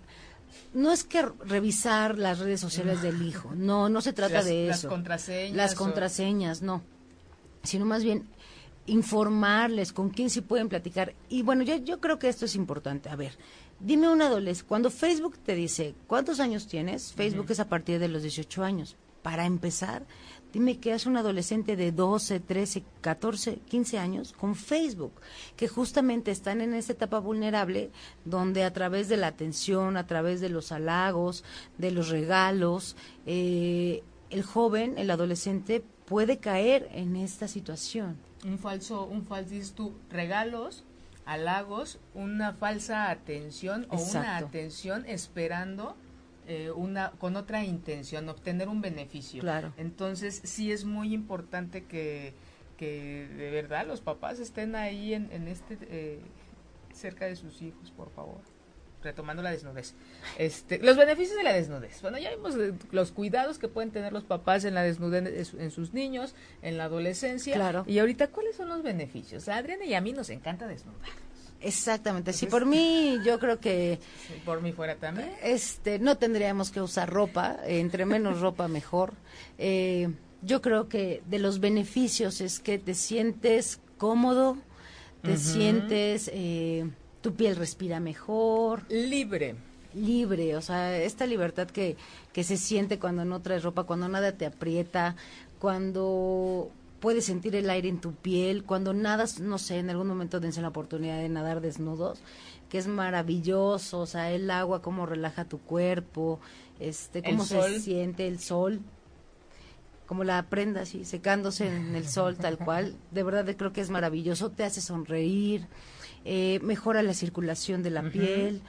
no 0.75 0.93
es 0.93 1.05
que 1.05 1.23
revisar 1.23 2.19
las 2.19 2.39
redes 2.39 2.61
sociales 2.61 3.03
del 3.03 3.23
hijo, 3.23 3.53
no, 3.55 3.89
no 3.89 4.01
se 4.01 4.13
trata 4.13 4.43
de 4.43 4.69
eso. 4.69 4.87
Las 4.87 4.87
contraseñas. 4.87 5.57
Las 5.57 5.75
contraseñas, 5.75 6.63
no. 6.63 6.83
Sino 7.63 7.85
más 7.85 8.03
bien 8.03 8.27
informarles 8.87 9.93
con 9.93 10.11
quién 10.11 10.31
sí 10.31 10.41
pueden 10.41 10.69
platicar. 10.69 11.15
Y 11.29 11.43
bueno, 11.43 11.63
yo, 11.63 11.77
yo 11.77 12.01
creo 12.01 12.19
que 12.19 12.29
esto 12.29 12.45
es 12.45 12.55
importante. 12.55 13.09
A 13.09 13.17
ver, 13.17 13.33
dime 13.79 14.09
un 14.09 14.23
adolescente, 14.23 14.69
cuando 14.69 14.91
Facebook 14.91 15.39
te 15.39 15.55
dice, 15.55 15.95
¿cuántos 16.07 16.41
años 16.41 16.67
tienes? 16.67 17.13
Facebook 17.13 17.47
es 17.51 17.61
a 17.61 17.69
partir 17.69 17.99
de 17.99 18.09
los 18.09 18.23
18 18.23 18.63
años. 18.63 18.97
Para 19.23 19.45
empezar, 19.45 20.07
Dime 20.53 20.79
que 20.79 20.93
es 20.93 21.07
un 21.07 21.17
adolescente 21.17 21.77
de 21.77 21.93
12, 21.93 22.41
13, 22.41 22.83
14, 23.01 23.59
15 23.69 23.99
años 23.99 24.33
con 24.33 24.57
Facebook, 24.57 25.13
que 25.57 25.69
justamente 25.69 26.33
están 26.33 26.61
en 26.61 26.75
esa 26.75 26.93
etapa 26.93 27.21
vulnerable 27.21 27.91
donde 28.25 28.65
a 28.65 28.73
través 28.73 29.09
de 29.09 29.17
la 29.17 29.29
atención, 29.29 29.97
a 29.97 30.07
través 30.07 30.41
de 30.41 30.49
los 30.49 30.73
halagos, 30.73 31.45
de 31.79 31.93
los 31.93 32.09
regalos, 32.09 32.97
eh, 33.27 34.03
el 34.31 34.43
joven, 34.43 34.99
el 34.99 35.11
adolescente 35.11 35.85
puede 36.07 36.39
caer 36.39 36.89
en 36.93 37.15
esta 37.15 37.47
situación. 37.47 38.17
Un 38.45 38.59
falso, 38.59 39.05
un 39.05 39.25
falso, 39.25 39.51
dices 39.51 39.75
tú, 39.75 39.95
regalos, 40.11 40.85
halagos, 41.27 42.01
una 42.15 42.55
falsa 42.55 43.11
atención 43.11 43.87
o 43.91 44.01
una 44.01 44.37
atención 44.37 45.05
esperando 45.07 45.97
eh, 46.51 46.73
una 46.73 47.13
con 47.13 47.37
otra 47.37 47.65
intención, 47.65 48.29
obtener 48.29 48.69
un 48.69 48.81
beneficio. 48.81 49.41
Claro. 49.41 49.73
Entonces 49.77 50.41
sí 50.43 50.73
es 50.73 50.85
muy 50.85 51.15
importante 51.15 51.85
que, 51.85 52.35
que 52.77 53.29
de 53.37 53.51
verdad 53.53 53.87
los 53.87 54.01
papás 54.01 54.41
estén 54.41 54.75
ahí 54.75 55.15
en, 55.15 55.31
en 55.31 55.47
este 55.47 55.79
eh, 55.83 56.19
cerca 56.93 57.27
de 57.27 57.37
sus 57.37 57.63
hijos, 57.63 57.93
por 57.93 58.11
favor. 58.11 58.41
Retomando 59.01 59.43
la 59.45 59.53
desnudez. 59.53 59.95
Este, 60.39 60.81
los 60.81 60.97
beneficios 60.97 61.37
de 61.39 61.45
la 61.45 61.53
desnudez. 61.53 62.03
Bueno, 62.03 62.19
ya 62.19 62.31
vimos 62.31 62.55
los 62.91 63.13
cuidados 63.13 63.59
que 63.59 63.69
pueden 63.69 63.93
tener 63.93 64.13
los 64.13 64.25
papás 64.25 64.65
en 64.65 64.75
la 64.75 64.83
desnudez 64.83 65.55
en 65.55 65.71
sus 65.71 65.95
niños, 65.95 66.35
en 66.63 66.77
la 66.77 66.85
adolescencia. 66.85 67.55
Claro. 67.55 67.85
Y 67.87 68.01
ahorita, 68.01 68.27
¿cuáles 68.29 68.57
son 68.57 68.69
los 68.69 68.83
beneficios? 68.83 69.49
A 69.49 69.57
Adriana 69.57 69.85
y 69.85 69.95
a 69.95 70.01
mí 70.01 70.13
nos 70.13 70.29
encanta 70.29 70.67
desnudar. 70.67 71.09
Exactamente, 71.61 72.33
si 72.33 72.47
por 72.47 72.65
mí 72.65 73.19
yo 73.25 73.39
creo 73.39 73.61
que 73.61 73.99
por 74.45 74.63
mí 74.63 74.73
fuera 74.73 74.97
también. 74.97 75.31
Este, 75.43 75.99
no 75.99 76.17
tendríamos 76.17 76.71
que 76.71 76.81
usar 76.81 77.11
ropa, 77.11 77.59
entre 77.67 78.07
menos 78.07 78.41
ropa 78.41 78.67
mejor. 78.69 79.13
Eh, 79.59 80.09
yo 80.43 80.63
creo 80.63 80.89
que 80.89 81.23
de 81.27 81.39
los 81.39 81.61
beneficios 81.61 82.41
es 82.41 82.61
que 82.61 82.79
te 82.79 82.95
sientes 82.95 83.81
cómodo, 83.99 84.57
te 85.23 85.37
sientes, 85.37 86.31
eh, 86.33 86.89
tu 87.21 87.35
piel 87.35 87.57
respira 87.57 88.01
mejor, 88.01 88.85
libre, 88.89 89.55
libre, 89.93 90.57
o 90.57 90.63
sea, 90.63 90.97
esta 90.97 91.27
libertad 91.27 91.69
que 91.69 91.99
que 92.33 92.45
se 92.45 92.57
siente 92.57 92.99
cuando 92.99 93.25
no 93.25 93.41
traes 93.41 93.63
ropa, 93.63 93.85
cuando 93.85 94.09
nada 94.09 94.33
te 94.33 94.47
aprieta, 94.47 95.17
cuando 95.59 96.71
puedes 97.01 97.25
sentir 97.25 97.57
el 97.57 97.71
aire 97.71 97.89
en 97.89 98.01
tu 98.01 98.15
piel, 98.15 98.65
cuando 98.65 98.93
nadas, 98.93 99.41
no 99.41 99.59
sé, 99.59 99.79
en 99.79 99.91
algún 99.91 100.07
momento 100.07 100.39
dense 100.39 100.61
la 100.61 100.69
oportunidad 100.69 101.19
de 101.19 101.29
nadar 101.29 101.61
desnudos, 101.61 102.21
que 102.69 102.79
es 102.79 102.87
maravilloso, 102.87 104.01
o 104.01 104.07
sea, 104.07 104.31
el 104.31 104.51
agua, 104.51 104.83
cómo 104.83 105.07
relaja 105.07 105.47
tu 105.47 105.59
cuerpo, 105.59 106.41
este, 106.79 107.23
cómo 107.23 107.45
se 107.45 107.81
siente 107.81 108.29
el 108.29 108.39
sol, 108.39 108.81
como 110.07 110.25
la 110.25 110.43
prenda 110.49 110.83
así, 110.83 111.05
secándose 111.05 111.69
en 111.69 111.95
el 111.95 112.07
sol 112.07 112.37
tal 112.37 112.59
cual, 112.59 112.97
de 113.11 113.23
verdad 113.23 113.47
creo 113.57 113.73
que 113.73 113.81
es 113.81 113.91
maravilloso, 113.91 114.51
te 114.51 114.65
hace 114.65 114.81
sonreír, 114.81 115.67
eh, 116.25 116.61
mejora 116.63 117.03
la 117.03 117.15
circulación 117.15 117.83
de 117.83 117.91
la 117.91 118.03
piel, 118.03 118.61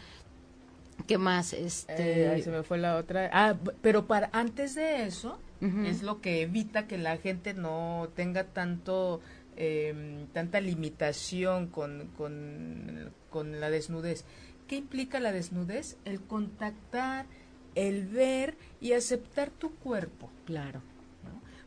¿qué 1.06 1.18
más? 1.18 1.54
Este... 1.54 2.24
Eh, 2.24 2.30
ahí 2.30 2.42
se 2.42 2.52
me 2.52 2.64
fue 2.64 2.78
la 2.78 2.96
otra. 2.96 3.30
Ah, 3.34 3.56
pero 3.82 4.08
para 4.08 4.30
antes 4.32 4.76
de 4.76 5.06
eso, 5.06 5.38
es 5.62 6.02
lo 6.02 6.22
que 6.22 6.42
evita 6.42 6.88
que 6.88 6.98
la 6.98 7.18
gente 7.18 7.54
no 7.54 8.10
tenga 8.16 8.46
tanto 8.46 9.22
eh, 9.58 10.26
tanta 10.34 10.62
limitación 10.62 11.68
con, 11.68 12.10
con, 12.18 13.60
la 13.60 13.70
desnudez. 13.70 14.26
¿Qué 14.68 14.78
implica 14.78 15.20
la 15.20 15.32
desnudez? 15.32 15.98
El 16.06 16.22
contactar, 16.22 17.26
el 17.76 18.08
ver 18.08 18.56
y 18.80 18.94
aceptar 18.94 19.52
tu 19.52 19.76
cuerpo. 19.76 20.30
Claro. 20.46 20.82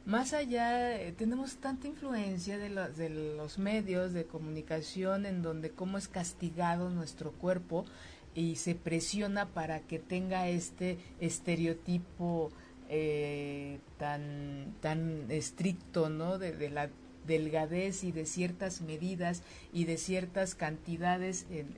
Más 0.07 0.35
allá, 0.35 1.01
eh, 1.01 1.13
tenemos 1.13 1.57
tanta 1.57 1.87
influencia 1.87 2.59
de, 2.59 2.69
de 2.69 3.09
los 3.37 3.59
medios 3.59 4.13
de 4.13 4.25
comunicación 4.25 5.25
en 5.25 5.43
donde 5.43 5.71
cómo 5.71 5.97
es 5.97 6.09
castigado 6.09 6.91
nuestro 6.91 7.33
cuerpo 7.33 7.87
y 8.35 8.57
se 8.57 8.75
presiona 8.75 9.47
para 9.47 9.81
que 9.81 9.99
tenga 9.99 10.49
este 10.49 10.99
estereotipo 11.21 12.51
eh, 12.89 13.79
tan, 13.99 14.75
tan 14.81 15.31
estricto, 15.31 16.09
¿no? 16.09 16.39
De, 16.39 16.71
la 16.71 16.91
delgadez 17.27 18.05
y 18.05 18.13
de 18.13 18.27
ciertas 18.27 18.83
medidas 18.83 19.43
y 19.73 19.85
de 19.85 19.97
ciertas 19.97 20.55
cantidades 20.55 21.47
en 21.51 21.69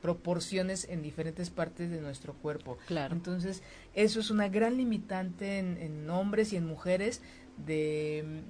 proporciones 0.00 0.86
en 0.88 1.02
diferentes 1.02 1.50
partes 1.50 1.90
de 1.90 2.00
nuestro 2.00 2.32
cuerpo. 2.34 2.78
Claro. 2.86 3.14
Entonces, 3.14 3.62
eso 3.94 4.20
es 4.20 4.30
una 4.30 4.48
gran 4.48 4.76
limitante 4.76 5.58
en, 5.58 5.76
en 5.78 6.08
hombres 6.08 6.52
y 6.52 6.56
en 6.56 6.66
mujeres 6.66 7.20
de, 7.66 8.42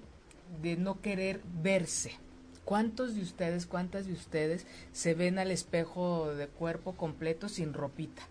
de 0.62 0.76
no 0.76 1.00
querer 1.00 1.40
verse. 1.62 2.12
¿Cuántos 2.64 3.14
de 3.14 3.22
ustedes, 3.22 3.66
cuántas 3.66 4.06
de 4.06 4.12
ustedes 4.12 4.66
se 4.92 5.14
ven 5.14 5.38
al 5.38 5.50
espejo 5.50 6.34
de 6.34 6.48
cuerpo 6.48 6.96
completo 6.96 7.48
sin 7.48 7.72
ropita? 7.72 8.22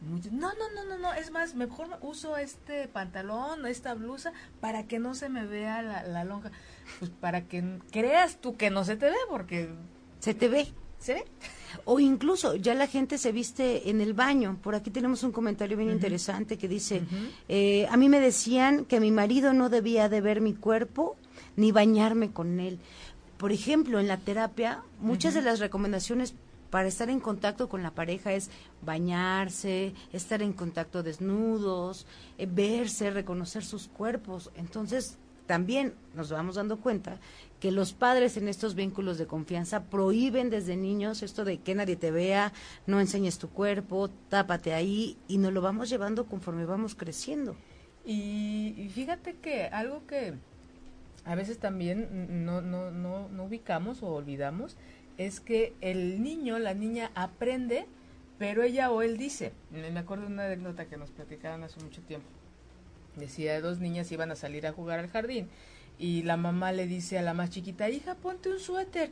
No, 0.00 0.52
no, 0.54 0.70
no, 0.74 0.84
no, 0.84 0.98
no, 0.98 1.12
es 1.14 1.30
más, 1.30 1.54
mejor 1.54 1.88
uso 2.02 2.36
este 2.36 2.88
pantalón, 2.88 3.66
esta 3.66 3.94
blusa, 3.94 4.32
para 4.60 4.86
que 4.86 4.98
no 4.98 5.14
se 5.14 5.28
me 5.28 5.46
vea 5.46 5.82
la, 5.82 6.02
la 6.04 6.24
lonja. 6.24 6.50
Pues 6.98 7.10
para 7.10 7.42
que 7.42 7.78
creas 7.90 8.40
tú 8.40 8.56
que 8.56 8.70
no 8.70 8.84
se 8.84 8.96
te 8.96 9.06
ve, 9.06 9.16
porque... 9.28 9.68
Se 10.20 10.34
te 10.34 10.48
ve. 10.48 10.68
¿Se 10.98 11.14
ve? 11.14 11.24
O 11.84 12.00
incluso 12.00 12.56
ya 12.56 12.74
la 12.74 12.86
gente 12.86 13.18
se 13.18 13.32
viste 13.32 13.90
en 13.90 14.00
el 14.00 14.14
baño. 14.14 14.58
Por 14.62 14.74
aquí 14.74 14.90
tenemos 14.90 15.22
un 15.22 15.32
comentario 15.32 15.76
bien 15.76 15.90
interesante 15.90 16.58
que 16.58 16.66
dice, 16.66 17.02
eh, 17.48 17.86
a 17.90 17.96
mí 17.96 18.08
me 18.08 18.20
decían 18.20 18.84
que 18.84 19.00
mi 19.00 19.10
marido 19.10 19.52
no 19.52 19.68
debía 19.68 20.08
de 20.08 20.20
ver 20.20 20.40
mi 20.40 20.54
cuerpo 20.54 21.16
ni 21.56 21.70
bañarme 21.72 22.32
con 22.32 22.58
él. 22.58 22.78
Por 23.36 23.52
ejemplo, 23.52 24.00
en 24.00 24.08
la 24.08 24.16
terapia, 24.16 24.82
muchas 25.00 25.34
de 25.34 25.42
las 25.42 25.60
recomendaciones 25.60 26.34
para 26.70 26.88
estar 26.88 27.10
en 27.10 27.20
contacto 27.20 27.68
con 27.68 27.82
la 27.82 27.92
pareja 27.92 28.32
es 28.32 28.50
bañarse, 28.82 29.94
estar 30.12 30.42
en 30.42 30.52
contacto 30.52 31.02
desnudos, 31.02 32.06
eh, 32.36 32.46
verse, 32.50 33.10
reconocer 33.10 33.64
sus 33.64 33.88
cuerpos. 33.88 34.50
Entonces, 34.54 35.18
también 35.46 35.94
nos 36.14 36.30
vamos 36.30 36.56
dando 36.56 36.78
cuenta 36.78 37.18
que 37.58 37.72
los 37.72 37.92
padres 37.92 38.36
en 38.36 38.48
estos 38.48 38.74
vínculos 38.74 39.18
de 39.18 39.26
confianza 39.26 39.84
prohíben 39.84 40.50
desde 40.50 40.76
niños 40.76 41.22
esto 41.22 41.44
de 41.44 41.58
que 41.58 41.74
nadie 41.74 41.96
te 41.96 42.10
vea, 42.10 42.52
no 42.86 43.00
enseñes 43.00 43.38
tu 43.38 43.48
cuerpo, 43.48 44.10
tápate 44.28 44.74
ahí 44.74 45.16
y 45.26 45.38
nos 45.38 45.52
lo 45.52 45.62
vamos 45.62 45.88
llevando 45.88 46.26
conforme 46.26 46.66
vamos 46.66 46.94
creciendo. 46.94 47.56
Y, 48.04 48.90
fíjate 48.94 49.36
que 49.36 49.64
algo 49.64 50.06
que 50.06 50.34
a 51.24 51.34
veces 51.34 51.58
también 51.58 52.44
no, 52.44 52.60
no, 52.60 52.90
no, 52.90 53.28
no 53.28 53.44
ubicamos 53.44 54.02
o 54.02 54.08
olvidamos 54.08 54.76
es 55.18 55.40
que 55.40 55.74
el 55.80 56.22
niño, 56.22 56.58
la 56.58 56.74
niña 56.74 57.10
aprende, 57.14 57.86
pero 58.38 58.62
ella 58.62 58.90
o 58.90 59.02
él 59.02 59.18
dice. 59.18 59.52
Me 59.70 59.98
acuerdo 59.98 60.26
de 60.26 60.32
una 60.32 60.46
anécdota 60.46 60.86
que 60.86 60.96
nos 60.96 61.10
platicaron 61.10 61.64
hace 61.64 61.80
mucho 61.80 62.00
tiempo. 62.02 62.28
Decía, 63.16 63.60
dos 63.60 63.80
niñas 63.80 64.10
iban 64.12 64.30
a 64.30 64.36
salir 64.36 64.66
a 64.66 64.72
jugar 64.72 65.00
al 65.00 65.08
jardín 65.08 65.48
y 65.98 66.22
la 66.22 66.36
mamá 66.36 66.70
le 66.72 66.86
dice 66.86 67.18
a 67.18 67.22
la 67.22 67.34
más 67.34 67.50
chiquita, 67.50 67.90
hija, 67.90 68.14
ponte 68.14 68.48
un 68.48 68.60
suéter. 68.60 69.10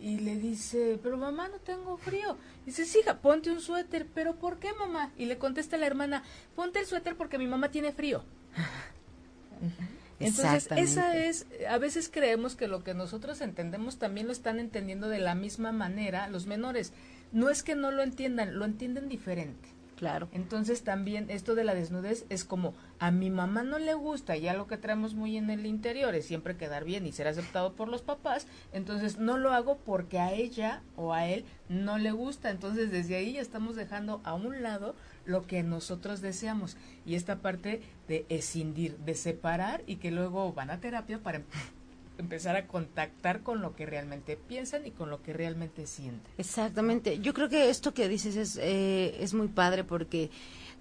Y 0.00 0.20
le 0.20 0.36
dice, 0.36 0.98
pero 1.02 1.18
mamá, 1.18 1.48
no 1.48 1.58
tengo 1.58 1.98
frío. 1.98 2.38
Dice, 2.64 2.86
sí, 2.86 3.00
hija, 3.00 3.18
ponte 3.18 3.50
un 3.50 3.60
suéter. 3.60 4.06
¿Pero 4.14 4.36
por 4.36 4.58
qué, 4.58 4.72
mamá? 4.72 5.12
Y 5.18 5.26
le 5.26 5.36
contesta 5.36 5.76
la 5.76 5.86
hermana, 5.86 6.22
ponte 6.54 6.78
el 6.78 6.86
suéter 6.86 7.16
porque 7.16 7.36
mi 7.36 7.46
mamá 7.46 7.70
tiene 7.70 7.92
frío. 7.92 8.24
Entonces, 10.20 10.68
esa 10.76 11.16
es, 11.16 11.46
a 11.68 11.78
veces 11.78 12.10
creemos 12.12 12.54
que 12.54 12.68
lo 12.68 12.84
que 12.84 12.94
nosotros 12.94 13.40
entendemos 13.40 13.98
también 13.98 14.26
lo 14.26 14.32
están 14.32 14.60
entendiendo 14.60 15.08
de 15.08 15.18
la 15.18 15.34
misma 15.34 15.72
manera 15.72 16.28
los 16.28 16.46
menores. 16.46 16.92
No 17.32 17.48
es 17.48 17.62
que 17.62 17.74
no 17.74 17.90
lo 17.90 18.02
entiendan, 18.02 18.58
lo 18.58 18.64
entienden 18.64 19.08
diferente. 19.08 19.68
Claro. 20.00 20.30
Entonces 20.32 20.82
también 20.82 21.26
esto 21.28 21.54
de 21.54 21.62
la 21.62 21.74
desnudez 21.74 22.24
es 22.30 22.46
como 22.46 22.72
a 22.98 23.10
mi 23.10 23.28
mamá 23.28 23.64
no 23.64 23.78
le 23.78 23.92
gusta, 23.92 24.34
ya 24.34 24.54
lo 24.54 24.66
que 24.66 24.78
traemos 24.78 25.12
muy 25.12 25.36
en 25.36 25.50
el 25.50 25.66
interior 25.66 26.14
es 26.14 26.24
siempre 26.24 26.56
quedar 26.56 26.84
bien 26.84 27.06
y 27.06 27.12
ser 27.12 27.28
aceptado 27.28 27.74
por 27.74 27.88
los 27.88 28.00
papás, 28.00 28.46
entonces 28.72 29.18
no 29.18 29.36
lo 29.36 29.52
hago 29.52 29.76
porque 29.76 30.18
a 30.18 30.32
ella 30.32 30.80
o 30.96 31.12
a 31.12 31.26
él 31.26 31.44
no 31.68 31.98
le 31.98 32.12
gusta, 32.12 32.48
entonces 32.48 32.90
desde 32.90 33.16
ahí 33.16 33.34
ya 33.34 33.42
estamos 33.42 33.76
dejando 33.76 34.22
a 34.24 34.32
un 34.32 34.62
lado 34.62 34.94
lo 35.26 35.46
que 35.46 35.62
nosotros 35.62 36.20
deseamos 36.20 36.76
y 37.06 37.14
esta 37.14 37.40
parte 37.40 37.82
de 38.08 38.26
escindir, 38.28 38.96
de 38.98 39.14
separar 39.14 39.82
y 39.86 39.96
que 39.96 40.10
luego 40.10 40.52
van 40.52 40.70
a 40.70 40.80
terapia 40.80 41.18
para 41.22 41.42
empezar 42.18 42.56
a 42.56 42.66
contactar 42.66 43.42
con 43.42 43.62
lo 43.62 43.74
que 43.74 43.86
realmente 43.86 44.36
piensan 44.36 44.86
y 44.86 44.90
con 44.90 45.10
lo 45.10 45.22
que 45.22 45.32
realmente 45.32 45.86
sienten. 45.86 46.32
Exactamente. 46.38 47.18
Yo 47.20 47.34
creo 47.34 47.48
que 47.48 47.70
esto 47.70 47.94
que 47.94 48.08
dices 48.08 48.36
es, 48.36 48.56
eh, 48.56 49.16
es 49.22 49.34
muy 49.34 49.48
padre 49.48 49.84
porque 49.84 50.30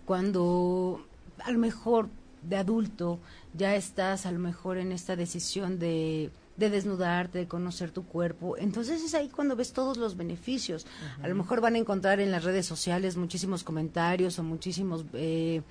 cuando 0.05 1.05
a 1.39 1.51
lo 1.51 1.59
mejor 1.59 2.09
de 2.41 2.57
adulto 2.57 3.19
ya 3.53 3.75
estás 3.75 4.25
a 4.25 4.31
lo 4.31 4.39
mejor 4.39 4.77
en 4.77 4.91
esta 4.91 5.15
decisión 5.15 5.79
de, 5.79 6.31
de 6.59 6.69
desnudarte, 6.69 7.39
de 7.39 7.47
conocer 7.47 7.91
tu 7.91 8.05
cuerpo, 8.05 8.57
entonces 8.57 9.01
es 9.01 9.15
ahí 9.15 9.29
cuando 9.29 9.55
ves 9.55 9.73
todos 9.73 9.97
los 9.97 10.17
beneficios. 10.17 10.85
A 11.23 11.27
lo 11.27 11.35
mejor 11.35 11.61
van 11.61 11.75
a 11.75 11.77
encontrar 11.77 12.19
en 12.19 12.31
las 12.31 12.43
redes 12.43 12.65
sociales 12.65 13.17
muchísimos 13.17 13.63
comentarios 13.63 14.37
o 14.37 14.43
muchísimos 14.43 15.05
eh, 15.13 15.61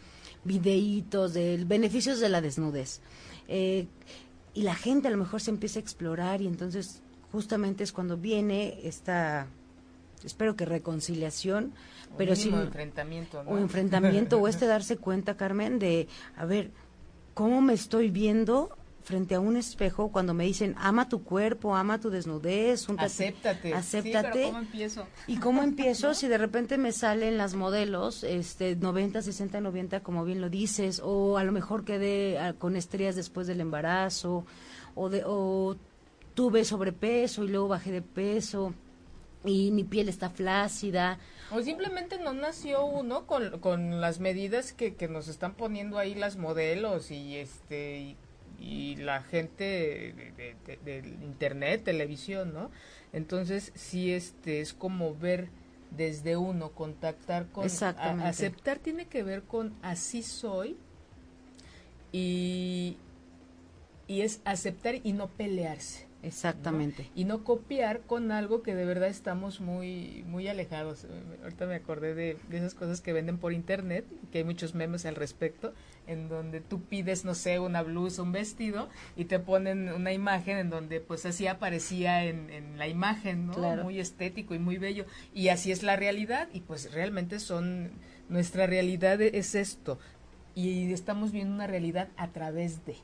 videitos 0.45 1.35
de 1.35 1.63
beneficios 1.65 2.21
de 2.21 2.29
la 2.29 2.41
desnudez. 2.41 3.01
Eh, 3.49 3.87
y 4.55 4.63
la 4.63 4.75
gente 4.75 5.09
a 5.09 5.11
lo 5.11 5.19
mejor 5.19 5.41
se 5.41 5.51
empieza 5.51 5.79
a 5.79 5.83
explorar 5.83 6.41
y 6.41 6.47
entonces 6.47 7.03
justamente 7.31 7.85
es 7.85 7.93
cuando 7.93 8.17
viene 8.17 8.81
esta 8.83 9.47
espero 10.25 10.57
que 10.57 10.65
reconciliación 10.65 11.75
pero 12.17 12.35
sí 12.35 12.49
enfrentamiento 12.49 13.41
o 13.47 13.59
enfrentamiento 13.59 14.39
o 14.39 14.49
este 14.49 14.67
darse 14.67 14.97
cuenta 14.97 15.37
Carmen 15.37 15.79
de 15.79 16.09
a 16.37 16.45
ver 16.45 16.73
cómo 17.35 17.61
me 17.61 17.75
estoy 17.75 18.11
viendo 18.11 18.77
frente 19.09 19.35
a 19.35 19.41
un 19.41 19.57
espejo 19.57 20.13
cuando 20.13 20.35
me 20.35 20.45
dicen 20.45 20.75
ama 20.77 21.09
tu 21.09 21.25
cuerpo, 21.25 21.75
ama 21.75 21.99
tu 21.99 22.11
desnudez, 22.11 22.87
acéptate, 22.99 23.73
acéptate. 23.73 24.43
¿cómo 24.45 24.59
empiezo? 24.59 25.07
¿Y 25.27 25.39
cómo 25.39 25.63
empiezo 25.63 26.13
si 26.15 26.29
de 26.29 26.37
repente 26.37 26.77
me 26.77 26.93
salen 26.93 27.39
las 27.39 27.55
modelos 27.55 28.23
este 28.23 28.77
90, 28.77 29.23
60, 29.23 29.63
90 29.63 30.01
como 30.01 30.27
bien 30.27 30.43
lo 30.43 30.51
dices 30.51 31.01
o 31.03 31.39
a 31.39 31.45
lo 31.45 31.53
mejor 31.53 31.87
quedé 31.87 32.39
ah, 32.39 32.53
con 32.53 32.77
estrías 32.77 33.17
después 33.17 33.47
del 33.47 33.63
embarazo 33.63 34.45
o 34.95 35.09
de 35.09 35.23
o 35.25 35.75
tuve 36.35 36.67
sobrepeso 36.67 37.45
y 37.45 37.49
luego 37.49 37.69
bajé 37.69 37.91
de 37.91 38.03
peso 38.03 38.75
y 39.43 39.71
mi 39.71 39.85
piel 39.85 40.11
está 40.11 40.29
flácida. 40.29 41.19
O 41.51 41.63
simplemente 41.63 42.19
no 42.19 42.35
nació 42.35 42.85
uno 42.85 43.27
con, 43.27 43.59
con 43.61 44.03
las 44.03 44.21
medidas 44.21 44.75
que, 44.75 44.97
que 44.97 45.09
nos 45.09 45.29
están 45.29 45.55
poniendo 45.55 45.97
ahí 45.97 46.15
las 46.15 46.37
modelos 46.37 47.11
y 47.11 47.37
este 47.37 47.99
y 48.01 48.17
la 48.97 49.23
gente 49.23 50.15
de, 50.85 51.17
internet, 51.23 51.85
televisión, 51.85 52.53
¿no? 52.53 52.71
Entonces 53.13 53.73
sí 53.75 54.13
este 54.13 54.61
es 54.61 54.75
como 54.75 55.15
ver 55.15 55.49
desde 55.91 56.37
uno, 56.37 56.73
contactar 56.73 57.47
con 57.47 57.65
aceptar 57.65 58.79
tiene 58.79 59.07
que 59.07 59.23
ver 59.23 59.43
con 59.43 59.75
así 59.83 60.23
soy 60.23 60.77
y 62.13 62.99
y 64.09 64.23
es 64.23 64.41
aceptar 64.45 64.97
y 65.05 65.13
no 65.13 65.29
pelearse. 65.29 66.08
Exactamente. 66.23 67.09
Y 67.15 67.25
no 67.25 67.45
copiar 67.45 68.01
con 68.01 68.33
algo 68.33 68.63
que 68.63 68.75
de 68.75 68.85
verdad 68.85 69.09
estamos 69.09 69.61
muy 69.61 70.25
muy 70.27 70.49
alejados. 70.49 71.07
Ahorita 71.43 71.67
me 71.67 71.77
acordé 71.77 72.15
de, 72.15 72.37
de, 72.49 72.57
esas 72.59 72.75
cosas 72.75 73.01
que 73.01 73.13
venden 73.13 73.39
por 73.39 73.53
internet, 73.53 74.05
que 74.33 74.39
hay 74.39 74.45
muchos 74.45 74.75
memes 74.75 75.07
al 75.07 75.15
respecto, 75.15 75.75
en 76.09 76.29
donde 76.29 76.61
tú 76.61 76.83
pides, 76.83 77.25
no 77.25 77.35
sé, 77.35 77.61
una 77.61 77.83
blusa, 77.83 78.23
un 78.23 78.33
vestido, 78.33 78.89
y 79.17 79.27
te 79.27 79.39
ponen 79.39 79.93
una 79.93 80.13
imagen 80.13 80.59
en 80.59 80.71
donde 80.71 81.01
pues 81.01 81.25
así 81.25 81.47
aparecía 81.47 82.25
en, 82.25 82.51
en 82.51 82.79
la 82.79 82.89
imagen, 82.89 83.47
¿no? 83.47 83.77
Muy 83.85 84.01
estético 84.01 84.55
y 84.55 84.59
muy 84.59 84.79
bello. 84.79 85.05
Y 85.35 85.49
así 85.49 85.71
es 85.71 85.85
la 85.85 85.95
realidad, 85.95 86.49
y 86.53 86.61
pues 86.61 86.93
realmente 86.93 87.39
son, 87.39 87.93
nuestra 88.29 88.67
realidad 88.67 89.21
es 89.23 89.55
esto. 89.55 90.01
Y 90.57 90.93
estamos 90.93 91.31
viendo 91.31 91.55
una 91.55 91.69
realidad 91.69 92.09
a 92.17 92.29
través 92.29 92.85
de. 92.85 92.97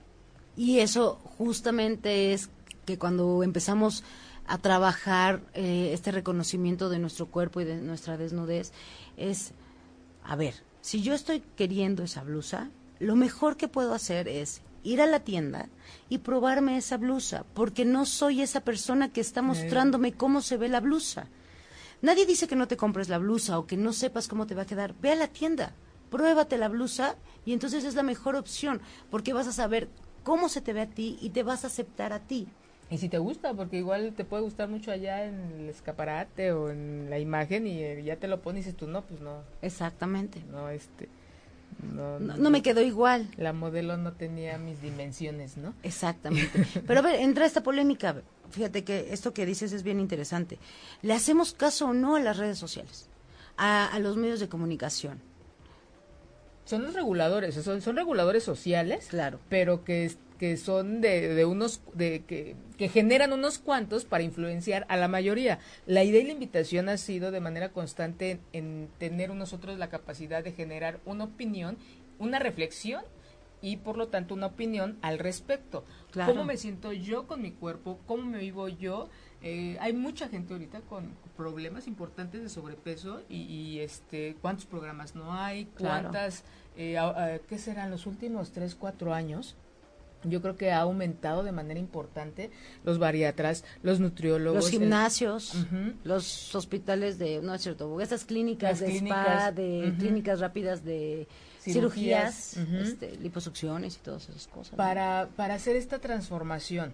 Y 0.57 0.81
eso 0.81 1.20
justamente 1.38 2.33
es 2.33 2.50
que 2.85 2.99
cuando 2.99 3.42
empezamos 3.42 4.05
a 4.47 4.59
trabajar 4.59 5.42
eh, 5.55 5.90
este 5.92 6.12
reconocimiento 6.12 6.88
de 6.88 6.99
nuestro 6.99 7.27
cuerpo 7.27 7.61
y 7.61 7.64
de 7.64 7.77
nuestra 7.77 8.16
desnudez, 8.16 8.73
es, 9.16 9.53
a 10.23 10.37
ver, 10.37 10.55
si 10.81 11.03
yo 11.03 11.14
estoy 11.14 11.42
queriendo 11.57 12.03
esa 12.03 12.23
blusa, 12.23 12.70
lo 12.99 13.16
mejor 13.16 13.57
que 13.57 13.68
puedo 13.68 13.94
hacer 13.94 14.29
es 14.29 14.62
ir 14.83 15.01
a 15.01 15.07
la 15.07 15.20
tienda 15.20 15.68
y 16.09 16.18
probarme 16.18 16.77
esa 16.77 16.99
blusa, 16.99 17.44
porque 17.55 17.85
no 17.85 18.05
soy 18.05 18.42
esa 18.42 18.61
persona 18.61 19.12
que 19.12 19.20
está 19.20 19.42
mostrándome 19.42 20.12
cómo 20.12 20.42
se 20.42 20.59
ve 20.59 20.68
la 20.68 20.81
blusa. 20.81 21.27
Nadie 22.03 22.27
dice 22.27 22.47
que 22.47 22.57
no 22.57 22.68
te 22.68 22.77
compres 22.77 23.09
la 23.09 23.18
blusa 23.18 23.59
o 23.59 23.66
que 23.66 23.79
no 23.79 23.94
sepas 23.94 24.29
cómo 24.29 24.47
te 24.47 24.55
va 24.55 24.62
a 24.62 24.66
quedar. 24.66 24.94
Ve 25.01 25.12
a 25.12 25.16
la 25.16 25.29
tienda, 25.29 25.75
pruébate 26.11 26.59
la 26.59 26.68
blusa 26.68 27.16
y 27.47 27.55
entonces 27.55 27.83
es 27.85 27.94
la 27.94 28.03
mejor 28.03 28.37
opción, 28.37 28.83
porque 29.11 29.33
vas 29.33 29.47
a 29.47 29.53
saber 29.53 29.88
cómo 30.23 30.51
se 30.51 30.61
te 30.61 30.75
ve 30.75 30.83
a 30.83 30.90
ti 30.90 31.18
y 31.23 31.31
te 31.31 31.42
vas 31.42 31.64
a 31.64 31.68
aceptar 31.68 32.12
a 32.12 32.20
ti. 32.20 32.47
Y 32.90 32.99
si 32.99 33.09
te 33.09 33.18
gusta, 33.18 33.55
porque 33.55 33.79
igual 33.79 34.12
te 34.16 34.25
puede 34.25 34.42
gustar 34.42 34.68
mucho 34.68 34.90
allá 34.90 35.25
en 35.25 35.40
el 35.59 35.68
escaparate 35.68 36.53
o 36.53 36.70
en 36.70 37.09
la 37.09 37.18
imagen 37.18 37.66
y 37.66 37.83
eh, 37.83 38.03
ya 38.05 38.16
te 38.16 38.29
lo 38.29 38.40
pones 38.42 38.62
y 38.62 38.66
dices 38.66 38.77
tú, 38.77 38.87
no, 38.87 39.03
pues 39.03 39.20
no. 39.20 39.42
Exactamente. 39.62 40.42
No, 40.51 40.68
este, 40.68 41.09
no, 41.83 42.18
no, 42.18 42.51
me 42.51 42.62
quedó 42.62 42.83
igual. 42.83 43.29
La 43.37 43.53
modelo 43.53 43.97
no 43.97 44.12
tenía 44.12 44.59
mis 44.59 44.81
dimensiones, 44.83 45.57
¿no? 45.57 45.75
Exactamente. 45.83 46.66
Pero 46.87 47.01
a 47.01 47.03
ver, 47.03 47.16
entra 47.16 47.47
esta 47.47 47.62
polémica. 47.62 48.23
Fíjate 48.51 48.85
que 48.85 49.12
esto 49.12 49.33
que 49.33 49.47
dices 49.47 49.73
es 49.73 49.83
bien 49.83 49.99
interesante. 49.99 50.59
¿Le 51.03 51.14
hacemos 51.14 51.55
caso 51.55 51.88
o 51.88 51.94
no 51.94 52.16
a 52.16 52.20
las 52.20 52.37
redes 52.37 52.59
sociales? 52.59 53.09
A, 53.57 53.87
a 53.87 53.99
los 53.99 54.16
medios 54.16 54.40
de 54.40 54.49
comunicación. 54.49 55.20
Son 56.64 56.83
los 56.83 56.94
reguladores, 56.94 57.55
son, 57.57 57.83
son 57.83 57.97
reguladores 57.97 58.42
sociales, 58.42 59.09
claro. 59.11 59.38
pero 59.51 59.85
que 59.85 60.11
que 60.38 60.57
son 60.57 61.01
de, 61.01 61.29
de 61.35 61.44
unos 61.44 61.81
de 61.94 62.25
que, 62.25 62.57
que, 62.77 62.88
generan 62.88 63.33
unos 63.33 63.59
cuantos 63.59 64.05
para 64.05 64.25
influenciar 64.25 64.85
a 64.88 64.97
la 64.97 65.09
mayoría. 65.09 65.59
La 65.87 66.05
idea 66.05 66.20
y 66.23 66.27
la 66.27 66.33
invitación 66.33 66.88
ha 66.88 66.97
sido 66.97 67.31
de 67.31 67.40
manera 67.40 67.70
constante 67.70 68.40
en, 68.53 68.88
tener 68.99 69.33
nosotros 69.35 69.79
la 69.79 69.88
capacidad 69.88 70.42
de 70.42 70.53
generar 70.53 71.01
una 71.05 71.25
opinión, 71.25 71.77
una 72.18 72.38
reflexión 72.38 73.05
y 73.62 73.79
por 73.79 73.97
lo 73.97 74.09
tanto 74.09 74.35
una 74.35 74.47
opinión 74.47 74.99
al 75.03 75.18
respecto. 75.18 75.85
¿Cómo 76.27 76.44
me 76.44 76.57
siento 76.57 76.92
yo 76.92 77.27
con 77.27 77.40
mi 77.40 77.53
cuerpo? 77.53 77.99
¿Cómo 78.07 78.25
me 78.25 78.38
vivo 78.38 78.68
yo? 78.68 79.09
Eh, 79.40 79.77
hay 79.81 79.92
mucha 79.92 80.29
gente 80.29 80.53
ahorita 80.53 80.81
con 80.83 81.12
problemas 81.37 81.87
importantes 81.87 82.42
de 82.42 82.49
sobrepeso 82.49 83.23
y, 83.29 83.79
este 83.81 84.37
cuántos 84.40 84.66
programas 84.66 85.14
no 85.14 85.33
hay, 85.33 85.66
cuántas, 85.79 86.44
eh, 86.77 87.40
¿qué 87.49 87.59
serán 87.59 87.90
los 87.90 88.07
últimos 88.07 88.53
tres, 88.53 88.75
cuatro 88.75 89.14
años? 89.14 89.57
Yo 90.25 90.43
creo 90.43 90.57
que 90.57 90.71
ha 90.71 90.81
aumentado 90.81 91.43
de 91.43 91.53
manera 91.53 91.79
importante 91.81 92.51
los 92.85 92.99
bariatras, 92.99 93.65
los 93.83 94.01
nutriólogos, 94.01 94.65
los 94.65 94.71
gimnasios, 94.71 95.67
los 96.05 96.55
hospitales 96.55 97.19
de, 97.19 97.41
no 97.43 97.55
es 97.55 97.63
cierto, 97.63 98.01
estas 98.01 98.25
clínicas 98.25 98.81
de 98.81 98.97
spa, 98.97 99.53
de 99.53 99.95
clínicas 99.99 100.41
rápidas 100.41 100.85
de 100.85 101.29
cirugías, 101.61 102.57
este, 102.57 103.17
liposucciones 103.17 103.97
y 103.97 103.99
todas 104.01 104.29
esas 104.29 104.47
cosas. 104.47 104.75
Para, 104.77 105.29
para 105.37 105.55
hacer 105.55 105.77
esta 105.77 105.99
transformación, 105.99 106.93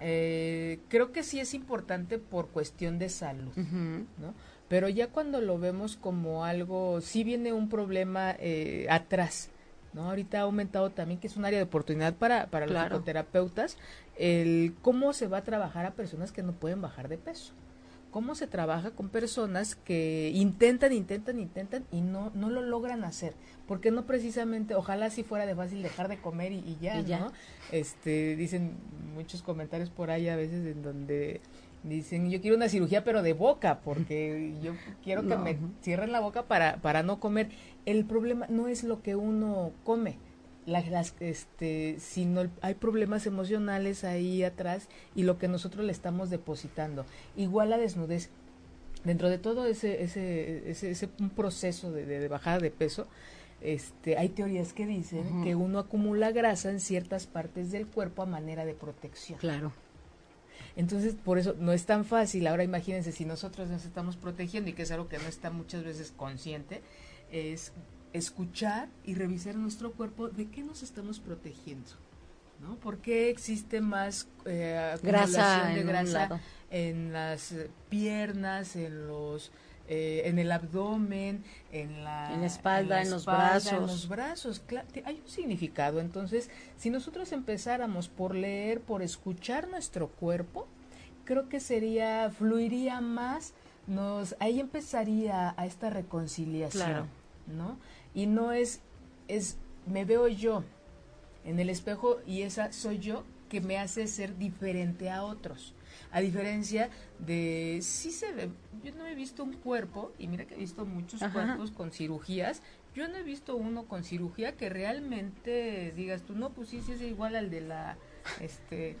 eh, 0.00 0.80
creo 0.88 1.12
que 1.12 1.22
sí 1.22 1.38
es 1.38 1.54
importante 1.54 2.18
por 2.18 2.48
cuestión 2.48 2.98
de 2.98 3.08
salud, 3.08 3.54
¿no? 3.56 4.34
Pero 4.68 4.88
ya 4.88 5.08
cuando 5.08 5.40
lo 5.42 5.58
vemos 5.58 5.96
como 5.96 6.44
algo, 6.46 7.00
sí 7.02 7.24
viene 7.24 7.52
un 7.52 7.68
problema 7.68 8.34
eh, 8.38 8.86
atrás, 8.88 9.50
¿no? 9.92 10.08
Ahorita 10.08 10.38
ha 10.38 10.42
aumentado 10.42 10.90
también 10.90 11.20
que 11.20 11.26
es 11.26 11.36
un 11.36 11.44
área 11.44 11.58
de 11.58 11.64
oportunidad 11.64 12.14
para, 12.14 12.46
para 12.46 12.66
los 12.66 12.82
psicoterapeutas, 12.82 13.76
el 14.16 14.74
cómo 14.82 15.12
se 15.12 15.28
va 15.28 15.38
a 15.38 15.44
trabajar 15.44 15.86
a 15.86 15.92
personas 15.92 16.32
que 16.32 16.42
no 16.42 16.52
pueden 16.52 16.80
bajar 16.80 17.08
de 17.08 17.18
peso. 17.18 17.52
Cómo 18.10 18.34
se 18.34 18.46
trabaja 18.46 18.90
con 18.90 19.08
personas 19.08 19.74
que 19.74 20.30
intentan, 20.34 20.92
intentan, 20.92 21.38
intentan 21.38 21.86
y 21.90 22.02
no, 22.02 22.30
no 22.34 22.50
lo 22.50 22.60
logran 22.60 23.04
hacer. 23.04 23.32
Porque 23.66 23.90
no 23.90 24.04
precisamente, 24.04 24.74
ojalá 24.74 25.08
si 25.08 25.22
fuera 25.22 25.46
de 25.46 25.54
fácil 25.54 25.82
dejar 25.82 26.08
de 26.08 26.20
comer 26.20 26.52
y, 26.52 26.76
ya, 26.78 27.00
¿no? 27.00 27.32
Este, 27.70 28.36
dicen 28.36 28.76
muchos 29.14 29.40
comentarios 29.40 29.88
por 29.88 30.10
ahí 30.10 30.28
a 30.28 30.36
veces 30.36 30.66
en 30.66 30.82
donde 30.82 31.40
Dicen, 31.82 32.30
yo 32.30 32.40
quiero 32.40 32.56
una 32.56 32.68
cirugía 32.68 33.02
pero 33.02 33.22
de 33.22 33.32
boca, 33.32 33.80
porque 33.80 34.54
yo 34.62 34.74
quiero 35.02 35.26
que 35.26 35.36
me 35.36 35.58
cierren 35.82 36.12
la 36.12 36.20
boca 36.20 36.44
para, 36.44 36.76
para 36.76 37.02
no 37.02 37.18
comer. 37.18 37.48
El 37.86 38.04
problema 38.04 38.46
no 38.48 38.68
es 38.68 38.84
lo 38.84 39.02
que 39.02 39.16
uno 39.16 39.72
come, 39.82 40.18
las, 40.64 41.14
este, 41.18 41.96
sino 41.98 42.48
hay 42.60 42.74
problemas 42.74 43.26
emocionales 43.26 44.04
ahí 44.04 44.44
atrás 44.44 44.88
y 45.14 45.24
lo 45.24 45.38
que 45.38 45.48
nosotros 45.48 45.84
le 45.84 45.92
estamos 45.92 46.30
depositando. 46.30 47.04
Igual 47.36 47.70
la 47.70 47.78
desnudez. 47.78 48.30
Dentro 49.04 49.28
de 49.28 49.38
todo 49.38 49.66
ese, 49.66 50.04
ese, 50.04 50.70
ese, 50.70 50.92
ese 50.92 51.08
un 51.18 51.30
proceso 51.30 51.90
de, 51.90 52.06
de, 52.06 52.28
bajada 52.28 52.60
de 52.60 52.70
peso, 52.70 53.08
este, 53.60 54.16
hay 54.16 54.28
teorías 54.28 54.72
que 54.72 54.86
dicen 54.86 55.42
que 55.42 55.56
uno 55.56 55.80
acumula 55.80 56.30
grasa 56.30 56.70
en 56.70 56.78
ciertas 56.78 57.26
partes 57.26 57.72
del 57.72 57.88
cuerpo 57.88 58.22
a 58.22 58.26
manera 58.26 58.64
de 58.64 58.74
protección. 58.74 59.40
Claro. 59.40 59.72
Entonces, 60.76 61.14
por 61.14 61.38
eso 61.38 61.54
no 61.58 61.72
es 61.72 61.84
tan 61.84 62.04
fácil. 62.04 62.46
Ahora 62.46 62.64
imagínense, 62.64 63.12
si 63.12 63.24
nosotros 63.24 63.68
nos 63.68 63.84
estamos 63.84 64.16
protegiendo 64.16 64.70
y 64.70 64.72
que 64.72 64.82
es 64.82 64.90
algo 64.90 65.08
que 65.08 65.18
no 65.18 65.28
está 65.28 65.50
muchas 65.50 65.84
veces 65.84 66.12
consciente, 66.16 66.82
es 67.30 67.72
escuchar 68.12 68.88
y 69.04 69.14
revisar 69.14 69.54
nuestro 69.56 69.92
cuerpo 69.92 70.28
de 70.28 70.48
qué 70.48 70.62
nos 70.62 70.82
estamos 70.82 71.20
protegiendo. 71.20 71.90
¿no? 72.60 72.76
¿Por 72.76 72.98
qué 72.98 73.28
existe 73.28 73.80
más 73.80 74.28
eh, 74.44 74.96
grasa 75.02 75.66
de 75.68 75.82
grasa 75.82 76.40
en 76.70 77.12
las 77.12 77.54
piernas, 77.88 78.76
en 78.76 79.06
los 79.06 79.50
eh, 79.88 80.22
en 80.26 80.38
el 80.38 80.52
abdomen, 80.52 81.44
en 81.72 82.04
la, 82.04 82.44
espalda, 82.44 83.02
en, 83.02 83.10
los 83.10 83.26
brazos. 83.26 83.72
En 83.72 83.80
los 83.80 84.08
brazos, 84.08 84.62
hay 85.04 85.20
un 85.22 85.28
significado. 85.28 86.00
Entonces, 86.00 86.50
si 86.78 86.90
nosotros 86.90 87.32
empezáramos 87.32 88.08
por 88.08 88.34
leer, 88.34 88.80
por 88.80 89.02
escuchar 89.02 89.68
nuestro 89.68 90.08
cuerpo, 90.08 90.66
creo 91.24 91.48
que 91.48 91.60
sería, 91.60 92.30
fluiría 92.30 93.00
más, 93.00 93.54
nos, 93.86 94.36
ahí 94.38 94.60
empezaría 94.60 95.54
a 95.56 95.66
esta 95.66 95.90
reconciliación, 95.90 97.08
¿no? 97.46 97.76
Y 98.14 98.26
no 98.26 98.52
es, 98.52 98.80
es, 99.28 99.56
me 99.86 100.04
veo 100.04 100.28
yo 100.28 100.62
en 101.44 101.58
el 101.58 101.70
espejo 101.70 102.18
y 102.26 102.42
esa 102.42 102.72
soy 102.72 102.98
yo 102.98 103.24
que 103.48 103.60
me 103.60 103.78
hace 103.78 104.06
ser 104.06 104.38
diferente 104.38 105.10
a 105.10 105.24
otros. 105.24 105.74
A 106.12 106.20
diferencia 106.20 106.90
de, 107.18 107.78
sí 107.82 108.10
se 108.10 108.32
ve, 108.32 108.50
yo 108.84 108.94
no 108.94 109.06
he 109.06 109.14
visto 109.14 109.42
un 109.42 109.54
cuerpo, 109.54 110.12
y 110.18 110.26
mira 110.26 110.44
que 110.44 110.54
he 110.54 110.58
visto 110.58 110.84
muchos 110.84 111.22
cuerpos 111.32 111.70
con 111.70 111.90
cirugías, 111.90 112.60
yo 112.94 113.08
no 113.08 113.16
he 113.16 113.22
visto 113.22 113.56
uno 113.56 113.84
con 113.84 114.04
cirugía 114.04 114.52
que 114.52 114.68
realmente 114.68 115.92
digas 115.96 116.22
tú, 116.22 116.34
no, 116.34 116.50
pues 116.50 116.68
sí, 116.68 116.82
sí 116.84 116.92
es 116.92 117.00
igual 117.00 117.34
al 117.34 117.50
de 117.50 117.62
la, 117.62 117.96
este... 118.40 118.96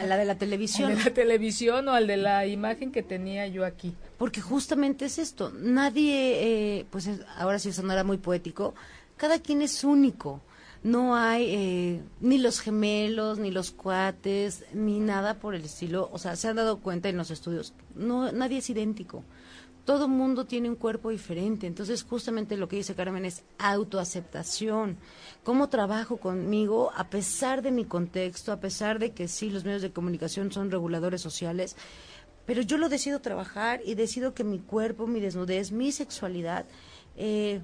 A 0.00 0.04
la 0.06 0.16
de 0.16 0.24
la 0.24 0.34
televisión. 0.36 0.90
Al 0.90 0.98
de 0.98 1.04
la 1.04 1.14
televisión 1.14 1.86
o 1.86 1.92
al 1.92 2.08
de 2.08 2.16
la 2.16 2.44
imagen 2.44 2.90
que 2.90 3.04
tenía 3.04 3.46
yo 3.46 3.64
aquí. 3.64 3.94
Porque 4.18 4.40
justamente 4.40 5.04
es 5.04 5.18
esto, 5.18 5.52
nadie, 5.56 6.80
eh, 6.80 6.86
pues 6.90 7.08
ahora 7.36 7.60
sí 7.60 7.72
sonará 7.72 8.02
muy 8.02 8.18
poético, 8.18 8.74
cada 9.16 9.38
quien 9.38 9.62
es 9.62 9.84
único 9.84 10.42
no 10.84 11.16
hay 11.16 11.46
eh, 11.48 12.02
ni 12.20 12.36
los 12.36 12.60
gemelos, 12.60 13.38
ni 13.38 13.50
los 13.50 13.70
cuates, 13.70 14.66
ni 14.74 15.00
nada 15.00 15.40
por 15.40 15.54
el 15.54 15.64
estilo. 15.64 16.10
O 16.12 16.18
sea, 16.18 16.36
se 16.36 16.46
han 16.46 16.56
dado 16.56 16.80
cuenta 16.80 17.08
en 17.08 17.16
los 17.16 17.30
estudios, 17.30 17.72
no, 17.94 18.30
nadie 18.30 18.58
es 18.58 18.68
idéntico. 18.68 19.24
Todo 19.86 20.08
mundo 20.08 20.44
tiene 20.44 20.68
un 20.68 20.76
cuerpo 20.76 21.10
diferente. 21.10 21.66
Entonces, 21.66 22.02
justamente 22.02 22.56
lo 22.58 22.68
que 22.68 22.76
dice 22.76 22.94
Carmen 22.94 23.24
es 23.24 23.44
autoaceptación. 23.58 24.98
¿Cómo 25.42 25.68
trabajo 25.70 26.18
conmigo 26.18 26.90
a 26.94 27.08
pesar 27.08 27.62
de 27.62 27.70
mi 27.70 27.86
contexto, 27.86 28.52
a 28.52 28.60
pesar 28.60 28.98
de 28.98 29.12
que 29.12 29.26
sí, 29.26 29.50
los 29.50 29.64
medios 29.64 29.82
de 29.82 29.92
comunicación 29.92 30.52
son 30.52 30.70
reguladores 30.70 31.22
sociales? 31.22 31.76
Pero 32.44 32.60
yo 32.60 32.76
lo 32.76 32.90
decido 32.90 33.20
trabajar 33.20 33.80
y 33.84 33.94
decido 33.94 34.34
que 34.34 34.44
mi 34.44 34.58
cuerpo, 34.58 35.06
mi 35.06 35.20
desnudez, 35.20 35.72
mi 35.72 35.92
sexualidad 35.92 36.66
eh, 37.16 37.62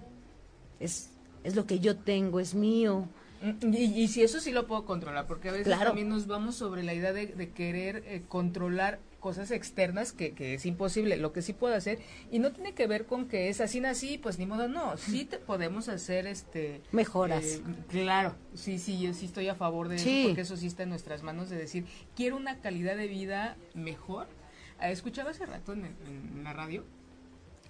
es 0.78 1.10
es 1.44 1.56
lo 1.56 1.66
que 1.66 1.80
yo 1.80 1.96
tengo, 1.96 2.40
es 2.40 2.54
mío. 2.54 3.08
Mm, 3.42 3.74
y, 3.74 4.08
si 4.08 4.22
eso 4.22 4.40
sí 4.40 4.52
lo 4.52 4.66
puedo 4.66 4.84
controlar, 4.84 5.26
porque 5.26 5.48
a 5.48 5.52
veces 5.52 5.78
también 5.78 6.08
nos 6.08 6.26
vamos 6.26 6.56
sobre 6.56 6.82
la 6.82 6.92
idea 6.92 7.12
de, 7.12 7.50
querer 7.50 8.04
eh, 8.06 8.22
controlar 8.28 9.00
cosas 9.18 9.50
externas 9.50 10.12
que, 10.12 10.32
que, 10.32 10.54
es 10.54 10.66
imposible, 10.66 11.16
lo 11.16 11.32
que 11.32 11.40
sí 11.40 11.52
puedo 11.52 11.74
hacer, 11.74 11.98
y 12.30 12.38
no 12.38 12.52
tiene 12.52 12.74
que 12.74 12.86
ver 12.86 13.06
con 13.06 13.28
que 13.28 13.48
es 13.48 13.60
así 13.60 13.82
así, 13.84 14.18
pues 14.18 14.38
ni 14.38 14.46
modo, 14.46 14.68
no, 14.68 14.96
sí 14.96 15.24
te 15.24 15.38
podemos 15.38 15.88
hacer 15.88 16.26
este 16.26 16.82
mejoras. 16.92 17.44
Eh, 17.44 17.62
claro, 17.88 18.34
sí, 18.54 18.78
sí, 18.78 19.00
yo 19.00 19.14
sí 19.14 19.26
estoy 19.26 19.48
a 19.48 19.54
favor 19.54 19.88
de 19.88 19.96
eso, 19.96 20.10
porque 20.26 20.42
eso 20.42 20.56
sí 20.56 20.66
está 20.66 20.82
en 20.82 20.90
nuestras 20.90 21.22
manos 21.22 21.48
de 21.48 21.56
decir, 21.56 21.86
quiero 22.14 22.36
una 22.36 22.60
calidad 22.60 22.96
de 22.96 23.08
vida 23.08 23.56
mejor. 23.74 24.26
Eh, 24.82 24.90
escuchaba 24.90 25.30
hace 25.30 25.46
rato 25.46 25.72
en 25.72 26.44
la 26.44 26.52
radio 26.52 26.84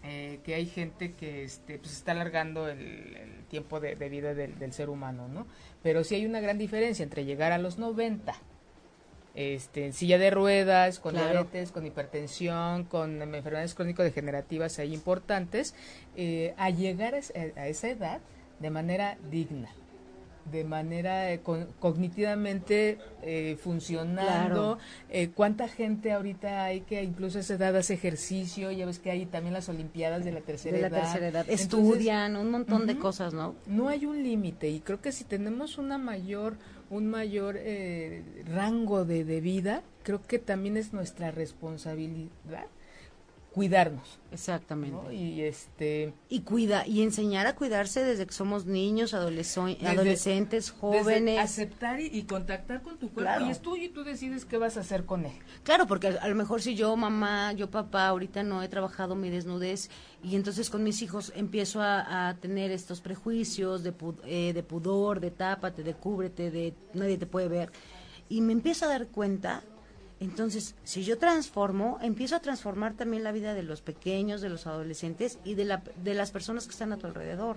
eh, 0.03 0.41
que 0.45 0.55
hay 0.55 0.67
gente 0.67 1.13
que 1.13 1.45
este, 1.45 1.79
pues 1.79 1.93
está 1.93 2.13
alargando 2.13 2.69
el, 2.69 3.45
tiempo 3.49 3.81
de, 3.81 3.95
vida 4.09 4.33
del, 4.35 4.73
ser 4.73 4.91
humano, 4.91 5.29
¿no? 5.29 5.47
Pero 5.83 6.05
sí 6.05 6.15
hay 6.15 6.27
una 6.27 6.41
gran 6.41 6.57
diferencia 6.57 7.03
entre 7.03 7.25
llegar 7.25 7.53
a 7.53 7.59
los 7.59 7.79
90, 7.79 8.35
este, 9.35 9.87
en 9.87 9.93
silla 9.93 10.19
de 10.19 10.31
ruedas, 10.31 11.01
con 11.01 11.15
diabetes, 11.15 11.73
con 11.73 11.85
hipertensión, 11.85 12.85
con 12.85 13.21
enfermedades 13.21 13.75
crónico-degenerativas 13.75 14.79
ahí 14.79 14.95
importantes, 14.95 15.75
eh, 16.17 16.55
a 16.57 16.71
llegar 16.71 17.15
a 17.15 17.67
esa 17.69 17.89
edad 17.89 18.21
de 18.61 18.71
manera 18.71 19.19
digna 19.31 19.71
de 20.51 20.65
manera 20.65 21.33
eh, 21.33 21.41
cognitivamente 21.79 22.99
eh, 23.23 23.57
funcionando. 23.61 24.79
Eh, 25.09 25.31
¿Cuánta 25.35 25.69
gente 25.69 26.13
ahorita 26.13 26.65
hay 26.65 26.83
que 26.83 27.03
incluso 27.03 27.39
a 27.39 27.41
esa 27.43 27.55
edad 27.55 27.77
hace 27.77 27.95
ejercicio? 27.95 28.71
Ya 28.71 28.87
ves 28.87 28.99
que 28.99 29.11
hay 29.11 29.27
también 29.27 29.55
las 29.55 29.69
Olimpiadas 29.69 30.25
de 30.25 30.33
la 30.33 30.41
tercera 30.41 30.77
de 30.77 30.83
la 30.83 30.89
edad. 30.89 31.03
Tercera 31.03 31.29
edad. 31.29 31.47
Estudian 31.49 32.37
un 32.37 32.51
montón 32.51 32.87
de 32.87 32.97
cosas, 32.99 33.33
¿no? 33.35 33.55
No 33.67 33.89
hay 33.89 34.07
un 34.07 34.23
límite 34.23 34.69
y 34.69 34.81
creo 34.81 35.01
que 35.01 35.13
si 35.13 35.25
tenemos 35.25 35.79
una 35.79 35.99
mayor 35.99 36.57
un 36.91 37.07
mayor 37.07 37.57
rango 38.53 39.05
de, 39.05 39.25
de 39.25 39.41
vida, 39.41 39.83
creo 40.03 40.27
que 40.27 40.41
también 40.41 40.77
es 40.77 40.93
nuestra 40.93 41.31
responsabilidad 41.31 42.67
cuidarnos. 43.53 44.19
Exactamente. 44.31 45.15
Y 45.15 45.43
este 45.43 46.15
y 46.29 46.43
cuida 46.43 46.87
y 46.87 47.03
enseñar 47.03 47.49
a 47.49 47.57
cuidarse 47.57 48.05
desde 48.05 48.27
que 48.27 48.33
somos 48.33 48.65
niños, 48.65 49.13
adolescentes, 49.13 50.71
jóvenes. 50.71 51.39
aceptar 51.39 52.01
y, 52.01 52.23
contactar 52.23 52.83
con 52.83 52.99
tu 52.99 53.11
cuerpo 53.11 53.45
y 53.45 53.51
es 53.51 53.61
tuyo 53.61 53.85
y 53.85 53.89
tú 53.89 54.05
decides 54.05 54.45
qué 54.45 54.57
vas 54.57 54.77
a 54.77 54.81
hacer 54.81 55.05
con 55.05 55.25
él. 55.27 55.33
Claro, 55.65 55.87
porque 55.87 56.09
a, 56.09 56.29
lo 56.29 56.35
mejor 56.37 56.63
si 56.63 56.77
yo 56.77 56.95
mamá, 56.97 57.53
yo 57.53 57.71
papá, 57.71 58.07
ahorita 58.07 58.45
no 58.45 58.63
he 58.63 58.69
trabajado 58.69 59.17
mi 59.17 59.31
desnudez 59.31 59.91
y 60.23 60.37
entonces 60.37 60.71
con 60.71 60.85
mis 60.85 61.03
hijos 61.03 61.33
empiezo 61.35 61.81
a, 61.83 62.37
tener 62.41 62.71
estos 62.71 63.01
prejuicios 63.01 63.83
de, 63.83 63.93
eh, 64.25 64.53
de 64.53 64.63
pudor, 64.63 65.21
de 65.21 65.31
tápate, 65.31 65.83
de 65.83 65.95
cúbrete, 65.95 66.51
de 66.51 66.75
nadie 66.95 67.19
te 67.19 67.27
puede 67.27 67.49
ver 67.49 67.73
y 68.31 68.41
me 68.41 68.53
empiezo 68.53 68.87
a 68.87 68.89
dar 68.89 69.09
cuenta 69.09 69.65
entonces, 70.21 70.75
si 70.85 71.03
yo 71.03 71.19
transformo, 71.19 71.99
empiezo 72.03 72.37
a 72.37 72.41
transformar 72.41 72.95
también 72.95 73.25
la 73.25 73.33
vida 73.33 73.55
de 73.55 73.63
los 73.63 73.81
pequeños, 73.81 74.43
de 74.43 74.51
los 74.51 74.67
adolescentes 74.67 75.39
y 75.45 75.55
de, 75.55 75.65
la, 75.65 75.83
de 76.05 76.13
las 76.13 76.31
personas 76.31 76.67
que 76.67 76.73
están 76.73 76.93
a 76.93 76.99
tu 76.99 77.07
alrededor. 77.07 77.57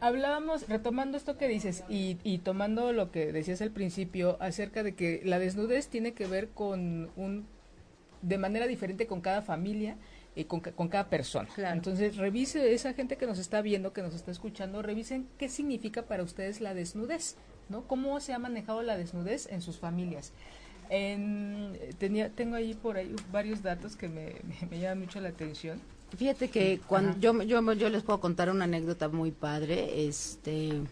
Hablábamos, 0.00 0.68
retomando 0.68 1.16
esto 1.16 1.36
que 1.36 1.48
dices 1.48 1.84
y, 1.88 2.18
y 2.22 2.38
tomando 2.38 2.92
lo 2.92 3.10
que 3.10 3.32
decías 3.32 3.62
al 3.62 3.72
principio 3.72 4.36
acerca 4.40 4.84
de 4.84 4.94
que 4.94 5.22
la 5.24 5.40
desnudez 5.40 5.88
tiene 5.88 6.12
que 6.12 6.26
ver 6.26 6.50
con 6.50 7.10
un, 7.16 7.46
de 8.22 8.38
manera 8.38 8.68
diferente 8.68 9.08
con 9.08 9.20
cada 9.20 9.42
familia 9.42 9.96
y 10.36 10.44
con, 10.44 10.60
con 10.60 10.88
cada 10.88 11.08
persona. 11.10 11.48
Entonces, 11.72 12.16
revise 12.16 12.74
esa 12.74 12.94
gente 12.94 13.16
que 13.16 13.26
nos 13.26 13.38
está 13.38 13.60
viendo, 13.60 13.92
que 13.92 14.02
nos 14.02 14.14
está 14.14 14.30
escuchando, 14.30 14.82
revisen 14.82 15.28
qué 15.36 15.48
significa 15.48 16.02
para 16.02 16.22
ustedes 16.22 16.60
la 16.60 16.74
desnudez, 16.74 17.36
¿no? 17.68 17.86
¿Cómo 17.88 18.18
se 18.20 18.32
ha 18.32 18.38
manejado 18.38 18.82
la 18.82 18.96
desnudez 18.96 19.46
en 19.50 19.60
sus 19.60 19.78
familias? 19.78 20.32
En, 20.90 21.78
tenía, 21.98 22.30
tengo 22.30 22.56
ahí 22.56 22.74
por 22.74 22.96
ahí 22.96 23.14
varios 23.30 23.62
datos 23.62 23.96
que 23.96 24.08
me, 24.08 24.34
me, 24.70 24.78
llaman 24.78 25.00
mucho 25.00 25.20
la 25.20 25.30
atención. 25.30 25.80
Fíjate 26.16 26.50
que 26.50 26.80
cuando 26.86 27.18
yo, 27.18 27.42
yo, 27.42 27.72
yo 27.72 27.88
les 27.88 28.02
puedo 28.02 28.20
contar 28.20 28.50
una 28.50 28.64
anécdota 28.64 29.08
muy 29.08 29.30
padre. 29.30 30.06
Este, 30.06 30.82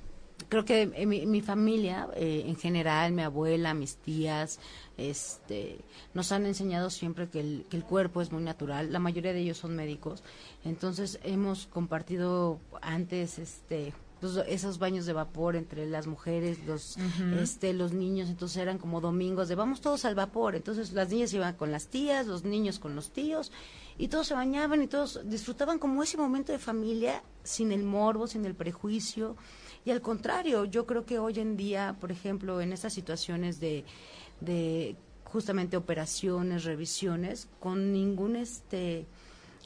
creo 0.48 0.64
que 0.64 0.86
mi, 1.06 1.26
mi 1.26 1.42
familia, 1.42 2.08
eh, 2.14 2.44
en 2.46 2.56
general, 2.56 3.12
mi 3.12 3.22
abuela, 3.22 3.74
mis 3.74 3.96
tías, 3.96 4.58
este, 4.96 5.78
nos 6.14 6.32
han 6.32 6.46
enseñado 6.46 6.90
siempre 6.90 7.28
que 7.28 7.40
el, 7.40 7.66
que 7.68 7.76
el 7.76 7.84
cuerpo 7.84 8.22
es 8.22 8.32
muy 8.32 8.42
natural. 8.42 8.92
La 8.92 8.98
mayoría 8.98 9.32
de 9.32 9.40
ellos 9.40 9.58
son 9.58 9.76
médicos. 9.76 10.22
Entonces 10.64 11.20
hemos 11.22 11.66
compartido 11.66 12.58
antes, 12.80 13.38
este, 13.38 13.92
esos 14.46 14.78
baños 14.78 15.06
de 15.06 15.12
vapor 15.12 15.56
entre 15.56 15.86
las 15.86 16.06
mujeres, 16.06 16.58
los, 16.66 16.96
este, 17.40 17.72
los 17.72 17.92
niños, 17.92 18.28
entonces 18.28 18.58
eran 18.58 18.78
como 18.78 19.00
domingos 19.00 19.48
de 19.48 19.54
vamos 19.54 19.80
todos 19.80 20.04
al 20.04 20.14
vapor, 20.14 20.56
entonces 20.56 20.92
las 20.92 21.08
niñas 21.08 21.32
iban 21.32 21.54
con 21.54 21.72
las 21.72 21.88
tías, 21.88 22.26
los 22.26 22.44
niños 22.44 22.78
con 22.78 22.94
los 22.94 23.10
tíos, 23.10 23.50
y 23.98 24.08
todos 24.08 24.26
se 24.26 24.34
bañaban 24.34 24.82
y 24.82 24.86
todos 24.86 25.20
disfrutaban 25.24 25.78
como 25.78 26.02
ese 26.02 26.16
momento 26.16 26.52
de 26.52 26.58
familia 26.58 27.22
sin 27.42 27.72
el 27.72 27.82
morbo, 27.82 28.26
sin 28.26 28.44
el 28.44 28.54
prejuicio, 28.54 29.36
y 29.84 29.90
al 29.90 30.02
contrario, 30.02 30.64
yo 30.66 30.86
creo 30.86 31.06
que 31.06 31.18
hoy 31.18 31.40
en 31.40 31.56
día, 31.56 31.96
por 32.00 32.12
ejemplo, 32.12 32.60
en 32.60 32.72
estas 32.72 32.92
situaciones 32.92 33.60
de, 33.60 33.84
de 34.40 34.96
justamente 35.24 35.76
operaciones, 35.76 36.64
revisiones, 36.64 37.48
con 37.60 37.92
ningún 37.92 38.36
este 38.36 39.06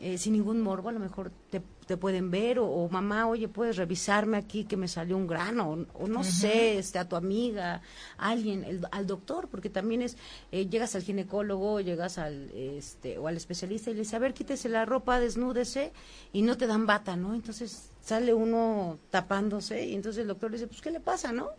eh, 0.00 0.18
sin 0.18 0.32
ningún 0.32 0.60
morbo, 0.60 0.88
a 0.88 0.92
lo 0.92 0.98
mejor 0.98 1.30
te, 1.50 1.62
te 1.86 1.96
pueden 1.96 2.30
ver, 2.30 2.58
o, 2.58 2.88
mamá, 2.90 3.26
oye, 3.26 3.48
puedes 3.48 3.76
revisarme 3.76 4.36
aquí 4.36 4.64
que 4.64 4.76
me 4.76 4.88
salió 4.88 5.16
un 5.16 5.26
grano, 5.26 5.86
o, 5.94 6.06
no 6.06 6.24
sé, 6.24 6.78
este, 6.78 6.98
a 6.98 7.08
tu 7.08 7.16
amiga, 7.16 7.82
alguien, 8.16 8.64
el, 8.64 8.86
al 8.90 9.06
doctor, 9.06 9.48
porque 9.48 9.70
también 9.70 10.02
es, 10.02 10.16
eh, 10.52 10.66
llegas 10.66 10.94
al 10.94 11.02
ginecólogo, 11.02 11.80
llegas 11.80 12.18
al, 12.18 12.50
este, 12.52 13.18
o 13.18 13.28
al 13.28 13.36
especialista 13.36 13.90
y 13.90 13.94
le 13.94 14.00
dice, 14.00 14.16
a 14.16 14.18
ver, 14.18 14.34
quítese 14.34 14.68
la 14.68 14.84
ropa, 14.84 15.20
desnúdese, 15.20 15.92
y 16.32 16.42
no 16.42 16.56
te 16.56 16.66
dan 16.66 16.86
bata, 16.86 17.16
¿no? 17.16 17.34
Entonces 17.34 17.90
sale 18.00 18.34
uno 18.34 18.98
tapándose, 19.10 19.86
y 19.86 19.94
entonces 19.94 20.22
el 20.22 20.28
doctor 20.28 20.50
le 20.50 20.58
dice, 20.58 20.66
pues, 20.66 20.80
¿qué 20.80 20.90
le 20.90 21.00
pasa, 21.00 21.32
no? 21.32 21.50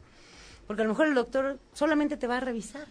Porque 0.68 0.82
a 0.82 0.86
lo 0.86 0.92
mejor 0.92 1.08
el 1.08 1.16
doctor 1.16 1.60
solamente 1.74 2.18
te 2.18 2.28
va 2.28 2.38
a 2.38 2.40
revisar 2.40 2.88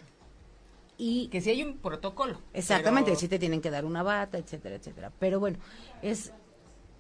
y 0.96 1.28
que 1.28 1.40
si 1.40 1.50
hay 1.50 1.62
un 1.62 1.78
protocolo. 1.78 2.40
Exactamente, 2.52 3.16
si 3.16 3.28
te 3.28 3.38
tienen 3.38 3.60
que 3.60 3.70
dar 3.70 3.84
una 3.84 4.02
bata, 4.02 4.38
etcétera, 4.38 4.76
etcétera. 4.76 5.12
Pero 5.18 5.40
bueno, 5.40 5.58
es 6.02 6.32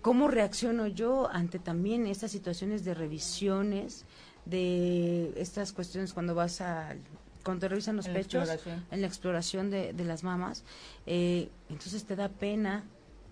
cómo 0.04 0.28
reacciono 0.28 0.86
yo 0.86 1.30
ante 1.32 1.58
también 1.58 2.06
estas 2.06 2.30
situaciones 2.30 2.84
de 2.84 2.92
revisiones, 2.92 4.04
de 4.44 5.32
estas 5.36 5.72
cuestiones 5.72 6.12
cuando 6.12 6.34
vas 6.34 6.60
a 6.60 6.94
cuando 7.42 7.62
te 7.62 7.68
revisan 7.68 7.96
los 7.96 8.08
pechos, 8.08 8.50
en 8.90 9.00
la 9.00 9.06
exploración 9.06 9.70
de, 9.70 9.94
de 9.94 10.04
las 10.04 10.22
mamas, 10.22 10.62
eh, 11.06 11.48
entonces 11.70 12.04
te 12.04 12.16
da 12.16 12.28
pena 12.28 12.84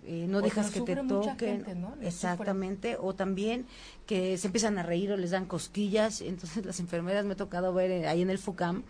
eh, 0.04 0.26
no 0.28 0.40
dejas 0.40 0.70
que 0.70 0.80
te 0.80 0.96
toquen. 0.96 1.64
Exactamente, 2.00 2.96
o 2.98 3.14
también 3.14 3.66
que 4.06 4.36
se 4.36 4.48
empiezan 4.48 4.76
a 4.78 4.82
reír 4.82 5.12
o 5.12 5.16
les 5.16 5.30
dan 5.30 5.46
cosquillas. 5.46 6.22
Entonces 6.22 6.64
las 6.66 6.80
enfermeras 6.80 7.24
me 7.24 7.34
ha 7.34 7.36
tocado 7.36 7.72
ver 7.72 7.90
eh, 7.90 8.08
ahí 8.08 8.22
en 8.22 8.30
el 8.30 8.38
FUCAM 8.38 8.82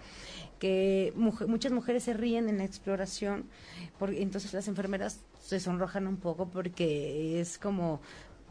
que 0.62 1.12
muchas 1.16 1.72
mujeres 1.72 2.05
se 2.05 2.12
ríen 2.12 2.48
en 2.48 2.59
la 2.59 2.64
exploración, 2.64 3.46
porque 3.98 4.22
entonces 4.22 4.53
las 4.53 4.68
enfermeras 4.68 5.18
se 5.40 5.59
sonrojan 5.59 6.07
un 6.07 6.18
poco 6.18 6.46
porque 6.51 7.40
es 7.40 7.59
como, 7.59 8.01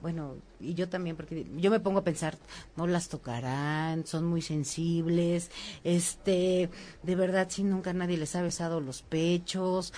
bueno, 0.02 0.36
y 0.60 0.74
yo 0.74 0.90
también, 0.90 1.16
porque 1.16 1.48
yo 1.56 1.72
me 1.72 1.80
pongo 1.80 2.00
a 2.00 2.04
pensar, 2.04 2.38
no 2.76 2.86
las 2.86 3.08
tocarán, 3.08 4.06
son 4.06 4.26
muy 4.26 4.42
sensibles, 4.42 5.52
este, 5.86 6.70
de 7.02 7.16
verdad, 7.16 7.48
si 7.50 7.64
nunca 7.64 7.94
nadie 7.94 8.18
les 8.18 8.36
ha 8.36 8.42
besado 8.42 8.82
los 8.82 9.04
pechos, 9.04 9.94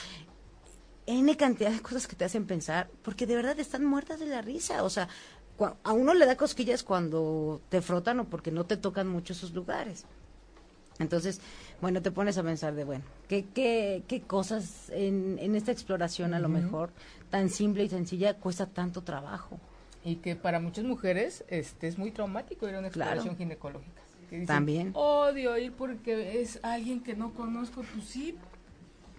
N 1.08 1.36
cantidad 1.36 1.72
de 1.72 1.82
cosas 1.82 2.06
que 2.06 2.16
te 2.16 2.26
hacen 2.26 2.46
pensar, 2.46 2.92
porque 3.02 3.26
de 3.26 3.38
verdad 3.38 3.60
están 3.60 3.86
muertas 3.86 4.20
de 4.20 4.28
la 4.28 4.44
risa, 4.44 4.84
o 4.84 4.90
sea, 4.92 5.10
a 5.84 5.94
uno 5.94 6.14
le 6.14 6.28
da 6.28 6.38
cosquillas 6.38 6.84
cuando 6.84 7.60
te 7.70 7.82
frotan 7.82 8.20
o 8.20 8.26
porque 8.26 8.52
no 8.52 8.66
te 8.66 8.78
tocan 8.78 9.08
mucho 9.08 9.34
esos 9.34 9.52
lugares. 9.54 10.06
Entonces, 11.00 11.42
bueno, 11.82 12.02
te 12.02 12.12
pones 12.12 12.38
a 12.38 12.44
pensar 12.44 12.76
de, 12.76 12.84
bueno, 12.84 13.04
¿qué, 13.28 13.46
qué, 13.54 14.04
qué 14.08 14.22
cosas 14.22 14.90
en, 14.90 15.38
en 15.40 15.56
esta 15.56 15.72
exploración 15.72 16.34
a 16.34 16.40
lo 16.40 16.50
mejor 16.50 16.92
tan 17.30 17.50
simple 17.50 17.84
y 17.84 17.90
sencilla 17.90 18.36
cuesta 18.36 18.68
tanto 18.68 19.02
trabajo? 19.02 19.60
Y 20.06 20.18
que 20.18 20.36
para 20.36 20.60
muchas 20.60 20.86
mujeres 20.86 21.46
este 21.48 21.88
es 21.88 21.98
muy 21.98 22.12
traumático 22.12 22.68
ir 22.68 22.76
a 22.76 22.80
una 22.80 22.88
exploración 22.88 23.38
ginecológica. 23.38 24.02
También. 24.48 24.92
Odio 24.96 25.58
ir 25.58 25.74
porque 25.74 26.42
es 26.42 26.60
alguien 26.64 27.02
que 27.02 27.16
no 27.16 27.34
conozco, 27.34 27.84
pues 27.94 28.06
sí, 28.06 28.36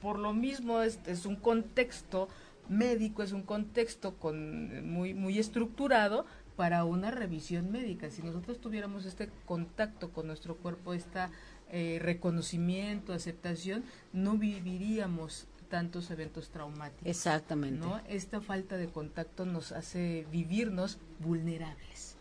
por 0.03 0.19
lo 0.19 0.33
mismo 0.33 0.81
este 0.81 1.13
es 1.13 1.25
un 1.25 1.37
contexto 1.37 2.29
médico, 2.69 3.23
es 3.23 3.33
un 3.33 3.43
contexto 3.43 4.15
con 4.15 4.91
muy, 4.91 5.15
muy 5.15 5.39
estructurado 5.39 6.27
para 6.57 6.85
una 6.85 7.11
revisión 7.11 7.71
médica. 7.71 8.11
Si 8.11 8.23
nosotros 8.23 8.61
tuviéramos 8.61 9.05
este 9.07 9.31
contacto 9.45 10.11
con 10.11 10.27
nuestro 10.27 10.57
cuerpo, 10.57 10.95
esta 10.95 11.31
eh, 11.77 11.99
reconocimiento, 11.99 13.13
aceptación, 13.13 13.83
no 14.13 14.39
viviríamos 14.39 15.49
tantos 15.69 16.09
eventos 16.13 16.51
traumáticos. 16.51 17.05
Exactamente. 17.05 17.85
¿no? 17.85 18.01
Esta 18.09 18.41
falta 18.41 18.77
de 18.77 18.87
contacto 18.87 19.45
nos 19.45 19.73
hace 19.73 20.25
vivirnos 20.31 20.99
vulnerables. 21.19 22.17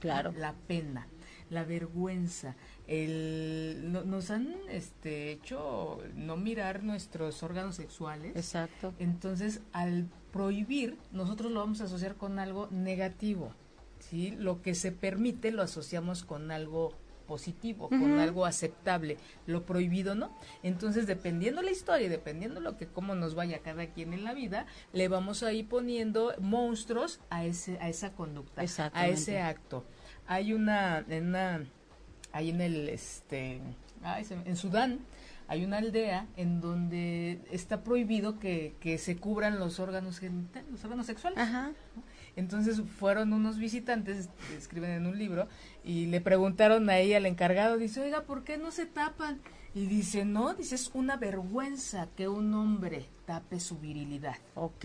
Claro. 0.00 0.32
La 0.36 0.54
pena, 0.66 1.06
la 1.50 1.62
vergüenza, 1.62 2.56
el, 2.88 3.92
nos 3.92 4.32
han 4.32 4.56
este, 4.70 5.30
hecho 5.30 6.02
no 6.16 6.36
mirar 6.36 6.82
nuestros 6.82 7.44
órganos 7.44 7.76
sexuales. 7.76 8.34
Exacto. 8.34 8.92
Entonces, 8.98 9.60
al 9.72 10.08
prohibir, 10.32 10.98
nosotros 11.12 11.52
lo 11.52 11.60
vamos 11.60 11.80
a 11.80 11.84
asociar 11.84 12.16
con 12.16 12.40
algo 12.40 12.66
negativo. 12.72 13.54
¿sí? 14.00 14.32
Lo 14.32 14.62
que 14.62 14.74
se 14.74 14.90
permite 14.90 15.52
lo 15.52 15.62
asociamos 15.62 16.24
con 16.24 16.50
algo 16.50 16.92
positivo, 17.26 17.88
con 17.88 18.18
algo 18.18 18.46
aceptable, 18.46 19.18
lo 19.46 19.66
prohibido 19.66 20.14
no. 20.14 20.36
Entonces, 20.62 21.06
dependiendo 21.06 21.62
la 21.62 21.70
historia 21.70 22.06
y 22.06 22.10
dependiendo 22.10 22.60
lo 22.60 22.76
que 22.76 22.86
cómo 22.86 23.14
nos 23.14 23.34
vaya 23.34 23.60
cada 23.60 23.86
quien 23.86 24.12
en 24.12 24.24
la 24.24 24.34
vida, 24.34 24.66
le 24.92 25.08
vamos 25.08 25.42
a 25.42 25.52
ir 25.52 25.68
poniendo 25.68 26.34
monstruos 26.40 27.20
a 27.30 27.44
ese 27.44 27.78
a 27.80 27.88
esa 27.88 28.12
conducta, 28.12 28.62
a 28.92 29.06
ese 29.08 29.40
acto. 29.40 29.84
Hay 30.26 30.52
una 30.52 31.04
en 31.08 31.28
una 31.28 31.66
hay 32.32 32.50
en 32.50 32.60
el 32.60 32.88
este 32.88 33.60
en 34.44 34.56
Sudán 34.56 35.00
hay 35.48 35.64
una 35.64 35.78
aldea 35.78 36.26
en 36.36 36.60
donde 36.60 37.40
está 37.50 37.82
prohibido 37.84 38.38
que, 38.38 38.74
que 38.80 38.98
se 38.98 39.16
cubran 39.16 39.58
los 39.58 39.78
órganos 39.78 40.18
genitales, 40.18 40.68
los 40.70 40.84
órganos 40.84 41.06
sexuales. 41.06 41.38
Ajá. 41.38 41.72
Entonces 42.36 42.82
fueron 42.98 43.32
unos 43.32 43.58
visitantes, 43.58 44.28
escriben 44.56 44.90
en 44.90 45.06
un 45.06 45.18
libro, 45.18 45.48
y 45.82 46.06
le 46.06 46.20
preguntaron 46.20 46.88
ahí 46.90 47.14
al 47.14 47.26
encargado, 47.26 47.78
dice, 47.78 48.00
oiga, 48.00 48.22
¿por 48.22 48.44
qué 48.44 48.58
no 48.58 48.70
se 48.70 48.86
tapan? 48.86 49.40
Y 49.74 49.86
dice, 49.86 50.24
no, 50.24 50.54
dice, 50.54 50.74
es 50.74 50.90
una 50.94 51.16
vergüenza 51.16 52.08
que 52.16 52.28
un 52.28 52.54
hombre 52.54 53.06
tape 53.26 53.60
su 53.60 53.78
virilidad. 53.78 54.36
Ok, 54.54 54.84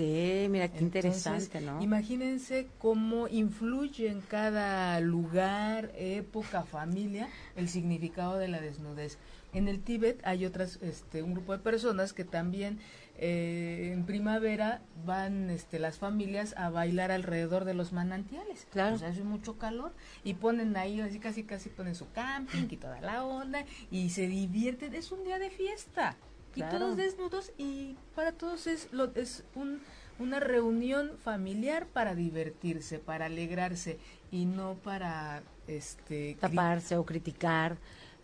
mira 0.49 0.67
qué 0.67 0.79
interesante, 0.79 1.61
¿no? 1.61 1.81
Imagínense 1.81 2.67
cómo 2.79 3.27
influye 3.27 4.09
en 4.09 4.19
cada 4.19 4.99
lugar, 4.99 5.91
época, 5.95 6.63
familia, 6.63 7.29
el 7.55 7.69
significado 7.69 8.37
de 8.37 8.49
la 8.49 8.59
desnudez. 8.59 9.17
En 9.53 9.67
el 9.67 9.81
Tíbet 9.81 10.19
hay 10.25 10.45
otras, 10.45 10.79
este, 10.81 11.23
un 11.23 11.33
grupo 11.33 11.53
de 11.53 11.59
personas 11.59 12.13
que 12.13 12.25
también 12.25 12.79
eh, 13.17 13.91
en 13.93 14.05
primavera 14.05 14.81
van 15.05 15.49
este, 15.49 15.79
las 15.79 15.97
familias 15.97 16.55
a 16.57 16.69
bailar 16.69 17.11
alrededor 17.11 17.65
de 17.65 17.73
los 17.73 17.93
manantiales. 17.93 18.67
Claro. 18.71 18.97
Sea, 18.97 19.09
hace 19.09 19.23
mucho 19.23 19.57
calor 19.57 19.93
y 20.23 20.35
ponen 20.35 20.75
ahí, 20.77 21.01
así 21.01 21.19
casi 21.19 21.43
casi 21.43 21.69
ponen 21.69 21.95
su 21.95 22.11
camping 22.11 22.67
y 22.69 22.77
toda 22.77 22.99
la 23.01 23.23
onda 23.23 23.65
y 23.89 24.09
se 24.09 24.27
divierten. 24.27 24.95
Es 24.95 25.11
un 25.11 25.23
día 25.23 25.39
de 25.39 25.49
fiesta. 25.49 26.15
Claro. 26.53 26.75
Y 26.75 26.79
todos 26.79 26.97
desnudos 26.97 27.51
y 27.57 27.95
para 28.15 28.33
todos 28.33 28.67
es, 28.67 28.89
lo, 28.91 29.15
es 29.15 29.43
un, 29.55 29.79
una 30.19 30.39
reunión 30.39 31.11
familiar 31.23 31.87
para 31.87 32.13
divertirse, 32.15 32.99
para 32.99 33.25
alegrarse 33.27 33.99
y 34.31 34.45
no 34.45 34.75
para 34.75 35.43
este 35.67 36.37
taparse 36.39 36.97
o 36.97 37.05
criticar. 37.05 37.77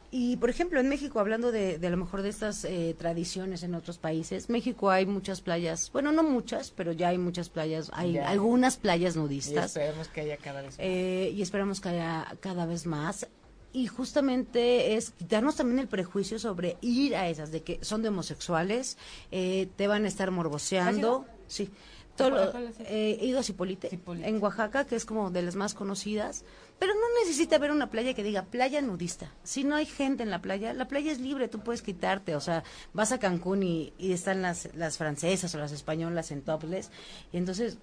Y, 0.09 0.37
por 0.37 0.49
ejemplo, 0.49 0.79
en 0.79 0.87
México, 0.87 1.19
hablando 1.19 1.51
de, 1.51 1.79
de 1.79 1.87
a 1.87 1.89
lo 1.89 1.97
mejor 1.97 2.21
de 2.21 2.29
estas 2.29 2.63
eh, 2.63 2.95
tradiciones 2.97 3.63
en 3.63 3.75
otros 3.75 3.97
países, 3.97 4.49
México 4.49 4.89
hay 4.89 5.05
muchas 5.05 5.41
playas, 5.41 5.91
bueno, 5.91 6.13
no 6.13 6.23
muchas, 6.23 6.71
pero 6.71 6.93
ya 6.93 7.09
hay 7.09 7.17
muchas 7.17 7.49
playas, 7.49 7.91
hay 7.93 8.13
Ya. 8.13 8.29
algunas 8.29 8.77
playas 8.77 9.15
y 9.15 9.19
nudistas. 9.19 9.65
esperemos 9.75 10.07
que 10.07 10.21
haya 10.21 10.37
cada 10.37 10.61
vez 10.61 10.71
más. 10.71 10.79
eh, 10.79 11.33
y 11.35 11.41
esperamos 11.41 11.81
que 11.81 11.89
haya 11.89 12.37
cada 12.39 12.65
vez 12.65 12.85
más. 12.85 13.27
Y 13.73 13.87
justamente 13.87 14.95
es 14.95 15.11
quitarnos 15.11 15.57
también 15.57 15.79
el 15.79 15.87
prejuicio 15.89 16.39
sobre 16.39 16.77
ir 16.81 17.15
a 17.15 17.27
esas, 17.29 17.51
de 17.51 17.61
que 17.63 17.77
son 17.83 18.01
de 18.01 18.07
homosexuales, 18.09 18.97
eh, 19.31 19.67
te 19.75 19.87
van 19.87 20.05
a 20.05 20.07
estar 20.07 20.31
morboseando. 20.31 21.25
Sí. 21.47 21.69
Todo 22.17 22.51
eh, 22.79 23.17
he 23.21 23.25
ido 23.25 23.39
a 23.39 23.43
Cipolite, 23.43 23.89
Cipolite. 23.89 24.27
en 24.27 24.41
Oaxaca, 24.41 24.85
que 24.85 24.95
es 24.95 25.05
como 25.05 25.29
de 25.31 25.41
las 25.41 25.55
más 25.55 25.73
conocidas. 25.73 26.43
Pero 26.79 26.93
no 26.93 27.01
necesita 27.23 27.55
haber 27.55 27.71
una 27.71 27.89
playa 27.89 28.13
que 28.13 28.23
diga 28.23 28.43
playa 28.43 28.81
nudista. 28.81 29.31
Si 29.43 29.63
no 29.63 29.75
hay 29.75 29.85
gente 29.85 30.23
en 30.23 30.29
la 30.29 30.41
playa, 30.41 30.73
la 30.73 30.87
playa 30.87 31.11
es 31.11 31.19
libre, 31.19 31.47
tú 31.47 31.59
puedes 31.59 31.81
quitarte. 31.81 32.35
O 32.35 32.41
sea, 32.41 32.63
vas 32.93 33.11
a 33.11 33.19
Cancún 33.19 33.63
y, 33.63 33.93
y 33.97 34.11
están 34.11 34.41
las, 34.41 34.73
las 34.75 34.97
francesas 34.97 35.53
o 35.55 35.57
las 35.57 35.71
españolas 35.71 36.31
en 36.31 36.41
topless. 36.41 36.91
Y 37.31 37.37
entonces 37.37 37.77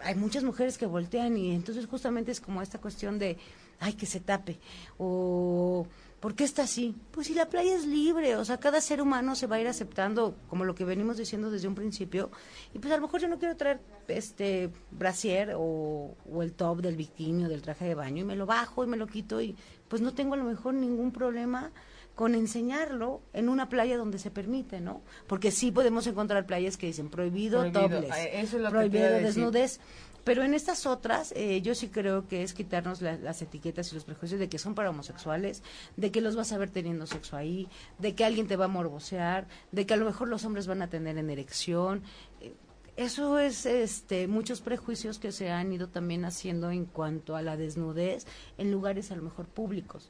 hay 0.00 0.14
muchas 0.14 0.44
mujeres 0.44 0.78
que 0.78 0.86
voltean 0.86 1.36
y 1.36 1.54
entonces 1.54 1.86
justamente 1.86 2.32
es 2.32 2.40
como 2.40 2.62
esta 2.62 2.78
cuestión 2.78 3.18
de, 3.18 3.38
ay, 3.80 3.94
que 3.94 4.06
se 4.06 4.20
tape, 4.20 4.58
o 4.98 5.86
¿por 6.26 6.34
qué 6.34 6.42
está 6.42 6.64
así? 6.64 6.92
Pues 7.12 7.28
si 7.28 7.34
la 7.34 7.48
playa 7.48 7.72
es 7.76 7.86
libre, 7.86 8.34
o 8.34 8.44
sea, 8.44 8.58
cada 8.58 8.80
ser 8.80 9.00
humano 9.00 9.36
se 9.36 9.46
va 9.46 9.54
a 9.54 9.60
ir 9.60 9.68
aceptando, 9.68 10.34
como 10.48 10.64
lo 10.64 10.74
que 10.74 10.84
venimos 10.84 11.18
diciendo 11.18 11.52
desde 11.52 11.68
un 11.68 11.76
principio, 11.76 12.32
y 12.74 12.80
pues 12.80 12.92
a 12.92 12.96
lo 12.96 13.02
mejor 13.02 13.20
yo 13.20 13.28
no 13.28 13.38
quiero 13.38 13.56
traer 13.56 13.78
este 14.08 14.70
brasier 14.90 15.52
o, 15.56 16.16
o 16.28 16.42
el 16.42 16.52
top 16.52 16.80
del 16.80 16.96
bikini 16.96 17.44
o 17.44 17.48
del 17.48 17.62
traje 17.62 17.84
de 17.84 17.94
baño 17.94 18.22
y 18.22 18.24
me 18.24 18.34
lo 18.34 18.44
bajo 18.44 18.82
y 18.82 18.88
me 18.88 18.96
lo 18.96 19.06
quito 19.06 19.40
y 19.40 19.54
pues 19.86 20.02
no 20.02 20.14
tengo 20.14 20.34
a 20.34 20.36
lo 20.36 20.42
mejor 20.42 20.74
ningún 20.74 21.12
problema 21.12 21.70
con 22.16 22.34
enseñarlo 22.34 23.20
en 23.34 23.48
una 23.48 23.68
playa 23.68 23.98
donde 23.98 24.18
se 24.18 24.30
permite, 24.30 24.80
¿no? 24.80 25.02
Porque 25.28 25.52
sí 25.52 25.70
podemos 25.70 26.06
encontrar 26.06 26.46
playas 26.46 26.78
que 26.78 26.86
dicen 26.86 27.10
prohibido, 27.10 27.60
Prohibido, 27.60 27.82
topless, 27.82 28.16
eh, 28.16 28.40
eso 28.40 28.56
es 28.56 28.62
lo 28.62 28.70
prohibido 28.70 29.10
decir. 29.10 29.80
Pero 30.26 30.42
en 30.42 30.52
estas 30.54 30.86
otras, 30.86 31.32
eh, 31.36 31.62
yo 31.62 31.74
sí 31.76 31.86
creo 31.88 32.26
que 32.26 32.42
es 32.42 32.52
quitarnos 32.52 33.00
la- 33.00 33.16
las 33.16 33.40
etiquetas 33.42 33.90
y 33.92 33.94
los 33.94 34.04
prejuicios 34.04 34.40
de 34.40 34.48
que 34.48 34.58
son 34.58 34.74
para 34.74 34.90
homosexuales, 34.90 35.62
de 35.96 36.10
que 36.10 36.20
los 36.20 36.34
vas 36.34 36.52
a 36.52 36.58
ver 36.58 36.68
teniendo 36.68 37.06
sexo 37.06 37.36
ahí, 37.36 37.68
de 38.00 38.14
que 38.16 38.24
alguien 38.24 38.48
te 38.48 38.56
va 38.56 38.64
a 38.64 38.68
morbosear, 38.68 39.46
de 39.70 39.86
que 39.86 39.94
a 39.94 39.96
lo 39.96 40.04
mejor 40.04 40.26
los 40.28 40.44
hombres 40.44 40.66
van 40.66 40.82
a 40.82 40.88
tener 40.88 41.16
en 41.16 41.30
erección. 41.30 42.02
Eh, 42.40 42.52
Eso 42.96 43.38
es 43.38 43.66
este, 43.66 44.26
muchos 44.26 44.62
prejuicios 44.62 45.18
que 45.18 45.30
se 45.30 45.50
han 45.50 45.70
ido 45.72 45.88
también 45.88 46.24
haciendo 46.24 46.70
en 46.70 46.86
cuanto 46.86 47.36
a 47.36 47.42
la 47.42 47.56
desnudez 47.56 48.26
en 48.58 48.72
lugares 48.72 49.10
a 49.12 49.16
lo 49.16 49.22
mejor 49.22 49.46
públicos. 49.46 50.08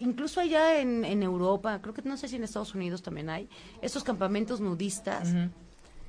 Incluso 0.00 0.40
allá 0.40 0.80
en, 0.80 1.04
en 1.04 1.22
Europa, 1.22 1.78
creo 1.82 1.94
que 1.94 2.02
no 2.02 2.16
sé 2.16 2.26
si 2.28 2.36
en 2.36 2.44
Estados 2.44 2.74
Unidos 2.74 3.02
también 3.02 3.28
hay, 3.30 3.48
estos 3.80 4.02
campamentos 4.02 4.60
nudistas, 4.60 5.28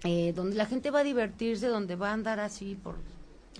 eh, 0.06 0.34
donde 0.34 0.56
la 0.56 0.66
gente 0.66 0.92
va 0.92 1.00
a 1.00 1.04
divertirse, 1.04 1.68
donde 1.68 1.96
va 1.96 2.10
a 2.10 2.14
andar 2.14 2.40
así 2.40 2.76
por... 2.76 2.96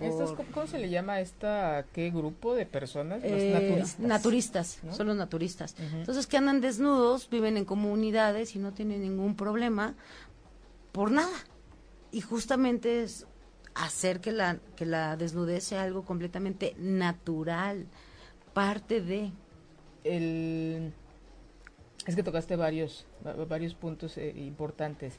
Estos, 0.00 0.32
por- 0.32 0.46
¿cómo, 0.46 0.66
se 0.66 0.78
le 0.78 0.90
llama 0.90 1.14
a 1.14 1.20
esta 1.20 1.86
qué 1.92 2.10
grupo 2.10 2.54
de 2.54 2.66
personas? 2.66 3.22
Los 3.22 3.32
eh, 3.32 3.50
naturistas. 3.52 3.98
naturistas, 3.98 4.78
¿no? 4.82 4.94
son 4.94 5.06
los 5.08 5.16
naturistas. 5.16 5.74
Entonces 5.78 6.26
que 6.26 6.36
andan 6.36 6.60
desnudos, 6.60 7.28
viven 7.30 7.56
en 7.56 7.64
comunidades 7.64 8.54
y 8.54 8.58
no 8.58 8.72
tienen 8.72 9.00
ningún 9.02 9.34
problema 9.34 9.94
por 10.92 11.10
nada. 11.10 11.36
Y 12.12 12.20
justamente 12.20 13.02
es 13.02 13.26
hacer 13.74 14.20
que 14.20 14.32
la, 14.32 14.58
que 14.76 14.86
la 14.86 15.16
desnudez 15.16 15.64
sea 15.64 15.82
algo 15.82 16.04
completamente 16.04 16.74
natural, 16.78 17.86
parte 18.54 19.00
de... 19.00 19.30
el 20.04 20.92
es 22.06 22.16
que 22.16 22.22
tocaste 22.22 22.56
varios 22.56 23.06
va- 23.26 23.34
varios 23.44 23.74
puntos 23.74 24.16
eh, 24.16 24.32
importantes 24.36 25.18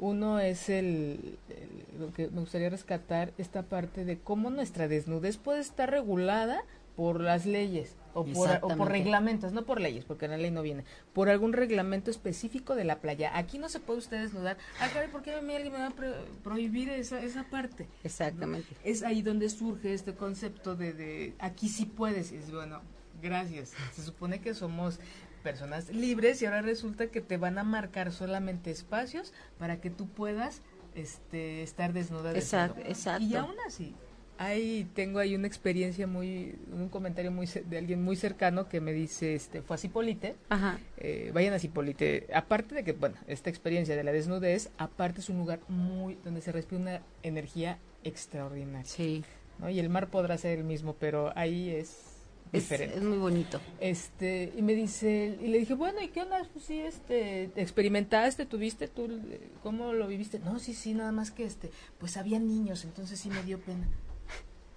uno 0.00 0.40
es 0.40 0.68
el, 0.68 1.38
el- 1.50 2.00
lo 2.00 2.12
que 2.12 2.28
me 2.28 2.40
gustaría 2.40 2.70
rescatar 2.70 3.32
esta 3.38 3.62
parte 3.62 4.04
de 4.04 4.18
cómo 4.18 4.50
nuestra 4.50 4.88
desnudez 4.88 5.36
puede 5.36 5.60
estar 5.60 5.90
regulada 5.90 6.62
por 6.96 7.20
las 7.20 7.46
leyes 7.46 7.96
o 8.14 8.24
por, 8.24 8.30
o 8.32 8.34
por 8.34 8.46
Exactamente. 8.48 8.92
reglamentos, 8.92 9.52
no 9.52 9.64
por 9.64 9.80
leyes, 9.80 10.04
porque 10.04 10.24
en 10.24 10.32
la 10.32 10.36
ley 10.38 10.50
no 10.50 10.62
viene, 10.62 10.84
por 11.12 11.28
algún 11.28 11.52
reglamento 11.52 12.10
específico 12.10 12.74
de 12.74 12.84
la 12.84 12.98
playa. 13.00 13.30
Aquí 13.38 13.58
no 13.58 13.68
se 13.68 13.78
puede 13.80 14.00
usted 14.00 14.20
desnudar. 14.22 14.56
Ah, 14.80 14.88
caray, 14.92 15.08
¿por 15.10 15.22
qué 15.22 15.34
a 15.34 15.40
mí 15.42 15.54
alguien 15.54 15.72
me 15.74 15.78
va 15.78 15.86
a 15.88 15.90
pro- 15.90 16.24
prohibir 16.42 16.88
esa, 16.90 17.22
esa 17.22 17.44
parte? 17.44 17.86
Exactamente. 18.02 18.68
es 18.84 19.02
ahí 19.02 19.22
donde 19.22 19.48
surge 19.48 19.94
este 19.94 20.14
concepto 20.14 20.74
de, 20.74 20.92
de 20.92 21.34
aquí 21.38 21.68
sí 21.68 21.86
puedes. 21.86 22.32
Y 22.32 22.36
es 22.36 22.50
bueno, 22.50 22.80
gracias. 23.22 23.72
Se 23.94 24.02
supone 24.02 24.40
que 24.40 24.52
somos 24.54 24.98
personas 25.40 25.88
libres 25.90 26.40
y 26.42 26.46
ahora 26.46 26.62
resulta 26.62 27.08
que 27.08 27.20
te 27.20 27.36
van 27.36 27.58
a 27.58 27.64
marcar 27.64 28.12
solamente 28.12 28.70
espacios 28.70 29.32
para 29.58 29.80
que 29.80 29.90
tú 29.90 30.06
puedas 30.08 30.62
este, 30.94 31.62
estar 31.62 31.92
desnuda. 31.92 32.32
Exact- 32.34 32.74
desnudo. 32.74 32.88
exacto. 32.90 33.24
Y 33.24 33.34
aún 33.36 33.54
así, 33.66 33.94
ahí 34.38 34.88
tengo 34.94 35.18
ahí 35.18 35.34
una 35.34 35.46
experiencia 35.46 36.06
muy, 36.06 36.56
un 36.72 36.88
comentario 36.88 37.30
muy 37.30 37.46
de 37.46 37.78
alguien 37.78 38.02
muy 38.02 38.16
cercano 38.16 38.68
que 38.68 38.80
me 38.80 38.92
dice, 38.92 39.34
este, 39.34 39.62
fue 39.62 39.76
a 39.76 39.78
Cipolite, 39.78 40.36
Ajá. 40.48 40.78
eh, 40.96 41.30
vayan 41.34 41.54
a 41.54 41.58
Cipolite. 41.58 42.26
Aparte 42.34 42.74
de 42.74 42.84
que, 42.84 42.92
bueno, 42.92 43.16
esta 43.26 43.50
experiencia 43.50 43.96
de 43.96 44.04
la 44.04 44.12
desnudez, 44.12 44.70
aparte 44.78 45.20
es 45.20 45.28
un 45.28 45.38
lugar 45.38 45.60
muy, 45.68 46.16
donde 46.24 46.40
se 46.40 46.52
respira 46.52 46.80
una 46.80 47.02
energía 47.22 47.78
extraordinaria. 48.04 48.84
Sí. 48.86 49.24
¿no? 49.58 49.68
Y 49.70 49.78
el 49.78 49.88
mar 49.90 50.08
podrá 50.08 50.38
ser 50.38 50.58
el 50.58 50.64
mismo, 50.64 50.96
pero 50.98 51.32
ahí 51.36 51.70
es 51.70 52.09
Es, 52.52 52.62
diferente. 52.62 52.96
es 52.96 53.02
muy 53.02 53.18
bonito. 53.18 53.60
Este, 53.80 54.52
y 54.56 54.62
me 54.62 54.74
dice, 54.74 55.38
y 55.40 55.46
le 55.48 55.58
dije, 55.58 55.74
bueno, 55.74 56.00
¿y 56.00 56.08
qué 56.08 56.22
onda? 56.22 56.46
Pues 56.52 56.64
sí, 56.64 56.80
este, 56.80 57.44
experimentaste, 57.54 58.46
tuviste, 58.46 58.88
tú, 58.88 59.20
¿cómo 59.62 59.92
lo 59.92 60.06
viviste? 60.08 60.38
No, 60.40 60.58
sí, 60.58 60.74
sí, 60.74 60.94
nada 60.94 61.12
más 61.12 61.30
que 61.30 61.44
este, 61.44 61.70
pues 61.98 62.16
había 62.16 62.38
niños, 62.38 62.84
entonces 62.84 63.20
sí 63.20 63.30
me 63.30 63.42
dio 63.42 63.60
pena. 63.60 63.86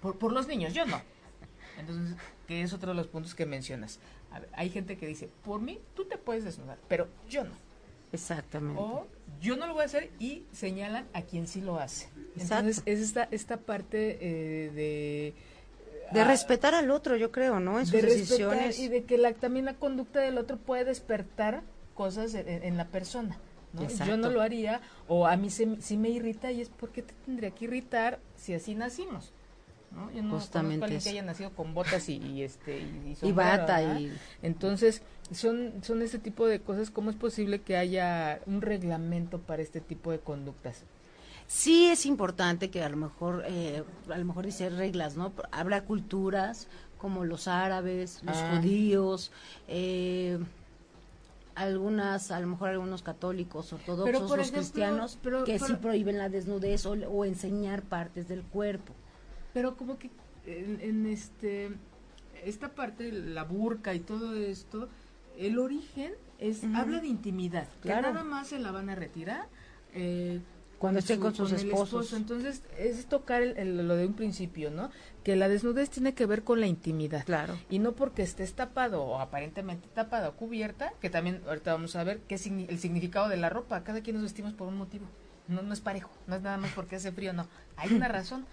Por, 0.00 0.18
por 0.18 0.32
los 0.32 0.46
niños, 0.46 0.72
yo 0.72 0.86
no. 0.86 1.00
Entonces, 1.78 2.16
que 2.46 2.62
es 2.62 2.72
otro 2.72 2.90
de 2.90 2.96
los 2.96 3.08
puntos 3.08 3.34
que 3.34 3.46
mencionas. 3.46 3.98
A 4.30 4.40
ver, 4.40 4.48
hay 4.52 4.70
gente 4.70 4.96
que 4.96 5.06
dice, 5.06 5.28
por 5.42 5.60
mí, 5.60 5.80
tú 5.94 6.04
te 6.04 6.18
puedes 6.18 6.44
desnudar, 6.44 6.78
pero 6.88 7.08
yo 7.28 7.44
no. 7.44 7.52
Exactamente. 8.12 8.80
O 8.80 9.06
yo 9.40 9.56
no 9.56 9.66
lo 9.66 9.74
voy 9.74 9.82
a 9.82 9.86
hacer 9.86 10.10
y 10.20 10.44
señalan 10.52 11.06
a 11.12 11.22
quien 11.22 11.48
sí 11.48 11.60
lo 11.60 11.78
hace. 11.78 12.06
Exacto. 12.36 12.40
Entonces, 12.40 12.82
es 12.86 13.00
esta, 13.00 13.28
esta 13.30 13.56
parte 13.58 14.18
eh, 14.20 14.70
de... 14.70 15.34
de 16.12 16.20
ah, 16.20 16.24
respetar 16.24 16.74
al 16.74 16.90
otro, 16.90 17.16
yo 17.16 17.30
creo, 17.30 17.60
¿no? 17.60 17.78
En 17.78 17.86
sus 17.86 17.92
de 17.92 18.02
respetar 18.02 18.20
decisiones. 18.20 18.78
y 18.78 18.88
de 18.88 19.04
que 19.04 19.18
la, 19.18 19.32
también 19.32 19.64
la 19.64 19.74
conducta 19.74 20.20
del 20.20 20.38
otro 20.38 20.56
puede 20.56 20.84
despertar 20.84 21.62
cosas 21.94 22.34
en, 22.34 22.48
en 22.48 22.76
la 22.76 22.86
persona. 22.86 23.38
¿no? 23.72 23.88
Yo 24.06 24.16
no 24.16 24.30
lo 24.30 24.40
haría, 24.40 24.80
o 25.08 25.26
a 25.26 25.36
mí 25.36 25.50
se, 25.50 25.80
sí 25.80 25.96
me 25.96 26.10
irrita, 26.10 26.52
y 26.52 26.60
es 26.60 26.68
porque 26.68 27.02
te 27.02 27.14
tendría 27.24 27.50
que 27.50 27.64
irritar 27.64 28.20
si 28.36 28.54
así 28.54 28.74
nacimos. 28.74 29.32
¿no? 29.90 30.10
Yo 30.12 30.22
no 30.22 30.34
Justamente 30.38 30.86
conozco 30.86 31.00
a 31.00 31.02
que 31.02 31.08
haya 31.10 31.22
nacido 31.22 31.50
con 31.50 31.74
botas 31.74 32.08
y, 32.08 32.16
y, 32.16 32.42
este 32.42 32.78
y, 32.78 33.02
y 33.06 33.10
Y 33.10 33.14
sombrero, 33.16 33.34
bata 33.34 33.82
y... 33.98 34.12
Entonces, 34.42 35.02
son, 35.32 35.72
son 35.82 36.02
este 36.02 36.18
tipo 36.18 36.46
de 36.46 36.60
cosas. 36.60 36.90
¿Cómo 36.90 37.10
es 37.10 37.16
posible 37.16 37.62
que 37.62 37.76
haya 37.76 38.40
un 38.46 38.60
reglamento 38.60 39.38
para 39.40 39.62
este 39.62 39.80
tipo 39.80 40.10
de 40.10 40.18
conductas? 40.18 40.84
Sí 41.46 41.86
es 41.86 42.06
importante 42.06 42.70
que 42.70 42.82
a 42.82 42.88
lo 42.88 42.96
mejor, 42.96 43.44
eh, 43.46 43.84
a 44.10 44.18
lo 44.18 44.24
mejor 44.24 44.46
dice 44.46 44.70
reglas, 44.70 45.16
¿no? 45.16 45.32
Habrá 45.52 45.84
culturas 45.84 46.68
como 46.98 47.24
los 47.24 47.48
árabes, 47.48 48.22
los 48.24 48.36
Ah. 48.36 48.56
judíos, 48.56 49.30
eh, 49.68 50.38
algunas, 51.54 52.30
a 52.30 52.40
lo 52.40 52.46
mejor 52.48 52.70
algunos 52.70 53.02
católicos, 53.02 53.72
ortodoxos, 53.72 54.04
Pero, 54.06 54.20
por 54.26 54.38
los 54.38 54.48
ejemplo, 54.48 54.60
cristianos, 54.62 55.18
pero- 55.22 55.44
que 55.44 55.58
sí 55.58 55.64
pero- 55.68 55.80
prohíben 55.80 56.18
la 56.18 56.28
desnudez 56.28 56.84
o, 56.86 56.92
o 56.92 57.24
enseñar 57.24 57.82
partes 57.82 58.26
del 58.26 58.42
cuerpo. 58.42 58.92
Pero 59.52 59.76
como 59.76 59.98
que 59.98 60.10
en, 60.46 60.80
en 60.80 61.06
este 61.06 61.70
esta 62.44 62.68
parte, 62.74 63.10
la 63.12 63.44
burka 63.44 63.94
y 63.94 64.00
todo 64.00 64.34
esto, 64.36 64.88
el 65.38 65.58
origen 65.58 66.12
es 66.38 66.62
habla 66.74 67.00
de 67.00 67.06
intimidad, 67.06 67.68
Claro. 67.80 68.08
que 68.08 68.12
nada 68.14 68.24
más 68.24 68.48
se 68.48 68.58
la 68.58 68.70
van 68.72 68.90
a 68.90 68.94
retirar. 68.94 69.46
eh, 69.96 70.40
cuando 70.84 71.00
estén 71.00 71.20
con 71.20 71.34
sus 71.34 71.50
esposos. 71.52 71.88
esposo. 72.04 72.16
Entonces, 72.16 72.62
es 72.78 73.06
tocar 73.06 73.42
el- 73.42 73.56
el- 73.56 73.88
lo 73.88 73.96
de 73.96 74.06
un 74.06 74.14
principio, 74.14 74.70
¿no? 74.70 74.90
Que 75.22 75.34
la 75.36 75.48
desnudez 75.48 75.88
tiene 75.90 76.14
que 76.14 76.26
ver 76.26 76.42
con 76.44 76.60
la 76.60 76.66
intimidad. 76.66 77.24
Claro. 77.24 77.58
Y 77.70 77.78
no 77.78 77.92
porque 77.92 78.22
estés 78.22 78.52
tapado 78.52 79.02
o 79.02 79.18
aparentemente 79.18 79.88
tapado 79.94 80.28
o 80.30 80.32
cubierta, 80.34 80.92
que 81.00 81.08
también 81.10 81.40
ahorita 81.46 81.72
vamos 81.72 81.96
a 81.96 82.04
ver 82.04 82.20
qué 82.28 82.36
signi- 82.36 82.66
el 82.68 82.78
significado 82.78 83.28
de 83.28 83.36
la 83.38 83.48
ropa. 83.48 83.82
Cada 83.84 84.02
quien 84.02 84.16
nos 84.16 84.24
vestimos 84.24 84.52
por 84.52 84.68
un 84.68 84.76
motivo. 84.76 85.06
No, 85.48 85.62
no 85.62 85.72
es 85.72 85.80
parejo, 85.80 86.10
no 86.26 86.36
es 86.36 86.42
nada 86.42 86.56
más 86.58 86.70
porque 86.72 86.96
hace 86.96 87.12
frío, 87.12 87.32
no. 87.32 87.46
Hay 87.76 87.92
una 87.94 88.08
razón, 88.08 88.46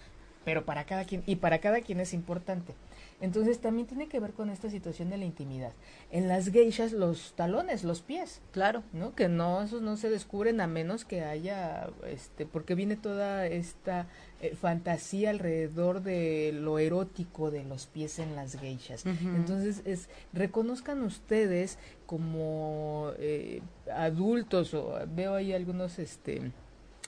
pero 0.45 0.65
para 0.65 0.85
cada 0.85 1.05
quien, 1.05 1.23
y 1.25 1.35
para 1.35 1.59
cada 1.59 1.81
quien 1.81 1.99
es 1.99 2.13
importante. 2.13 2.73
Entonces 3.21 3.59
también 3.59 3.87
tiene 3.87 4.07
que 4.07 4.19
ver 4.19 4.33
con 4.33 4.49
esta 4.49 4.69
situación 4.69 5.11
de 5.11 5.17
la 5.17 5.25
intimidad. 5.25 5.73
En 6.09 6.27
las 6.27 6.49
geishas, 6.49 6.91
los 6.91 7.33
talones, 7.35 7.83
los 7.83 8.01
pies. 8.01 8.41
Claro. 8.51 8.83
¿no? 8.93 9.13
Que 9.13 9.29
no, 9.29 9.61
esos 9.61 9.81
no 9.83 9.95
se 9.95 10.09
descubren 10.09 10.59
a 10.59 10.67
menos 10.67 11.05
que 11.05 11.23
haya, 11.23 11.89
este, 12.07 12.47
porque 12.47 12.73
viene 12.73 12.95
toda 12.95 13.45
esta 13.45 14.07
eh, 14.41 14.55
fantasía 14.55 15.29
alrededor 15.29 16.01
de 16.01 16.51
lo 16.51 16.79
erótico 16.79 17.51
de 17.51 17.63
los 17.63 17.85
pies 17.85 18.17
en 18.17 18.35
las 18.35 18.59
geishas. 18.59 19.05
Entonces, 19.05 19.83
es, 19.85 20.09
reconozcan 20.33 21.03
ustedes 21.03 21.77
como 22.07 23.11
eh, 23.19 23.61
adultos, 23.93 24.73
o 24.73 24.99
veo 25.07 25.35
ahí 25.35 25.53
algunos, 25.53 25.99
este, 25.99 26.51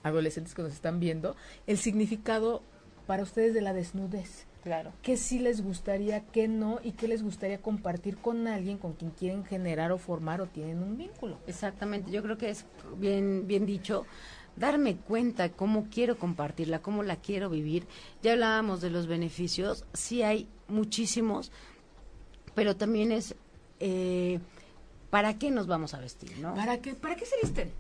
adolescentes 0.03 0.53
que 0.53 0.61
nos 0.61 0.73
están 0.73 0.99
viendo, 0.99 1.35
el 1.65 1.77
significado 1.79 2.61
para 3.07 3.23
ustedes 3.23 3.53
de 3.53 3.61
la 3.61 3.73
desnudez 3.73 4.45
Claro. 4.63 4.93
qué 5.01 5.17
sí 5.17 5.39
les 5.39 5.61
gustaría, 5.61 6.21
qué 6.27 6.47
no, 6.47 6.79
y 6.83 6.93
qué 6.93 7.07
les 7.09 7.21
gustaría 7.21 7.61
compartir 7.61 8.17
con 8.17 8.47
alguien 8.47 8.77
con 8.77 8.93
quien 8.93 9.11
quieren 9.11 9.43
generar 9.43 9.91
o 9.91 9.97
formar 9.97 10.39
o 10.39 10.47
tienen 10.47 10.81
un 10.81 10.97
vínculo. 10.97 11.37
Exactamente, 11.47 12.11
yo 12.11 12.23
creo 12.23 12.37
que 12.37 12.49
es 12.49 12.65
bien, 12.97 13.45
bien 13.45 13.65
dicho, 13.65 14.05
darme 14.55 14.95
cuenta 14.95 15.49
cómo 15.49 15.87
quiero 15.91 16.17
compartirla, 16.17 16.79
cómo 16.81 17.03
la 17.03 17.17
quiero 17.17 17.49
vivir. 17.49 17.85
Ya 18.21 18.31
hablábamos 18.33 18.79
de 18.79 18.89
los 18.89 19.07
beneficios, 19.07 19.83
sí 19.93 20.23
hay 20.23 20.47
muchísimos, 20.69 21.51
pero 22.55 22.75
también 22.77 23.11
es 23.11 23.35
eh, 23.81 24.39
para 25.09 25.37
qué 25.39 25.51
nos 25.51 25.67
vamos 25.67 25.93
a 25.93 25.99
vestir, 25.99 26.37
¿no? 26.39 26.53
¿Para 26.53 26.77
qué, 26.79 26.93
¿Para 26.93 27.15
qué 27.15 27.25
se 27.25 27.35
visten? 27.41 27.71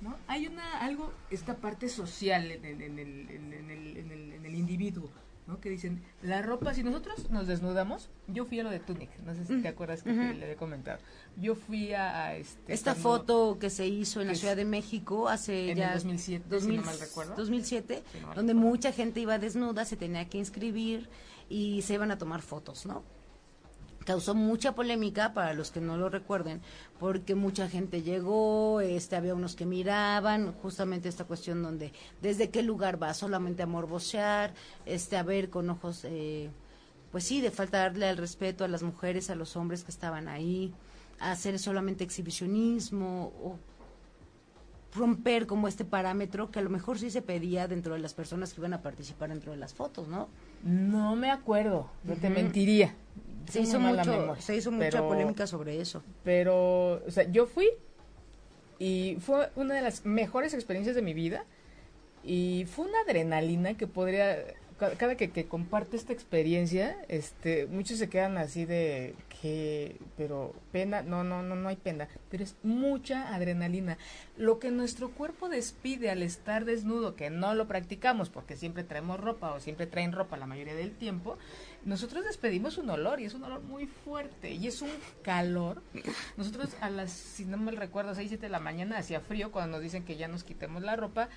¿No? 0.00 0.14
Hay 0.28 0.46
una, 0.46 0.78
algo, 0.80 1.10
esta 1.30 1.56
parte 1.56 1.88
social 1.88 2.50
en, 2.50 2.64
el- 2.64 2.82
en 2.82 2.98
el, 2.98 3.30
en, 3.30 3.52
en 3.52 3.70
el, 3.70 3.96
en, 3.96 4.10
el, 4.12 4.32
en 4.34 4.46
el 4.46 4.54
individuo, 4.54 5.08
¿no? 5.46 5.60
Que 5.60 5.68
dicen, 5.70 6.02
la 6.22 6.40
ropa, 6.42 6.72
si 6.74 6.82
nosotros 6.82 7.30
nos 7.30 7.46
desnudamos, 7.46 8.08
yo 8.28 8.44
fui 8.46 8.60
a 8.60 8.62
lo 8.64 8.70
de 8.70 8.80
Tunic, 8.80 9.10
no 9.20 9.34
sé 9.34 9.44
si 9.44 9.60
te 9.60 9.68
acuerdas 9.68 10.02
que 10.02 10.10
te- 10.12 10.34
le 10.34 10.44
había 10.44 10.56
comentado. 10.56 10.98
Yo 11.36 11.54
fui 11.54 11.92
a, 11.92 12.24
a 12.26 12.36
este... 12.36 12.72
Esta 12.72 12.94
foto 12.94 13.58
que 13.58 13.68
se 13.70 13.86
hizo 13.86 14.20
en 14.22 14.28
la 14.28 14.34
Ciudad 14.34 14.56
de 14.56 14.64
México 14.64 15.28
hace 15.28 15.70
en 15.72 15.78
ya 15.78 15.88
el 15.88 15.94
2007, 15.94 16.44
si 16.44 16.50
2000 16.50 16.76
no 16.80 16.86
mal 16.86 16.98
recuerdo. 16.98 17.34
2007, 17.36 18.02
Si 18.12 18.18
no 18.20 18.26
mal 18.28 18.36
donde 18.36 18.52
recuerdo. 18.54 18.70
mucha 18.70 18.92
gente 18.92 19.20
iba 19.20 19.38
desnuda, 19.38 19.84
se 19.84 19.96
tenía 19.96 20.28
que 20.28 20.38
inscribir 20.38 21.08
y 21.50 21.82
se 21.82 21.94
iban 21.94 22.10
a 22.10 22.16
tomar 22.18 22.40
fotos, 22.40 22.86
¿no? 22.86 23.02
Causó 24.04 24.34
mucha 24.34 24.74
polémica 24.74 25.32
para 25.32 25.54
los 25.54 25.70
que 25.70 25.80
no 25.80 25.96
lo 25.96 26.08
recuerden, 26.08 26.60
porque 27.00 27.34
mucha 27.34 27.68
gente 27.68 28.02
llegó, 28.02 28.80
este 28.80 29.16
había 29.16 29.34
unos 29.34 29.56
que 29.56 29.66
miraban, 29.66 30.52
justamente 30.52 31.08
esta 31.08 31.24
cuestión 31.24 31.62
donde 31.62 31.92
desde 32.20 32.50
qué 32.50 32.62
lugar 32.62 33.02
va 33.02 33.14
solamente 33.14 33.62
a 33.62 33.66
morbosear, 33.66 34.52
este 34.84 35.16
a 35.16 35.22
ver 35.22 35.48
con 35.48 35.70
ojos 35.70 36.04
eh, 36.04 36.50
pues 37.14 37.24
sí, 37.24 37.40
de 37.40 37.52
faltarle 37.52 38.08
al 38.08 38.16
respeto 38.16 38.64
a 38.64 38.68
las 38.68 38.82
mujeres, 38.82 39.30
a 39.30 39.36
los 39.36 39.54
hombres 39.56 39.84
que 39.84 39.92
estaban 39.92 40.26
ahí, 40.26 40.74
a 41.20 41.30
hacer 41.30 41.60
solamente 41.60 42.02
exhibicionismo 42.02 43.32
o 43.40 43.58
romper 44.94 45.46
como 45.46 45.68
este 45.68 45.84
parámetro 45.84 46.50
que 46.50 46.58
a 46.58 46.62
lo 46.62 46.70
mejor 46.70 46.98
sí 46.98 47.10
se 47.10 47.22
pedía 47.22 47.68
dentro 47.68 47.94
de 47.94 48.00
las 48.00 48.14
personas 48.14 48.52
que 48.52 48.60
iban 48.60 48.74
a 48.74 48.82
participar 48.82 49.28
dentro 49.28 49.52
de 49.52 49.58
las 49.58 49.74
fotos, 49.74 50.08
¿no? 50.08 50.28
No 50.64 51.16
me 51.16 51.30
acuerdo, 51.30 51.88
no 52.04 52.14
te 52.14 52.30
mentiría. 52.30 52.94
Se 53.48 53.60
hizo, 53.60 53.78
mucho, 53.78 54.10
memoria, 54.10 54.40
se 54.42 54.56
hizo 54.56 54.70
mucha 54.72 54.90
pero- 54.90 55.08
polémica 55.08 55.46
sobre 55.46 55.80
eso. 55.80 56.02
Pero, 56.24 57.02
o 57.06 57.10
sea, 57.10 57.24
yo 57.30 57.46
fui 57.46 57.68
y 58.78 59.16
fue 59.20 59.50
una 59.56 59.74
de 59.74 59.82
las 59.82 60.04
mejores 60.04 60.54
experiencias 60.54 60.96
de 60.96 61.02
mi 61.02 61.14
vida 61.14 61.44
y 62.24 62.66
fue 62.66 62.86
una 62.86 63.00
adrenalina 63.00 63.76
que 63.76 63.86
podría, 63.86 64.38
cada 64.98 65.16
que, 65.16 65.30
que 65.30 65.46
comparto 65.46 65.96
esta 65.96 66.12
experiencia, 66.12 66.96
este, 67.08 67.66
muchos 67.66 67.98
se 67.98 68.08
quedan 68.08 68.38
así 68.38 68.64
de 68.64 69.14
que, 69.40 70.00
pero 70.16 70.54
pena, 70.72 71.02
no, 71.02 71.22
no, 71.22 71.42
no, 71.42 71.54
no 71.54 71.68
hay 71.68 71.76
pena, 71.76 72.08
pero 72.30 72.42
es 72.44 72.56
mucha 72.62 73.34
adrenalina. 73.34 73.98
Lo 74.36 74.58
que 74.58 74.70
nuestro 74.70 75.10
cuerpo 75.10 75.48
despide 75.48 76.10
al 76.10 76.22
estar 76.22 76.64
desnudo, 76.64 77.14
que 77.14 77.30
no 77.30 77.54
lo 77.54 77.68
practicamos 77.68 78.30
porque 78.30 78.56
siempre 78.56 78.84
traemos 78.84 79.20
ropa 79.20 79.52
o 79.52 79.60
siempre 79.60 79.86
traen 79.86 80.12
ropa 80.12 80.36
la 80.36 80.46
mayoría 80.46 80.74
del 80.74 80.92
tiempo, 80.92 81.36
nosotros 81.84 82.24
despedimos 82.24 82.78
un 82.78 82.88
olor 82.90 83.20
y 83.20 83.26
es 83.26 83.34
un 83.34 83.44
olor 83.44 83.62
muy 83.62 83.86
fuerte 83.86 84.50
y 84.50 84.66
es 84.66 84.80
un 84.80 84.90
calor. 85.22 85.82
Nosotros 86.36 86.70
a 86.80 86.88
las, 86.88 87.10
si 87.10 87.44
no 87.44 87.58
me 87.58 87.72
recuerdo, 87.72 88.14
6, 88.14 88.28
7 88.28 88.46
de 88.46 88.50
la 88.50 88.60
mañana 88.60 88.98
hacía 88.98 89.20
frío 89.20 89.52
cuando 89.52 89.76
nos 89.76 89.82
dicen 89.82 90.04
que 90.04 90.16
ya 90.16 90.28
nos 90.28 90.44
quitemos 90.44 90.82
la 90.82 90.96
ropa, 90.96 91.28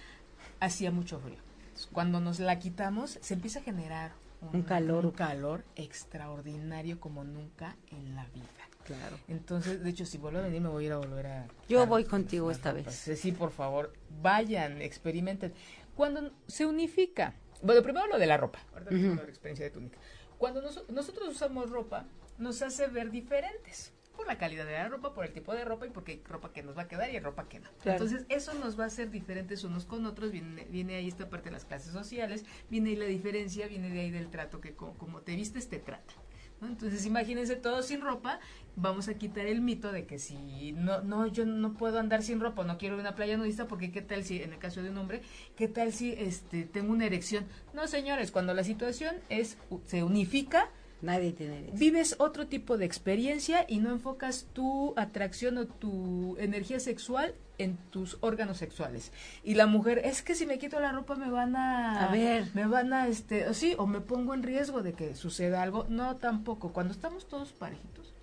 hacía 0.60 0.92
mucho 0.92 1.20
frío. 1.20 1.47
Cuando 1.86 2.20
nos 2.20 2.40
la 2.40 2.58
quitamos 2.60 3.20
se 3.22 3.34
empieza 3.36 3.60
a 3.60 3.62
generar 3.64 4.12
Un 4.54 4.64
calor. 4.64 5.06
un 5.06 5.12
calor 5.12 5.64
extraordinario 5.76 7.00
como 7.00 7.24
nunca 7.24 7.76
en 7.92 8.16
la 8.16 8.26
vida. 8.28 8.46
Claro. 8.86 9.18
Entonces, 9.28 9.84
de 9.84 9.90
hecho, 9.90 10.06
si 10.06 10.18
vuelvo 10.18 10.40
a 10.40 10.44
venir, 10.44 10.62
me 10.62 10.70
voy 10.70 10.86
a 10.86 10.88
ir 10.88 10.94
a 10.94 10.98
volver 10.98 11.28
a... 11.28 11.48
Yo 11.68 11.86
voy 11.86 12.06
contigo 12.06 12.50
esta 12.52 12.72
ropas. 12.72 13.06
vez. 13.08 13.20
Sí, 13.20 13.32
por 13.34 13.52
favor, 13.52 13.94
vayan, 14.22 14.82
experimenten. 14.82 15.54
Cuando 15.96 16.32
se 16.48 16.66
unifica, 16.66 17.34
bueno, 17.62 17.82
primero 17.84 18.08
lo 18.08 18.18
de 18.18 18.26
la 18.28 18.38
ropa, 18.38 18.60
ahorita 18.74 18.92
la 18.92 19.24
experiencia 19.24 19.66
de 19.66 19.72
túnica. 19.72 19.98
Cuando 20.38 20.62
nos- 20.62 20.88
nosotros 20.90 21.28
usamos 21.30 21.70
ropa, 21.70 22.06
nos 22.38 22.62
hace 22.62 22.88
ver 22.88 23.12
diferentes. 23.12 23.92
Por 24.18 24.28
la 24.28 24.38
calidad 24.38 24.66
de 24.66 24.74
la 24.74 24.90
ropa, 24.90 25.14
por 25.14 25.24
el 25.26 25.32
tipo 25.32 25.54
de 25.54 25.64
ropa 25.64 25.86
y 25.86 25.90
porque 25.92 26.12
hay 26.14 26.22
ropa 26.28 26.52
que 26.52 26.64
nos 26.64 26.78
va 26.78 26.82
a 26.82 26.88
quedar 26.90 27.10
y 27.10 27.14
hay 27.16 27.20
ropa 27.22 27.48
que 27.48 27.60
no. 27.60 27.70
Claro. 27.82 28.04
Entonces, 28.04 28.26
eso 28.30 28.54
nos 28.56 28.78
va 28.78 28.84
a 28.84 28.88
hacer 28.88 29.10
diferentes 29.12 29.64
unos 29.64 29.86
con 29.86 30.06
otros. 30.06 30.32
Viene, 30.32 30.66
viene 30.70 30.96
ahí 30.96 31.08
esta 31.08 31.30
parte 31.30 31.46
de 31.46 31.52
las 31.54 31.64
clases 31.66 31.94
sociales, 31.94 32.44
viene 32.70 32.90
ahí 32.90 32.96
la 32.98 33.06
diferencia, 33.06 33.68
viene 33.68 33.90
de 33.90 34.02
ahí 34.02 34.12
del 34.12 34.30
trato 34.30 34.60
que 34.60 34.74
co- 34.74 34.96
como 34.98 35.22
te 35.22 35.36
vistes, 35.36 35.70
te 35.70 35.78
trata. 35.80 36.14
¿no? 36.60 36.68
Entonces, 36.68 37.06
imagínense 37.06 37.56
todos 37.56 37.86
sin 37.86 38.02
ropa, 38.02 38.40
vamos 38.76 39.08
a 39.10 39.14
quitar 39.14 39.46
el 39.46 39.62
mito 39.62 39.92
de 39.92 40.08
que 40.08 40.18
si 40.18 40.72
no, 40.72 41.02
no, 41.04 41.28
yo 41.28 41.46
no 41.46 41.74
puedo 41.74 42.00
andar 42.00 42.24
sin 42.24 42.40
ropa, 42.40 42.64
no 42.64 42.80
quiero 42.80 42.96
ir 42.96 43.02
a 43.02 43.04
una 43.04 43.16
playa 43.16 43.38
nudista, 43.38 43.68
porque 43.68 43.92
qué 43.92 44.02
tal 44.02 44.24
si, 44.24 44.42
en 44.42 44.54
el 44.54 44.58
caso 44.60 44.82
de 44.82 44.90
un 44.90 44.98
hombre, 44.98 45.22
qué 45.56 45.68
tal 45.68 45.94
si 45.94 46.14
este 46.14 46.64
tengo 46.64 46.92
una 46.94 47.06
erección. 47.06 47.46
No, 47.76 47.86
señores, 47.88 48.32
cuando 48.32 48.56
la 48.56 48.64
situación 48.64 49.16
es, 49.30 49.58
se 49.86 50.02
unifica, 50.04 50.70
Nadie 51.02 51.32
tiene 51.32 51.60
eso. 51.68 51.78
vives 51.78 52.16
otro 52.18 52.48
tipo 52.48 52.78
de 52.78 52.86
experiencia 52.86 53.66
y 53.68 53.78
no 53.78 53.92
enfocas 53.92 54.48
tu 54.54 54.94
atracción 54.98 55.58
o 55.60 55.68
tu 55.68 56.36
energía 56.40 56.80
sexual 56.80 57.36
en 57.60 57.78
tus 57.92 58.18
órganos 58.22 58.58
sexuales. 58.58 59.12
Y 59.44 59.54
la 59.56 59.68
mujer, 59.68 60.02
es 60.04 60.22
que 60.24 60.34
si 60.36 60.46
me 60.48 60.58
quito 60.58 60.80
la 60.80 60.92
ropa 60.92 61.16
me 61.16 61.30
van 61.30 61.56
a... 61.56 62.06
A 62.08 62.12
ver. 62.12 62.48
Me 62.56 62.66
van 62.66 62.94
a, 62.94 63.08
este, 63.08 63.48
o 63.48 63.54
sí, 63.54 63.76
o 63.78 63.86
me 63.88 64.00
pongo 64.02 64.34
en 64.34 64.42
riesgo 64.44 64.82
de 64.82 64.94
que 64.94 65.16
suceda 65.16 65.62
algo. 65.62 65.86
No, 65.90 66.18
tampoco. 66.18 66.74
Cuando 66.74 66.94
estamos 66.94 67.28
todos 67.28 67.52
parejitos, 67.54 68.14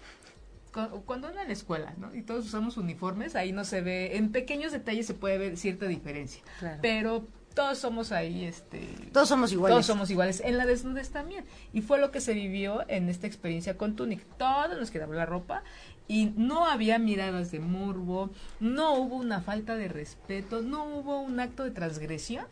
cu- 0.72 1.02
cuando 1.04 1.28
anda 1.28 1.42
en 1.42 1.48
la 1.48 1.52
escuela, 1.54 1.94
¿no? 1.98 2.14
Y 2.14 2.22
todos 2.22 2.44
usamos 2.46 2.76
uniformes, 2.76 3.34
ahí 3.36 3.52
no 3.52 3.64
se 3.64 3.80
ve, 3.82 4.16
en 4.16 4.30
pequeños 4.32 4.72
detalles 4.72 5.06
se 5.06 5.14
puede 5.14 5.38
ver 5.38 5.56
cierta 5.56 5.86
diferencia. 5.86 6.42
Claro. 6.60 6.78
Pero 6.82 7.26
todos 7.54 7.78
somos 7.78 8.12
ahí, 8.12 8.44
este... 8.44 8.80
Todos 9.12 9.28
somos 9.28 9.52
iguales. 9.52 9.74
Todos 9.74 9.86
somos 9.86 10.10
iguales. 10.10 10.42
En 10.44 10.58
la 10.58 10.66
desnudez 10.66 11.10
también. 11.10 11.44
Y 11.72 11.82
fue 11.82 11.98
lo 11.98 12.10
que 12.10 12.20
se 12.20 12.34
vivió 12.34 12.84
en 12.88 13.08
esta 13.08 13.26
experiencia 13.26 13.78
con 13.78 13.94
Tunic. 13.94 14.24
Todos 14.36 14.78
nos 14.78 14.90
quedaba 14.90 15.14
la 15.14 15.24
ropa 15.24 15.62
y 16.08 16.32
no 16.36 16.66
había 16.66 16.98
miradas 16.98 17.50
de 17.50 17.60
morbo, 17.60 18.30
no 18.60 18.94
hubo 18.94 19.16
una 19.16 19.40
falta 19.40 19.76
de 19.76 19.88
respeto, 19.88 20.60
no 20.60 20.84
hubo 20.84 21.20
un 21.20 21.40
acto 21.40 21.64
de 21.64 21.70
transgresión 21.70 22.46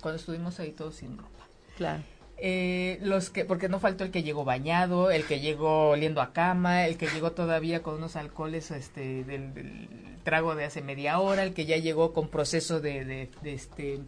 cuando 0.00 0.18
estuvimos 0.20 0.60
ahí 0.60 0.70
todos 0.70 0.96
sin 0.96 1.18
ropa. 1.18 1.48
Claro. 1.76 2.02
Eh, 2.40 3.00
los 3.02 3.30
que, 3.30 3.44
porque 3.44 3.68
no 3.68 3.80
faltó 3.80 4.04
el 4.04 4.12
que 4.12 4.22
llegó 4.22 4.44
bañado, 4.44 5.10
el 5.10 5.24
que 5.24 5.40
llegó 5.40 5.90
oliendo 5.90 6.20
a 6.20 6.32
cama, 6.32 6.86
el 6.86 6.96
que 6.96 7.08
llegó 7.08 7.32
todavía 7.32 7.82
con 7.82 7.94
unos 7.94 8.14
alcoholes 8.14 8.70
este, 8.70 9.24
del, 9.24 9.54
del 9.54 9.88
trago 10.22 10.54
de 10.54 10.64
hace 10.64 10.80
media 10.80 11.18
hora, 11.18 11.42
el 11.42 11.52
que 11.52 11.66
ya 11.66 11.78
llegó 11.78 12.12
con 12.12 12.28
proceso 12.28 12.80
de, 12.80 13.04
de, 13.04 13.28
de 13.42 13.54
este, 13.54 14.00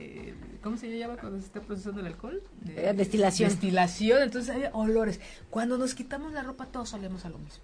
eh, 0.00 0.34
¿cómo 0.62 0.76
se 0.78 0.98
llama 0.98 1.16
cuando 1.16 1.38
se 1.38 1.46
está 1.46 1.60
procesando 1.60 2.00
el 2.00 2.06
alcohol? 2.06 2.42
Eh, 2.68 2.92
destilación. 2.96 3.50
Destilación, 3.50 4.22
entonces 4.22 4.54
hay 4.54 4.64
olores. 4.72 5.20
Cuando 5.50 5.76
nos 5.76 5.94
quitamos 5.94 6.32
la 6.32 6.42
ropa 6.42 6.66
todos 6.66 6.92
olemos 6.94 7.24
a 7.26 7.28
lo 7.28 7.38
mismo. 7.38 7.62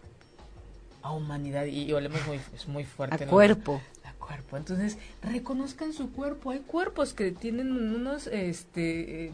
A 1.02 1.12
humanidad 1.12 1.64
y, 1.64 1.84
y 1.84 1.92
olemos 1.92 2.24
muy, 2.26 2.38
es 2.54 2.68
muy 2.68 2.84
fuerte. 2.84 3.24
A 3.24 3.26
¿no? 3.26 3.32
cuerpo. 3.32 3.80
Cuerpo. 4.26 4.56
Entonces, 4.56 4.98
reconozcan 5.22 5.92
su 5.92 6.10
cuerpo. 6.10 6.50
Hay 6.50 6.58
cuerpos 6.60 7.14
que 7.14 7.30
tienen 7.30 7.70
unos 7.72 8.26
este, 8.26 9.26
em, 9.28 9.32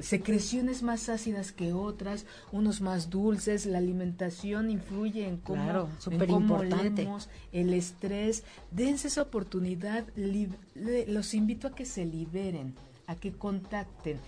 secreciones 0.00 0.82
más 0.82 1.08
ácidas 1.08 1.52
que 1.52 1.72
otras, 1.72 2.24
unos 2.50 2.80
más 2.80 3.10
dulces. 3.10 3.66
La 3.66 3.78
alimentación 3.78 4.70
influye 4.70 5.26
en 5.28 5.36
cómo, 5.36 5.62
Claro, 5.64 5.88
en 6.10 6.18
cómo 6.26 6.56
olemos, 6.56 7.28
el 7.52 7.74
estrés. 7.74 8.44
Dense 8.70 9.08
esa 9.08 9.22
oportunidad. 9.22 10.04
li- 10.16 10.48
le- 10.74 11.06
los 11.06 11.34
invito 11.34 11.68
a 11.68 11.74
que 11.74 11.84
se 11.84 12.04
liberen, 12.06 12.74
a 13.06 13.16
que 13.16 13.32
contacten 13.32 14.18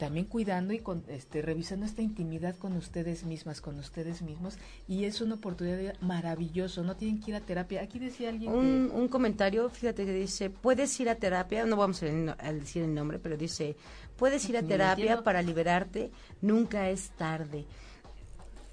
también 0.00 0.24
cuidando 0.24 0.72
y 0.72 0.78
con, 0.78 1.04
este, 1.08 1.42
revisando 1.42 1.84
esta 1.84 2.00
intimidad 2.00 2.56
con 2.56 2.72
ustedes 2.72 3.22
mismas, 3.24 3.60
con 3.60 3.78
ustedes 3.78 4.22
mismos, 4.22 4.56
y 4.88 5.04
es 5.04 5.20
una 5.20 5.34
oportunidad 5.34 5.94
maravilloso, 6.00 6.82
no 6.82 6.96
tienen 6.96 7.20
que 7.20 7.32
ir 7.32 7.36
a 7.36 7.40
terapia. 7.40 7.82
Aquí 7.82 7.98
decía 7.98 8.30
alguien 8.30 8.50
Un, 8.50 8.90
un 8.94 9.08
comentario, 9.08 9.68
fíjate 9.68 10.06
que 10.06 10.14
dice, 10.14 10.48
puedes 10.48 10.98
ir 11.00 11.10
a 11.10 11.16
terapia, 11.16 11.66
no 11.66 11.76
vamos 11.76 12.02
a, 12.02 12.06
decir 12.52 12.82
el 12.82 12.94
nombre, 12.94 13.18
pero 13.18 13.36
dice, 13.36 13.76
puedes 14.16 14.48
ir 14.48 14.56
a 14.56 14.62
terapia 14.62 15.22
para 15.22 15.42
liberarte, 15.42 16.10
nunca 16.40 16.88
es 16.88 17.10
tarde. 17.10 17.66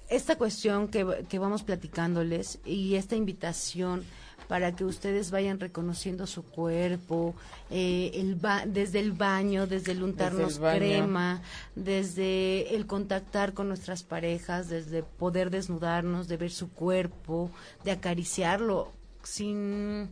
Esta 0.08 0.36
cuestión 0.36 0.88
que, 0.88 1.26
que 1.28 1.38
vamos 1.38 1.62
platicándoles 1.62 2.58
y 2.64 2.94
esta 2.94 3.16
invitación 3.16 4.02
para 4.46 4.74
que 4.74 4.84
ustedes 4.84 5.30
vayan 5.30 5.60
reconociendo 5.60 6.26
su 6.26 6.42
cuerpo, 6.42 7.34
eh, 7.70 8.12
el 8.14 8.34
ba- 8.36 8.64
desde 8.66 9.00
el 9.00 9.12
baño, 9.12 9.66
desde 9.66 9.92
el 9.92 10.02
untarnos 10.02 10.58
crema, 10.78 11.42
desde 11.74 12.74
el 12.74 12.86
contactar 12.86 13.52
con 13.52 13.68
nuestras 13.68 14.02
parejas, 14.02 14.68
desde 14.68 15.02
poder 15.02 15.50
desnudarnos, 15.50 16.28
de 16.28 16.36
ver 16.36 16.50
su 16.50 16.70
cuerpo, 16.70 17.50
de 17.84 17.90
acariciarlo 17.90 18.92
sin 19.22 20.08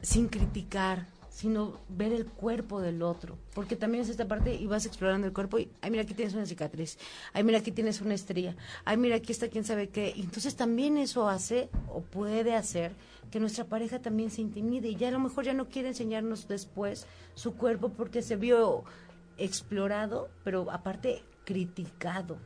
sin 0.00 0.28
criticar, 0.28 1.06
sino 1.32 1.80
ver 1.88 2.12
el 2.12 2.26
cuerpo 2.26 2.82
del 2.82 3.02
otro, 3.02 3.38
porque 3.54 3.74
también 3.74 4.04
es 4.04 4.10
esta 4.10 4.28
parte 4.28 4.54
y 4.54 4.66
vas 4.66 4.84
explorando 4.84 5.26
el 5.26 5.32
cuerpo 5.32 5.58
y, 5.58 5.70
ay, 5.80 5.90
mira, 5.90 6.02
aquí 6.02 6.12
tienes 6.12 6.34
una 6.34 6.44
cicatriz, 6.44 6.98
ay, 7.32 7.42
mira, 7.42 7.58
aquí 7.58 7.72
tienes 7.72 8.02
una 8.02 8.12
estría, 8.12 8.54
ay, 8.84 8.98
mira, 8.98 9.16
aquí 9.16 9.32
está 9.32 9.48
quién 9.48 9.64
sabe 9.64 9.88
qué. 9.88 10.12
Y 10.14 10.20
entonces 10.20 10.56
también 10.56 10.98
eso 10.98 11.30
hace 11.30 11.70
o 11.88 12.02
puede 12.02 12.54
hacer 12.54 12.92
que 13.30 13.40
nuestra 13.40 13.64
pareja 13.64 13.98
también 13.98 14.30
se 14.30 14.42
intimide 14.42 14.88
y 14.90 14.96
ya 14.96 15.08
a 15.08 15.10
lo 15.10 15.20
mejor 15.20 15.44
ya 15.44 15.54
no 15.54 15.70
quiere 15.70 15.88
enseñarnos 15.88 16.48
después 16.48 17.06
su 17.34 17.54
cuerpo 17.54 17.88
porque 17.88 18.20
se 18.20 18.36
vio 18.36 18.84
explorado, 19.38 20.28
pero 20.44 20.70
aparte 20.70 21.22
criticado. 21.46 22.36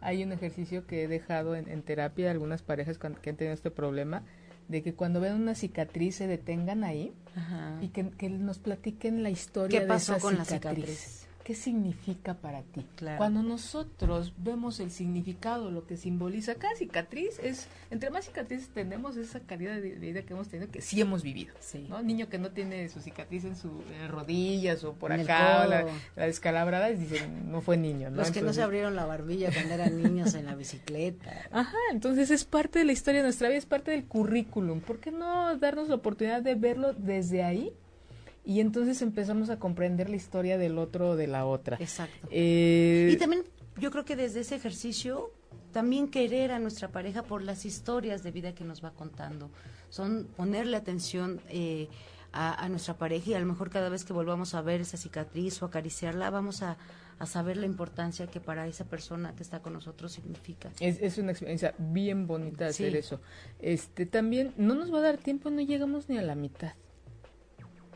hay 0.00 0.22
un 0.22 0.30
ejercicio 0.30 0.86
que 0.86 1.02
he 1.02 1.08
dejado 1.08 1.56
en, 1.56 1.82
terapia 1.82 2.30
algunas 2.30 2.62
parejas 2.62 2.96
que 2.96 3.08
han 3.08 3.36
tenido 3.36 3.52
este 3.52 3.72
problema, 3.72 4.22
de 4.68 4.82
que 4.82 4.94
cuando 4.94 5.20
ven 5.20 5.34
una 5.34 5.54
cicatriz 5.54 6.16
se 6.16 6.26
detengan 6.26 6.84
ahí 6.84 7.12
Ajá. 7.34 7.78
y 7.80 7.88
que, 7.88 8.10
que 8.10 8.28
nos 8.28 8.58
platiquen 8.58 9.22
la 9.22 9.30
historia 9.30 9.78
¿Qué 9.78 9.84
de 9.84 9.88
pasó 9.88 10.12
esa 10.14 10.20
con 10.22 10.36
la 10.36 10.44
cicatriz. 10.44 11.25
¿Qué 11.46 11.54
significa 11.54 12.34
para 12.34 12.62
ti? 12.62 12.84
Claro. 12.96 13.18
Cuando 13.18 13.40
nosotros 13.40 14.32
vemos 14.36 14.80
el 14.80 14.90
significado, 14.90 15.70
lo 15.70 15.86
que 15.86 15.96
simboliza 15.96 16.56
cada 16.56 16.74
cicatriz, 16.74 17.38
es 17.38 17.68
entre 17.92 18.10
más 18.10 18.24
cicatrices 18.24 18.70
tenemos 18.70 19.16
esa 19.16 19.38
calidad 19.38 19.76
de 19.76 19.90
vida 19.90 20.22
que 20.22 20.32
hemos 20.32 20.48
tenido 20.48 20.68
que 20.72 20.80
sí 20.80 21.00
hemos 21.00 21.22
vivido. 21.22 21.54
Sí. 21.60 21.86
¿no? 21.88 22.02
Niño 22.02 22.28
que 22.28 22.38
no 22.38 22.50
tiene 22.50 22.88
su 22.88 23.00
cicatriz 23.00 23.44
en 23.44 23.54
sus 23.54 23.70
rodillas 24.08 24.82
o 24.82 24.94
por 24.94 25.12
En 25.12 25.20
acá, 25.20 25.62
o 25.64 25.68
la, 25.68 25.86
la 26.16 26.26
descalabrada, 26.26 26.88
dicen, 26.88 27.48
no 27.48 27.60
fue 27.60 27.76
niño. 27.76 28.10
¿no? 28.10 28.16
Los 28.16 28.32
que 28.32 28.42
no 28.42 28.52
se 28.52 28.62
abrieron 28.62 28.96
la 28.96 29.06
barbilla 29.06 29.52
cuando 29.52 29.74
eran 29.74 30.02
niños 30.02 30.34
en 30.34 30.46
la 30.46 30.56
bicicleta. 30.56 31.32
Ajá, 31.52 31.78
entonces 31.92 32.32
es 32.32 32.44
parte 32.44 32.80
de 32.80 32.86
la 32.86 32.92
historia 32.92 33.20
de 33.20 33.26
nuestra 33.26 33.46
vida, 33.46 33.58
es 33.58 33.66
parte 33.66 33.92
del 33.92 34.06
currículum. 34.06 34.80
¿Por 34.80 34.98
qué 34.98 35.12
no 35.12 35.56
darnos 35.58 35.88
la 35.88 35.94
oportunidad 35.94 36.42
de 36.42 36.56
verlo 36.56 36.92
desde 36.92 37.44
ahí? 37.44 37.72
Y 38.46 38.60
entonces 38.60 39.02
empezamos 39.02 39.50
a 39.50 39.58
comprender 39.58 40.08
la 40.08 40.14
historia 40.16 40.56
del 40.56 40.78
otro 40.78 41.10
o 41.10 41.16
de 41.16 41.26
la 41.26 41.44
otra. 41.46 41.76
Exacto. 41.80 42.28
Eh, 42.30 43.10
Y 43.12 43.16
también 43.16 43.42
yo 43.78 43.90
creo 43.90 44.04
que 44.04 44.14
desde 44.14 44.40
ese 44.40 44.54
ejercicio 44.54 45.32
también 45.72 46.08
querer 46.08 46.52
a 46.52 46.58
nuestra 46.60 46.88
pareja 46.88 47.22
por 47.24 47.42
las 47.42 47.66
historias 47.66 48.22
de 48.22 48.30
vida 48.30 48.54
que 48.54 48.62
nos 48.64 48.82
va 48.84 48.92
contando. 48.92 49.50
Son 49.90 50.28
ponerle 50.36 50.76
atención 50.76 51.40
eh, 51.50 51.88
a, 52.32 52.64
a 52.64 52.68
nuestra 52.68 52.94
pareja 52.94 53.30
y 53.30 53.34
a 53.34 53.40
lo 53.40 53.46
mejor 53.46 53.68
cada 53.68 53.88
vez 53.88 54.04
que 54.04 54.12
volvamos 54.12 54.54
a 54.54 54.62
ver 54.62 54.80
esa 54.80 54.96
cicatriz 54.96 55.60
o 55.62 55.66
acariciarla 55.66 56.30
vamos 56.30 56.62
a, 56.62 56.76
a 57.18 57.26
saber 57.26 57.56
la 57.56 57.66
importancia 57.66 58.28
que 58.28 58.40
para 58.40 58.66
esa 58.68 58.84
persona 58.84 59.34
que 59.34 59.42
está 59.42 59.60
con 59.60 59.72
nosotros 59.72 60.12
significa. 60.12 60.70
es, 60.80 60.98
es 61.02 61.18
una 61.18 61.32
experiencia 61.32 61.74
bien 61.78 62.26
bonita 62.28 62.66
hacer 62.68 62.92
Sí. 62.92 62.98
eso. 62.98 63.20
Este, 63.58 64.06
también 64.06 64.54
no 64.56 64.74
nos 64.76 64.92
va 64.94 64.98
a 64.98 65.02
dar 65.02 65.18
tiempo, 65.18 65.50
no 65.50 65.60
llegamos 65.62 66.08
ni 66.08 66.16
a 66.16 66.22
la 66.22 66.36
mitad. 66.36 66.72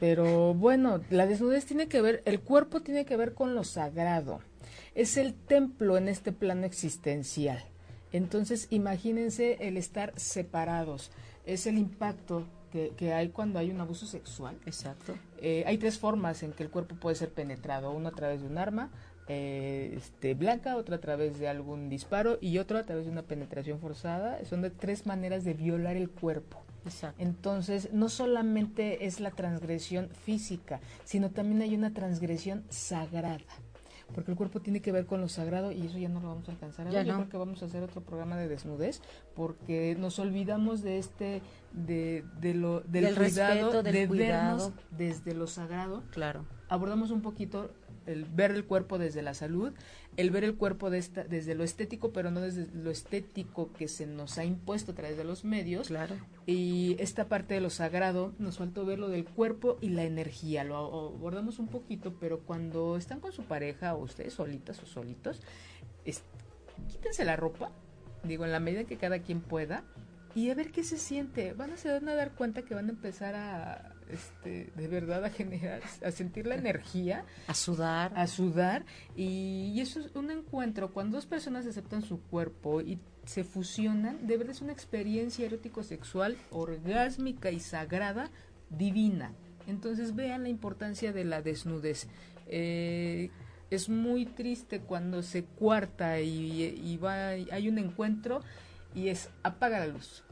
Pero 0.00 0.54
bueno, 0.54 1.02
la 1.10 1.26
desnudez 1.26 1.66
tiene 1.66 1.86
que 1.86 2.00
ver, 2.00 2.22
el 2.24 2.40
cuerpo 2.40 2.80
tiene 2.80 3.04
que 3.04 3.16
ver 3.16 3.34
con 3.34 3.54
lo 3.54 3.64
sagrado. 3.64 4.40
Es 4.94 5.18
el 5.18 5.34
templo 5.34 5.98
en 5.98 6.08
este 6.08 6.32
plano 6.32 6.64
existencial. 6.64 7.62
Entonces, 8.10 8.66
imagínense 8.70 9.58
el 9.60 9.76
estar 9.76 10.12
separados. 10.16 11.12
Es 11.44 11.66
el 11.66 11.78
impacto 11.78 12.46
que, 12.72 12.92
que 12.96 13.12
hay 13.12 13.28
cuando 13.28 13.58
hay 13.58 13.70
un 13.70 13.80
abuso 13.80 14.06
sexual. 14.06 14.58
Exacto. 14.64 15.14
Eh, 15.38 15.64
hay 15.66 15.76
tres 15.76 15.98
formas 15.98 16.42
en 16.42 16.52
que 16.52 16.62
el 16.62 16.70
cuerpo 16.70 16.96
puede 16.96 17.14
ser 17.14 17.30
penetrado. 17.30 17.92
Uno 17.92 18.08
a 18.08 18.12
través 18.12 18.40
de 18.40 18.46
un 18.48 18.56
arma 18.58 18.90
eh, 19.28 19.94
este, 19.96 20.34
blanca, 20.34 20.76
otro 20.76 20.96
a 20.96 20.98
través 20.98 21.38
de 21.38 21.46
algún 21.46 21.88
disparo 21.88 22.38
y 22.40 22.58
otro 22.58 22.78
a 22.78 22.84
través 22.84 23.04
de 23.04 23.12
una 23.12 23.22
penetración 23.22 23.78
forzada. 23.78 24.44
Son 24.44 24.62
de 24.62 24.70
tres 24.70 25.06
maneras 25.06 25.44
de 25.44 25.54
violar 25.54 25.96
el 25.96 26.10
cuerpo. 26.10 26.64
Exacto. 26.84 27.22
Entonces, 27.22 27.92
no 27.92 28.08
solamente 28.08 29.06
es 29.06 29.20
la 29.20 29.30
transgresión 29.30 30.08
física, 30.24 30.80
sino 31.04 31.30
también 31.30 31.62
hay 31.62 31.74
una 31.74 31.92
transgresión 31.92 32.64
sagrada. 32.68 33.38
Porque 34.14 34.32
el 34.32 34.36
cuerpo 34.36 34.58
tiene 34.60 34.82
que 34.82 34.90
ver 34.90 35.06
con 35.06 35.20
lo 35.20 35.28
sagrado 35.28 35.70
y 35.70 35.86
eso 35.86 35.96
ya 35.96 36.08
no 36.08 36.18
lo 36.20 36.26
vamos 36.28 36.48
a 36.48 36.52
alcanzar. 36.52 36.88
a 36.88 36.90
Ya 36.90 36.98
ver. 36.98 37.06
Yo 37.06 37.12
no. 37.12 37.18
creo 37.20 37.28
que 37.30 37.36
vamos 37.36 37.62
a 37.62 37.66
hacer 37.66 37.84
otro 37.84 38.00
programa 38.00 38.36
de 38.36 38.48
desnudez 38.48 39.00
porque 39.36 39.94
nos 39.96 40.18
olvidamos 40.18 40.82
de 40.82 40.98
este, 40.98 41.42
de, 41.72 42.24
de 42.40 42.54
lo, 42.54 42.80
del, 42.80 43.04
Del 43.04 43.14
cuidado, 43.14 43.54
respeto, 43.66 43.82
del 43.84 43.92
de 43.94 44.08
cuidado. 44.08 44.56
vernos 44.70 44.72
desde 44.90 45.32
lo 45.34 45.46
sagrado 45.46 46.02
Claro. 46.10 46.44
abordamos 46.68 47.12
un 47.12 47.22
poquito 47.22 47.70
el 48.06 48.24
ver 48.24 48.50
el 48.50 48.64
cuerpo 48.64 48.98
desde 48.98 49.22
la 49.22 49.34
salud, 49.34 49.72
el 50.16 50.30
ver 50.30 50.44
el 50.44 50.56
cuerpo 50.56 50.90
de 50.90 50.98
esta, 50.98 51.24
desde 51.24 51.54
lo 51.54 51.64
estético, 51.64 52.12
pero 52.12 52.30
no 52.30 52.40
desde 52.40 52.66
lo 52.74 52.90
estético 52.90 53.72
que 53.72 53.88
se 53.88 54.06
nos 54.06 54.38
ha 54.38 54.44
impuesto 54.44 54.92
a 54.92 54.94
través 54.94 55.16
de 55.16 55.24
los 55.24 55.44
medios. 55.44 55.88
Claro. 55.88 56.16
Y 56.46 56.96
esta 56.98 57.28
parte 57.28 57.54
de 57.54 57.60
lo 57.60 57.70
sagrado, 57.70 58.34
nos 58.38 58.58
faltó 58.58 58.84
ver 58.84 58.98
lo 58.98 59.08
del 59.08 59.24
cuerpo 59.24 59.78
y 59.80 59.90
la 59.90 60.04
energía. 60.04 60.64
Lo 60.64 60.76
abordamos 60.76 61.58
un 61.58 61.68
poquito, 61.68 62.14
pero 62.18 62.40
cuando 62.40 62.96
están 62.96 63.20
con 63.20 63.32
su 63.32 63.44
pareja 63.44 63.94
o 63.94 64.02
ustedes 64.04 64.34
solitas 64.34 64.82
o 64.82 64.86
solitos, 64.86 65.40
es- 66.04 66.22
quítense 66.88 67.24
la 67.24 67.36
ropa, 67.36 67.70
digo, 68.24 68.44
en 68.44 68.52
la 68.52 68.60
medida 68.60 68.84
que 68.84 68.96
cada 68.96 69.20
quien 69.20 69.40
pueda, 69.40 69.84
y 70.34 70.50
a 70.50 70.54
ver 70.54 70.70
qué 70.70 70.84
se 70.84 70.96
siente. 70.96 71.52
Van 71.54 71.72
a 71.72 71.76
se 71.76 71.90
van 71.92 72.08
a 72.08 72.14
dar 72.14 72.32
cuenta 72.34 72.62
que 72.62 72.74
van 72.74 72.86
a 72.86 72.90
empezar 72.90 73.34
a, 73.34 73.94
este, 74.12 74.72
de 74.76 74.88
verdad, 74.88 75.24
a 75.24 75.30
generar, 75.30 75.80
a 76.04 76.10
sentir 76.10 76.46
la 76.46 76.54
energía 76.56 77.24
A 77.46 77.54
sudar. 77.54 78.12
a 78.16 78.26
sudar 78.26 78.84
y, 79.16 79.72
y 79.74 79.80
eso 79.80 80.00
es 80.00 80.14
un 80.14 80.30
encuentro 80.30 80.92
cuando 80.92 81.16
dos 81.16 81.26
personas 81.26 81.66
aceptan 81.66 82.02
su 82.02 82.20
cuerpo 82.20 82.80
y 82.80 82.98
se 83.24 83.44
fusionan, 83.44 84.26
de 84.26 84.36
verdad 84.38 84.52
es 84.54 84.62
una 84.62 84.72
experiencia 84.72 85.46
erótico 85.46 85.82
sexual 85.82 86.36
orgásmica 86.50 87.50
y 87.50 87.60
sagrada 87.60 88.30
divina. 88.70 89.32
Entonces 89.66 90.14
vean 90.16 90.42
la 90.42 90.48
importancia 90.48 91.12
de 91.12 91.24
la 91.24 91.42
desnudez. 91.42 92.08
Eh, 92.48 93.30
es 93.70 93.88
muy 93.88 94.26
triste 94.26 94.80
cuando 94.80 95.22
se 95.22 95.44
cuarta 95.44 96.20
y, 96.20 96.62
y 96.82 96.96
va, 96.96 97.28
hay 97.28 97.68
un 97.68 97.78
encuentro 97.78 98.40
y 98.96 99.08
es 99.08 99.28
apaga 99.44 99.78
la 99.80 99.86
luz, 99.86 100.24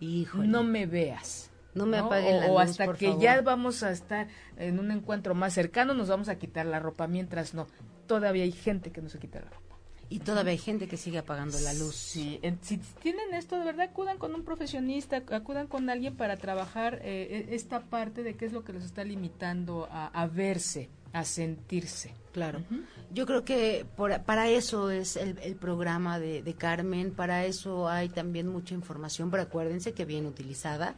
Híjole. 0.00 0.46
no 0.48 0.62
me 0.64 0.84
veas. 0.84 1.50
No 1.74 1.86
me 1.86 1.98
apaguen 1.98 2.36
o, 2.36 2.40
la 2.40 2.46
o 2.46 2.60
luz, 2.60 2.70
hasta 2.70 2.84
por 2.84 2.96
que 2.98 3.06
favor. 3.06 3.22
ya 3.22 3.40
vamos 3.40 3.82
a 3.82 3.90
estar 3.90 4.28
en 4.56 4.78
un 4.78 4.90
encuentro 4.90 5.34
más 5.34 5.54
cercano, 5.54 5.94
nos 5.94 6.08
vamos 6.08 6.28
a 6.28 6.36
quitar 6.36 6.66
la 6.66 6.78
ropa, 6.80 7.06
mientras 7.06 7.54
no. 7.54 7.66
Todavía 8.06 8.44
hay 8.44 8.52
gente 8.52 8.90
que 8.92 9.00
no 9.00 9.08
se 9.08 9.18
quita 9.18 9.40
la 9.40 9.46
ropa. 9.50 9.62
Y 10.10 10.18
todavía 10.18 10.50
hay 10.52 10.58
gente 10.58 10.88
que 10.88 10.98
sigue 10.98 11.16
apagando 11.16 11.58
la 11.60 11.72
luz. 11.72 11.94
Sí, 11.96 12.38
en- 12.42 12.58
si 12.60 12.76
tienen 13.00 13.32
esto, 13.32 13.58
de 13.58 13.64
verdad, 13.64 13.88
acudan 13.90 14.18
con 14.18 14.34
un 14.34 14.44
profesionista, 14.44 15.22
acudan 15.30 15.66
con 15.68 15.88
alguien 15.88 16.16
para 16.16 16.36
trabajar 16.36 16.98
eh, 17.02 17.46
e- 17.50 17.54
esta 17.54 17.80
parte 17.80 18.22
de 18.22 18.34
qué 18.36 18.44
es 18.44 18.52
lo 18.52 18.62
que 18.62 18.74
los 18.74 18.84
está 18.84 19.04
limitando 19.04 19.88
a, 19.90 20.08
a 20.08 20.26
verse, 20.26 20.90
a 21.14 21.24
sentirse. 21.24 22.14
Claro. 22.32 22.62
Yo 23.10 23.26
creo 23.26 23.44
que 23.44 23.86
para 24.26 24.48
eso 24.48 24.90
es 24.90 25.16
el, 25.16 25.56
programa 25.56 26.18
de, 26.18 26.54
Carmen, 26.58 27.12
para 27.12 27.44
eso 27.44 27.88
hay 27.88 28.08
también 28.08 28.48
mucha 28.48 28.74
información, 28.74 29.30
pero 29.30 29.42
acuérdense 29.44 29.92
que 29.92 30.04
bien 30.06 30.24
utilizada. 30.26 30.94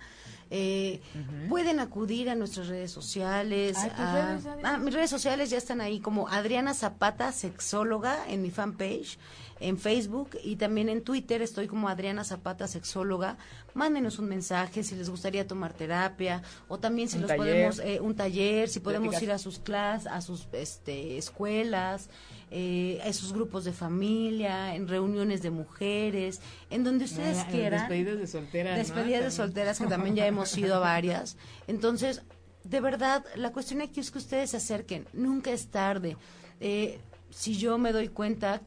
Eh, 0.56 1.00
pueden 1.48 1.80
acudir 1.80 2.30
a 2.30 2.36
nuestras 2.36 2.68
redes 2.68 2.92
sociales. 2.92 3.76
ah, 3.96 4.78
mis 4.80 4.94
redes 4.94 5.10
sociales 5.10 5.50
ya 5.50 5.58
están 5.58 5.80
ahí 5.80 5.98
como 5.98 6.28
Adriana 6.28 6.74
Zapata, 6.74 7.32
sexóloga, 7.32 8.24
en 8.28 8.40
mi 8.40 8.52
fanpage 8.52 9.18
en 9.60 9.78
Facebook 9.78 10.30
y 10.42 10.56
también 10.56 10.88
en 10.88 11.02
Twitter 11.02 11.40
estoy 11.42 11.66
como 11.66 11.88
Adriana 11.88 12.24
Zapata 12.24 12.66
Sexóloga. 12.66 13.36
Mándenos 13.72 14.18
un 14.18 14.28
mensaje 14.28 14.82
si 14.82 14.94
les 14.94 15.08
gustaría 15.08 15.46
tomar 15.46 15.72
terapia 15.72 16.42
o 16.68 16.78
también 16.78 17.08
si 17.08 17.18
los 17.18 17.32
podemos 17.32 17.78
eh, 17.78 18.00
un 18.00 18.14
taller, 18.14 18.68
si 18.68 18.80
podemos 18.80 19.20
ir 19.22 19.32
a 19.32 19.38
sus 19.38 19.58
clases, 19.58 20.06
a 20.06 20.20
sus 20.20 20.48
este, 20.52 21.18
escuelas, 21.18 22.08
eh, 22.50 23.00
a 23.04 23.12
sus 23.12 23.32
grupos 23.32 23.64
de 23.64 23.72
familia, 23.72 24.74
en 24.74 24.88
reuniones 24.88 25.42
de 25.42 25.50
mujeres, 25.50 26.40
en 26.70 26.84
donde 26.84 27.04
ustedes 27.04 27.44
quieran. 27.44 27.80
Despedidas 27.80 28.18
de 28.18 28.26
solteras. 28.26 28.76
Despedidas 28.76 29.24
de 29.24 29.30
solteras 29.30 29.78
que 29.78 29.86
también 29.86 30.16
ya 30.16 30.26
hemos 30.26 30.56
ido 30.56 30.76
a 30.76 30.78
varias. 30.78 31.36
Entonces, 31.66 32.22
de 32.64 32.80
verdad, 32.80 33.24
la 33.36 33.52
cuestión 33.52 33.82
aquí 33.82 34.00
es 34.00 34.10
que 34.10 34.18
ustedes 34.18 34.50
se 34.50 34.56
acerquen, 34.56 35.06
nunca 35.12 35.50
es 35.50 35.68
tarde. 35.68 36.16
Eh, 36.60 36.98
si 37.30 37.56
yo 37.56 37.78
me 37.78 37.92
doy 37.92 38.08
cuenta 38.08 38.62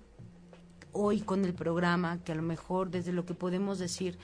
hoy 0.92 1.22
con 1.22 1.46
el 1.46 1.54
programa, 1.54 2.20
que 2.24 2.32
a 2.32 2.36
lo 2.36 2.42
mejor 2.42 2.90
desde 2.92 3.12
lo 3.12 3.26
que 3.26 3.34
podemos 3.34 3.80
decir 3.80 4.18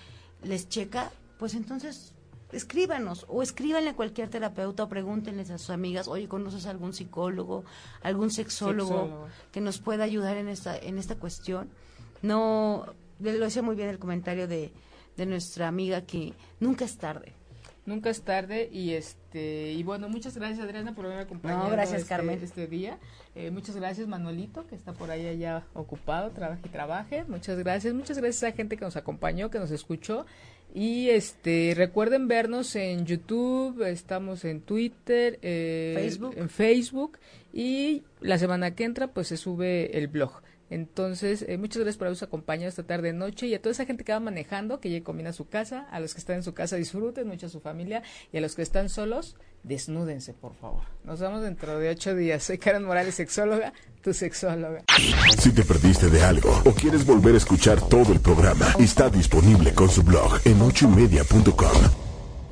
les 0.44 0.68
checa, 0.68 1.12
pues 1.40 1.54
entonces 1.54 2.14
escríbanos 2.54 3.26
o 3.28 3.42
escríbanle 3.42 3.90
a 3.90 3.96
cualquier 3.96 4.30
terapeuta 4.30 4.84
o 4.84 4.90
pregúntenles 4.90 5.50
a 5.50 5.58
sus 5.58 5.70
amigas, 5.70 6.08
oye, 6.08 6.28
¿conoces 6.28 6.66
algún 6.66 6.94
psicólogo, 6.94 7.64
algún 8.02 8.32
sexólogo, 8.32 9.28
que 9.52 9.62
nos 9.62 9.80
pueda 9.80 10.04
ayudar 10.04 10.38
en 10.38 10.48
esta, 10.48 10.78
en 10.78 10.98
esta 10.98 11.16
cuestión? 11.16 11.70
No, 12.22 12.86
lo 13.20 13.32
decía 13.32 13.62
muy 13.62 13.76
bien 13.76 13.90
el 13.90 14.00
comentario 14.00 14.48
de, 14.48 14.72
de 15.18 15.26
nuestra 15.26 15.68
amiga 15.68 16.02
que 16.02 16.34
nunca 16.60 16.86
es 16.86 16.98
tarde. 16.98 17.34
Nunca 17.86 18.10
es 18.10 18.22
tarde 18.22 18.70
y 18.72 18.94
este 18.94 19.74
y 19.74 19.84
bueno, 19.84 20.08
muchas 20.08 20.38
gracias 20.38 20.62
Adriana 20.62 20.96
por 20.96 21.06
haberme 21.06 21.24
acompañado 21.24 21.70
gracias, 21.70 22.04
este, 22.04 22.10
Carmen. 22.10 22.40
este 22.42 22.66
día. 22.68 22.98
Eh, 23.36 23.52
muchas 23.52 23.76
gracias 23.76 24.08
Manuelito 24.08 24.66
que 24.68 24.76
está 24.76 24.94
por 24.94 25.12
ahí 25.12 25.38
ya 25.38 25.66
ocupado, 25.74 26.32
trabaja 26.32 26.62
y 26.64 26.70
trabaje. 26.70 27.26
Muchas 27.26 27.58
gracias, 27.60 27.94
muchas 27.94 28.18
gracias 28.18 28.42
a 28.44 28.50
la 28.50 28.56
gente 28.56 28.78
que 28.78 28.86
nos 28.86 28.96
acompañó, 28.96 29.50
que 29.50 29.60
nos 29.60 29.70
escuchó 29.72 30.26
y 30.74 31.10
este 31.10 31.74
recuerden 31.78 32.28
vernos 32.28 32.76
en 32.76 33.06
YouTube, 33.06 33.84
estamos 33.84 34.44
en 34.44 34.62
Twitter, 34.62 35.38
eh, 35.44 35.94
Facebook. 35.96 36.34
en 36.36 36.50
Facebook 36.50 37.20
y 37.54 38.04
la 38.22 38.40
semana 38.40 38.74
que 38.74 38.84
entra 38.84 39.14
pues 39.14 39.28
se 39.28 39.38
sube 39.38 39.96
el 39.98 40.08
blog. 40.08 40.42
Entonces, 40.72 41.46
eh, 41.48 41.60
muchas 41.60 41.78
gracias 41.78 41.98
por 41.98 42.08
habernos 42.08 42.24
acompañado 42.24 42.70
esta 42.70 42.82
tarde 42.82 43.14
noche 43.14 43.46
y 43.46 43.54
a 43.54 43.62
toda 43.62 43.74
esa 43.74 43.86
gente 43.86 44.04
que 44.04 44.12
va 44.12 44.20
manejando, 44.20 44.80
que 44.80 44.90
ya 44.90 45.04
combina 45.04 45.30
a 45.30 45.34
su 45.34 45.48
casa, 45.48 45.88
a 45.92 46.00
los 46.00 46.16
que 46.16 46.20
están 46.20 46.38
en 46.38 46.44
su 46.44 46.56
casa 46.56 46.78
disfruten 46.78 47.28
mucho 47.28 47.46
a 47.46 47.50
su 47.50 47.60
familia 47.60 48.02
y 48.32 48.38
a 48.38 48.42
los 48.42 48.56
que 48.56 48.64
están 48.64 48.90
solos, 48.90 49.36
desnúdense, 49.64 50.34
por 50.34 50.54
favor. 50.56 50.84
Nos 51.04 51.20
vemos 51.20 51.42
dentro 51.42 51.80
de 51.80 51.90
ocho 51.90 52.16
días. 52.16 52.44
Soy 52.44 52.58
Karen 52.58 52.84
Morales, 52.84 53.16
sexóloga, 53.16 53.74
tu 54.02 54.14
sexóloga. 54.14 54.84
Si 55.40 55.52
te 55.52 55.64
perdiste 55.64 56.10
de 56.10 56.24
algo 56.24 56.62
o 56.66 56.72
quieres 56.72 57.06
volver 57.06 57.36
a 57.36 57.38
escuchar 57.38 57.82
todo 57.82 58.14
el 58.14 58.20
programa, 58.20 58.68
está 58.80 59.10
disponible 59.10 59.74
con 59.74 59.90
su 59.90 60.04
blog 60.04 60.40
en 60.46 60.62
ochoymedia.com 60.62 62.04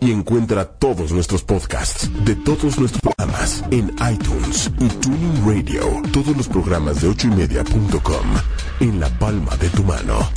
y 0.01 0.11
encuentra 0.11 0.65
todos 0.65 1.11
nuestros 1.11 1.43
podcasts 1.43 2.09
de 2.25 2.35
todos 2.35 2.79
nuestros 2.79 3.01
programas 3.01 3.63
en 3.69 3.93
iTunes 4.11 4.71
y 4.79 4.87
Tuning 4.87 5.45
Radio. 5.45 6.01
Todos 6.11 6.35
los 6.35 6.47
programas 6.47 7.01
de 7.01 7.09
ochoymedia.com 7.09 8.25
en 8.79 8.99
la 8.99 9.09
palma 9.19 9.55
de 9.57 9.69
tu 9.69 9.83
mano. 9.83 10.27